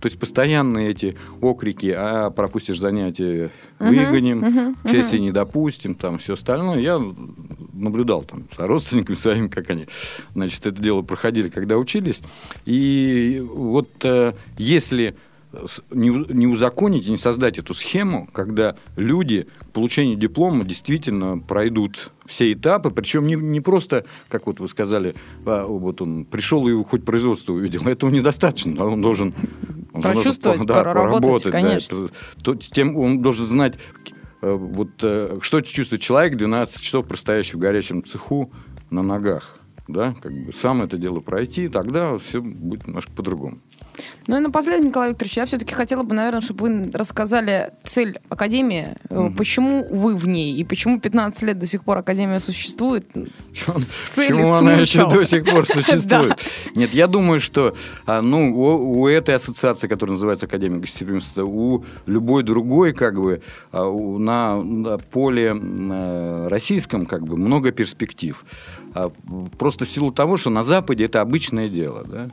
То 0.03 0.07
есть 0.07 0.19
постоянные 0.19 0.89
эти 0.89 1.15
окрики, 1.39 1.93
а 1.95 2.29
пропустишь 2.29 2.77
занятия, 2.77 3.51
выгоним, 3.79 4.43
uh-huh, 4.43 4.75
uh-huh, 4.83 4.91
сессии 4.91 5.15
не 5.15 5.31
допустим, 5.31 5.95
там 5.95 6.17
все 6.17 6.33
остальное. 6.33 6.79
Я 6.79 7.01
наблюдал 7.71 8.23
там 8.23 8.43
за 8.57 8.67
родственниками 8.67 9.15
своими, 9.15 9.47
как 9.47 9.69
они, 9.69 9.87
значит, 10.33 10.65
это 10.65 10.81
дело 10.81 11.03
проходили, 11.03 11.47
когда 11.47 11.77
учились. 11.77 12.21
И 12.65 13.41
вот 13.49 13.89
э, 14.03 14.33
если 14.57 15.15
не, 15.91 16.09
не 16.09 16.47
узаконить 16.47 17.07
и 17.07 17.11
не 17.11 17.17
создать 17.17 17.57
эту 17.57 17.73
схему, 17.73 18.27
когда 18.31 18.75
люди 18.95 19.47
к 19.59 19.65
получению 19.71 20.17
диплома 20.17 20.63
действительно 20.63 21.37
пройдут 21.37 22.11
все 22.25 22.51
этапы, 22.51 22.89
причем 22.89 23.27
не, 23.27 23.35
не 23.35 23.59
просто, 23.59 24.05
как 24.29 24.47
вот 24.47 24.59
вы 24.59 24.67
сказали, 24.67 25.15
а, 25.45 25.65
вот 25.65 26.01
он 26.01 26.25
пришел 26.25 26.67
и 26.67 26.83
хоть 26.83 27.05
производство 27.05 27.53
увидел, 27.53 27.87
этого 27.87 28.09
недостаточно, 28.09 28.85
он 28.85 29.01
должен 29.01 29.33
он 29.93 30.01
прочувствовать, 30.01 30.59
должен, 30.59 30.65
да, 30.65 30.81
проработать, 30.81 31.51
конечно. 31.51 32.07
Да, 32.07 32.13
то, 32.43 32.55
тем 32.55 32.97
он 32.97 33.21
должен 33.21 33.45
знать, 33.45 33.75
э, 34.41 34.51
вот, 34.51 34.89
э, 35.01 35.37
что 35.41 35.61
чувствует 35.61 36.01
человек, 36.01 36.37
12 36.37 36.81
часов 36.81 37.07
простоящий 37.07 37.57
в 37.57 37.59
горячем 37.59 38.03
цеху 38.03 38.51
на 38.89 39.03
ногах 39.03 39.59
да, 39.87 40.15
как 40.21 40.31
бы 40.31 40.53
сам 40.53 40.81
это 40.81 40.97
дело 40.97 41.19
пройти, 41.19 41.67
тогда 41.67 42.17
все 42.17 42.41
будет 42.41 42.87
немножко 42.87 43.11
по-другому. 43.11 43.57
Ну 44.27 44.37
и 44.37 44.39
напоследок, 44.39 44.85
Николай 44.85 45.09
Викторович, 45.09 45.37
я 45.37 45.45
все-таки 45.45 45.73
хотела 45.73 46.03
бы, 46.03 46.15
наверное, 46.15 46.41
чтобы 46.41 46.67
вы 46.67 46.91
рассказали 46.93 47.73
цель 47.83 48.19
Академии, 48.29 48.95
mm-hmm. 49.09 49.35
почему 49.35 49.85
вы 49.89 50.15
в 50.15 50.27
ней 50.27 50.53
и 50.55 50.63
почему 50.63 50.99
15 50.99 51.43
лет 51.43 51.59
до 51.59 51.67
сих 51.67 51.83
пор 51.83 51.97
Академия 51.97 52.39
существует. 52.39 53.07
Почему 54.15 54.53
она 54.53 54.73
еще 54.73 55.09
до 55.09 55.25
сих 55.25 55.45
пор 55.45 55.65
существует? 55.67 56.39
Нет, 56.75 56.93
я 56.93 57.07
думаю, 57.07 57.39
что 57.39 57.75
а, 58.05 58.21
ну, 58.21 58.55
у, 58.55 59.07
этой 59.07 59.35
ассоциации, 59.35 59.87
которая 59.87 60.13
называется 60.13 60.45
Академия 60.45 60.79
гостеприимства, 60.79 61.45
у 61.45 61.85
любой 62.05 62.43
другой, 62.43 62.93
как 62.93 63.19
бы, 63.19 63.41
а, 63.71 63.91
на 63.91 64.97
поле 65.11 65.53
э, 65.53 66.47
российском, 66.47 67.05
как 67.05 67.23
бы, 67.23 67.37
много 67.37 67.71
перспектив. 67.71 68.43
А, 68.93 69.11
просто 69.57 69.85
в 69.85 69.89
силу 69.89 70.11
того, 70.11 70.37
что 70.37 70.49
на 70.49 70.63
Западе 70.63 71.05
это 71.05 71.21
обычное 71.21 71.69
дело, 71.69 72.03
да, 72.07 72.29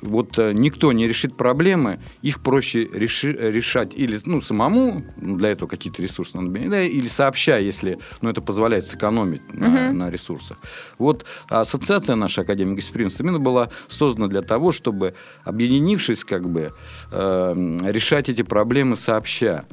вот 0.00 0.38
э, 0.38 0.52
никто 0.52 0.92
не 0.92 1.08
решит 1.08 1.36
проблемы, 1.36 2.00
их 2.22 2.40
проще 2.40 2.88
реши, 2.92 3.32
решать 3.32 3.94
или 3.94 4.18
ну, 4.26 4.40
самому, 4.40 5.04
ну, 5.16 5.36
для 5.36 5.50
этого 5.50 5.68
какие-то 5.68 6.02
ресурсы 6.02 6.36
надо, 6.36 6.70
да, 6.70 6.82
или 6.82 7.06
сообща, 7.06 7.58
если 7.58 7.98
ну, 8.20 8.30
это 8.30 8.40
позволяет 8.40 8.86
сэкономить 8.86 9.42
uh-huh. 9.48 9.68
на, 9.68 9.92
на 9.92 10.10
ресурсах. 10.10 10.58
Вот 10.98 11.24
ассоциация 11.48 12.16
наша 12.16 12.42
Академия 12.42 12.74
гостеприимства 12.74 13.24
именно 13.24 13.38
была 13.38 13.70
создана 13.88 14.28
для 14.28 14.42
того, 14.42 14.72
чтобы, 14.72 15.14
объединившись, 15.44 16.24
как 16.24 16.48
бы, 16.48 16.72
э, 17.10 17.78
решать 17.84 18.28
эти 18.28 18.42
проблемы 18.42 18.96
сообща 18.96 19.64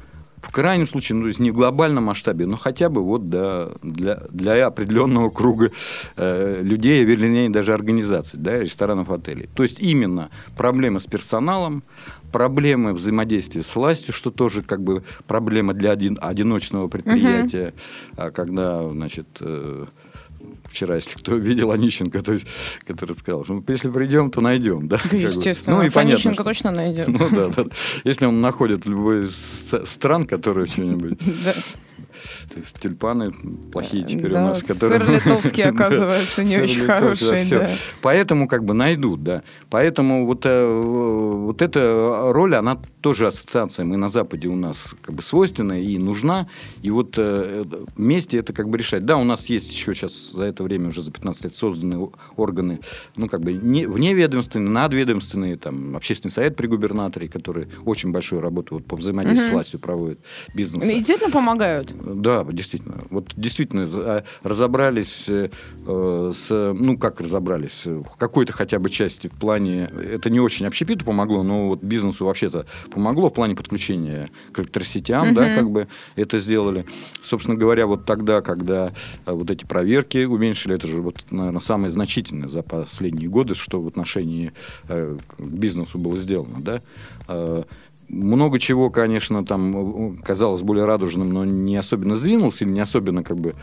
в 0.42 0.52
крайнем 0.52 0.88
случае, 0.88 1.18
ну, 1.18 1.24
то 1.24 1.28
есть 1.28 1.40
не 1.40 1.52
в 1.52 1.56
глобальном 1.56 2.06
масштабе, 2.06 2.46
но 2.46 2.58
хотя 2.58 2.90
бы 2.90 3.04
вот 3.04 3.26
да, 3.26 3.70
для, 3.82 4.24
для 4.30 4.68
определенного 4.68 5.30
круга 5.30 5.72
э, 6.16 6.62
людей, 6.62 7.04
вернее, 7.04 7.50
даже 7.50 7.74
организаций, 7.74 8.40
да, 8.40 8.60
ресторанов, 8.60 9.10
отелей. 9.10 9.50
То 9.54 9.64
есть 9.64 9.80
именно 9.80 10.30
проблемы 10.58 11.00
с 11.00 11.06
персоналом, 11.06 11.84
проблемы 12.32 12.94
взаимодействия 12.94 13.64
с 13.64 13.76
властью, 13.76 14.14
что 14.14 14.32
тоже 14.32 14.62
как 14.62 14.82
бы 14.82 15.04
проблема 15.28 15.74
для 15.74 15.92
один, 15.92 16.18
одиночного 16.22 16.88
предприятия, 16.88 17.74
угу. 18.18 18.32
когда, 18.34 18.88
значит, 18.90 19.28
э, 19.42 19.86
вчера, 20.70 20.96
если 20.96 21.18
кто 21.18 21.36
видел 21.36 21.72
Онищенко, 21.72 22.22
то 22.22 22.34
есть, 22.34 22.48
который 22.86 23.16
сказал, 23.16 23.44
что 23.44 23.64
если 23.68 23.90
придем, 23.90 24.32
то 24.32 24.42
найдем. 24.42 24.88
Да? 24.88 25.00
Естественно. 25.12 25.78
Ну, 25.78 25.84
и 25.84 25.90
понятно, 25.90 26.14
Онищенко 26.14 26.36
что... 26.36 26.44
точно 26.44 26.72
найдет. 26.72 27.08
Ну, 27.08 27.30
да, 27.32 27.48
да. 27.48 27.66
Если 28.04 28.26
он 28.26 28.42
находит 28.42 28.86
любой 28.86 29.26
из 29.26 29.36
стран, 29.86 30.26
которые 30.26 30.68
что-нибудь 30.68 31.20
тюльпаны 32.82 33.32
плохие 33.72 34.04
теперь 34.04 34.32
да, 34.32 34.44
у 34.44 34.48
нас. 34.50 34.64
Которые... 34.64 35.00
Сыр 35.00 35.10
литовский, 35.10 35.64
оказывается, 35.70 36.44
не 36.44 36.58
очень 36.58 36.86
хороший. 36.86 37.50
Да. 37.50 37.70
Поэтому 38.02 38.48
как 38.48 38.64
бы 38.64 38.74
найдут, 38.74 39.24
да. 39.24 39.44
Поэтому 39.70 40.26
вот, 40.26 40.46
э, 40.46 40.82
вот 40.82 41.62
эта 41.62 42.32
роль, 42.34 42.56
она 42.56 42.80
тоже 43.02 43.28
ассоциация. 43.28 43.86
Мы 43.86 43.98
на 43.98 44.10
Западе 44.10 44.48
у 44.48 44.56
нас 44.56 44.94
как 45.02 45.16
бы 45.16 45.22
свойственна 45.22 45.82
и 45.82 45.98
нужна. 45.98 46.48
И 46.82 46.92
вот 46.92 47.16
э, 47.18 47.64
вместе 47.96 48.38
это 48.38 48.54
как 48.54 48.70
бы 48.70 48.78
решать. 48.78 49.06
Да, 49.06 49.18
у 49.18 49.24
нас 49.24 49.48
есть 49.48 49.72
еще 49.72 49.94
сейчас 49.94 50.32
за 50.32 50.46
это 50.46 50.64
время 50.64 50.90
уже 50.90 51.02
за 51.02 51.12
15 51.12 51.44
лет 51.44 51.56
созданы 51.56 52.10
органы, 52.36 52.80
ну 53.16 53.28
как 53.28 53.42
бы 53.42 53.54
не, 53.54 53.86
вневедомственные, 53.86 54.70
надведомственные, 54.70 55.58
там, 55.58 55.96
общественный 55.96 56.32
совет 56.32 56.56
при 56.56 56.68
губернаторе, 56.68 57.28
который 57.28 57.68
очень 57.86 58.12
большую 58.12 58.42
работу 58.42 58.76
вот, 58.76 58.86
по 58.86 58.96
взаимодействию 58.96 59.48
угу. 59.48 59.52
с 59.52 59.54
властью 59.54 59.80
проводит, 59.80 60.20
бизнес. 60.54 60.84
И 60.84 60.96
действительно 60.96 61.32
помогают? 61.32 61.94
Да, 62.16 62.44
действительно. 62.44 63.00
Вот 63.10 63.34
действительно 63.36 63.88
а, 63.88 64.24
разобрались 64.44 65.26
э, 65.28 65.50
с... 65.86 66.50
Ну, 66.50 66.98
как 66.98 67.22
разобрались? 67.22 67.86
В 67.86 68.18
какой-то 68.18 68.54
хотя 68.54 68.80
бы 68.80 68.90
части 68.90 69.28
в 69.28 69.34
плане... 69.34 69.90
Это 70.12 70.30
не 70.30 70.40
очень 70.40 70.66
общепиту 70.66 71.06
помогло, 71.06 71.44
но 71.44 71.68
вот 71.68 71.84
бизнесу 71.84 72.26
вообще-то 72.26 72.66
помогло 72.92 73.30
в 73.30 73.34
плане 73.34 73.56
подключения 73.56 74.30
к 74.52 74.60
электросетям, 74.60 75.30
угу. 75.30 75.36
да, 75.36 75.56
как 75.56 75.70
бы 75.70 75.88
это 76.16 76.40
сделали. 76.40 76.86
Собственно 77.22 77.58
говоря, 77.58 77.88
вот 77.88 78.06
тогда, 78.06 78.42
когда 78.42 78.92
а, 79.26 79.34
вот 79.34 79.52
эти 79.52 79.66
проверки 79.66 80.26
уменьшили, 80.26 80.76
это 80.76 80.88
же, 80.88 81.02
вот, 81.02 81.26
наверное, 81.30 81.62
самое 81.62 81.92
значительное 81.92 82.48
за 82.48 82.64
последние 82.64 83.30
годы, 83.30 83.56
что 83.56 83.82
в 83.82 83.88
отношении 83.88 84.54
э, 84.88 85.18
к 85.28 85.42
бизнесу 85.42 85.98
было 85.98 86.18
сделано, 86.18 86.62
да, 86.62 86.82
много 88.10 88.60
чего, 88.60 88.90
конечно, 88.90 89.46
там 89.46 90.18
казалось 90.18 90.62
более 90.62 90.86
радужным, 90.86 91.32
но 91.32 91.46
не 91.46 91.78
особенно 91.78 92.16
сдвинулся 92.16 92.66
или 92.66 92.72
не 92.72 92.80
особенно 92.80 93.24
как 93.24 93.38
бы 93.38 93.54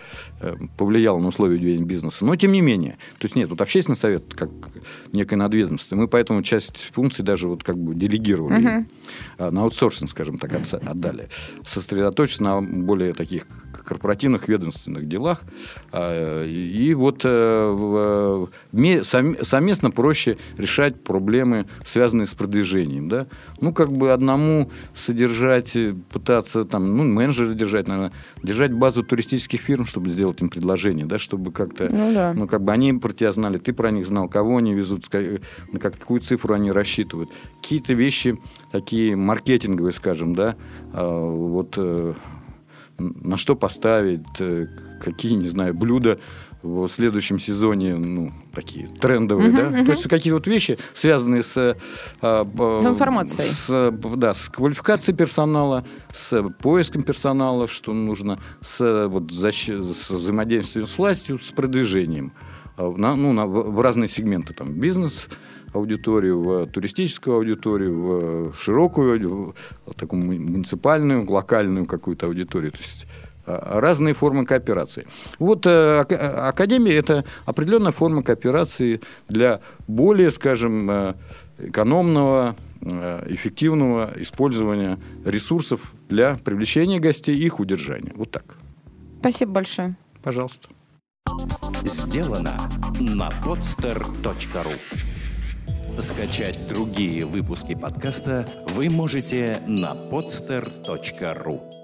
э, 0.41 0.55
повлиял 0.77 1.19
на 1.19 1.29
условия 1.29 1.59
ведения 1.59 1.85
бизнеса. 1.85 2.25
Но 2.25 2.37
тем 2.37 2.53
не 2.53 2.61
менее. 2.61 2.93
То 3.19 3.25
есть 3.25 3.37
нет, 3.37 3.51
вот 3.51 3.61
общественный 3.61 3.97
совет 3.97 4.35
как 4.35 4.51
некое 5.13 5.37
надведомство. 5.37 5.97
Мы 5.97 6.09
поэтому 6.09 6.43
часть 6.43 6.91
функций 6.93 7.25
даже 7.25 7.49
вот 7.49 7.65
как 7.65 7.77
бы 7.77 7.95
делегировали. 7.95 8.87
Uh-huh. 9.39 9.51
На 9.51 9.63
аутсорсинг, 9.63 10.11
скажем 10.11 10.39
так, 10.39 10.53
отдали. 10.73 11.29
Сосредоточиться 11.67 12.43
на 12.43 12.63
более 12.63 13.13
таких 13.15 13.47
корпоративных 13.85 14.49
ведомственных 14.49 15.09
делах. 15.09 15.43
А, 15.93 16.45
и 16.45 16.95
вот 16.95 17.21
э, 17.25 18.47
совместно 19.03 19.91
проще 19.91 20.39
решать 20.57 21.03
проблемы, 21.03 21.67
связанные 21.85 22.27
с 22.27 22.35
продвижением. 22.35 23.09
Да? 23.09 23.27
Ну, 23.61 23.73
как 23.73 23.93
бы 23.93 24.13
одна 24.13 24.36
самому 24.37 24.71
содержать, 24.95 25.77
э, 25.77 25.95
пытаться 26.13 26.65
там, 26.65 26.97
ну, 26.97 27.05
менеджера 27.05 27.55
держать, 27.55 27.89
наверное, 27.89 28.13
держать 28.43 28.73
базу 28.73 29.03
туристических 29.03 29.61
фирм, 29.61 29.87
чтобы 29.87 30.11
сделать 30.11 30.41
им 30.41 30.49
предложение, 30.49 31.07
да, 31.07 31.19
чтобы 31.19 31.53
как-то, 31.53 31.89
ну, 31.91 32.13
да. 32.15 32.33
ну 32.35 32.47
как 32.47 32.63
бы 32.63 32.73
они 32.73 32.93
про 32.93 33.13
тебя 33.13 33.33
знали, 33.33 33.59
ты 33.59 33.73
про 33.73 33.91
них 33.91 34.07
знал, 34.07 34.29
кого 34.29 34.59
они 34.59 34.75
везут, 34.75 35.05
на 35.73 35.79
какую 35.79 36.21
цифру 36.21 36.55
они 36.55 36.71
рассчитывают. 36.73 37.31
Какие-то 37.63 37.95
вещи 37.95 38.39
такие 38.73 39.17
маркетинговые, 39.17 39.93
скажем, 39.93 40.35
да, 40.35 40.57
а, 40.93 41.31
вот 41.31 41.75
э, 41.79 42.15
на 42.99 43.37
что 43.37 43.57
поставить, 43.57 44.27
э, 44.41 44.67
какие, 45.01 45.33
не 45.33 45.49
знаю, 45.49 45.75
блюда 45.75 46.19
в 46.63 46.89
следующем 46.89 47.39
сезоне, 47.39 47.95
ну, 47.97 48.33
такие 48.53 48.89
трендовые, 48.89 49.51
uh-huh, 49.51 49.71
да, 49.71 49.79
uh-huh. 49.79 49.85
то 49.85 49.91
есть 49.93 50.09
какие-то 50.09 50.37
вот 50.37 50.47
вещи, 50.47 50.79
связанные 50.93 51.43
с, 51.43 51.77
а, 52.21 52.45
с 52.45 52.87
информацией, 52.87 53.49
с, 53.49 53.93
да, 54.17 54.35
с 54.35 54.49
квалификацией 54.49 55.17
персонала, 55.17 55.85
с 56.13 56.43
поиском 56.61 57.03
персонала, 57.03 57.69
что 57.69 57.93
нужно, 57.93 58.39
с, 58.63 59.07
вот, 59.09 59.31
защ... 59.31 59.69
с 59.69 60.11
взаимодействием 60.11 60.87
с 60.87 60.99
властью, 60.99 61.39
с 61.39 61.51
продвижением 61.53 62.33
а, 62.77 62.91
на, 62.91 63.15
ну, 63.15 63.33
на, 63.33 63.47
в 63.47 63.81
разные 63.81 64.09
сегменты, 64.09 64.55
там, 64.55 64.73
бизнес, 64.75 65.29
аудиторию, 65.73 66.41
в 66.41 66.67
туристическую 66.67 67.37
аудиторию, 67.37 68.51
в 68.51 68.55
широкую, 68.57 69.55
в 69.85 69.95
такую 69.95 70.23
муниципальную, 70.23 71.31
локальную 71.31 71.87
какую-то 71.87 72.27
аудиторию. 72.27 72.73
То 72.73 72.79
есть 72.79 73.07
а, 73.07 73.26
разные 73.47 74.15
формы 74.15 74.45
кооперации. 74.45 75.07
Вот 75.39 75.67
э, 75.67 76.01
Академия– 76.01 76.95
это 76.97 77.25
определенная 77.45 77.93
форма 77.93 78.23
кооперации 78.23 79.01
для 79.29 79.61
более, 79.87 80.31
скажем, 80.31 80.91
э, 80.91 81.15
экономного, 81.59 82.57
э, 82.81 83.27
эффективного 83.29 84.13
использования 84.17 84.99
ресурсов 85.25 85.81
для 86.09 86.35
привлечения 86.37 86.99
гостей 86.99 87.37
и 87.37 87.47
их 87.47 87.61
удержания. 87.61 88.13
Вот 88.15 88.31
так. 88.31 88.57
Спасибо 89.21 89.53
большое. 89.53 89.97
Пожалуйста. 90.23 90.69
Сделано 91.83 92.55
на 93.01 93.31
podster.ru 93.45 94.75
Скачать 95.99 96.59
другие 96.69 97.25
выпуски 97.25 97.75
подкаста 97.75 98.47
вы 98.69 98.91
можете 98.91 99.63
на 99.67 99.95
podster.ru 99.95 101.76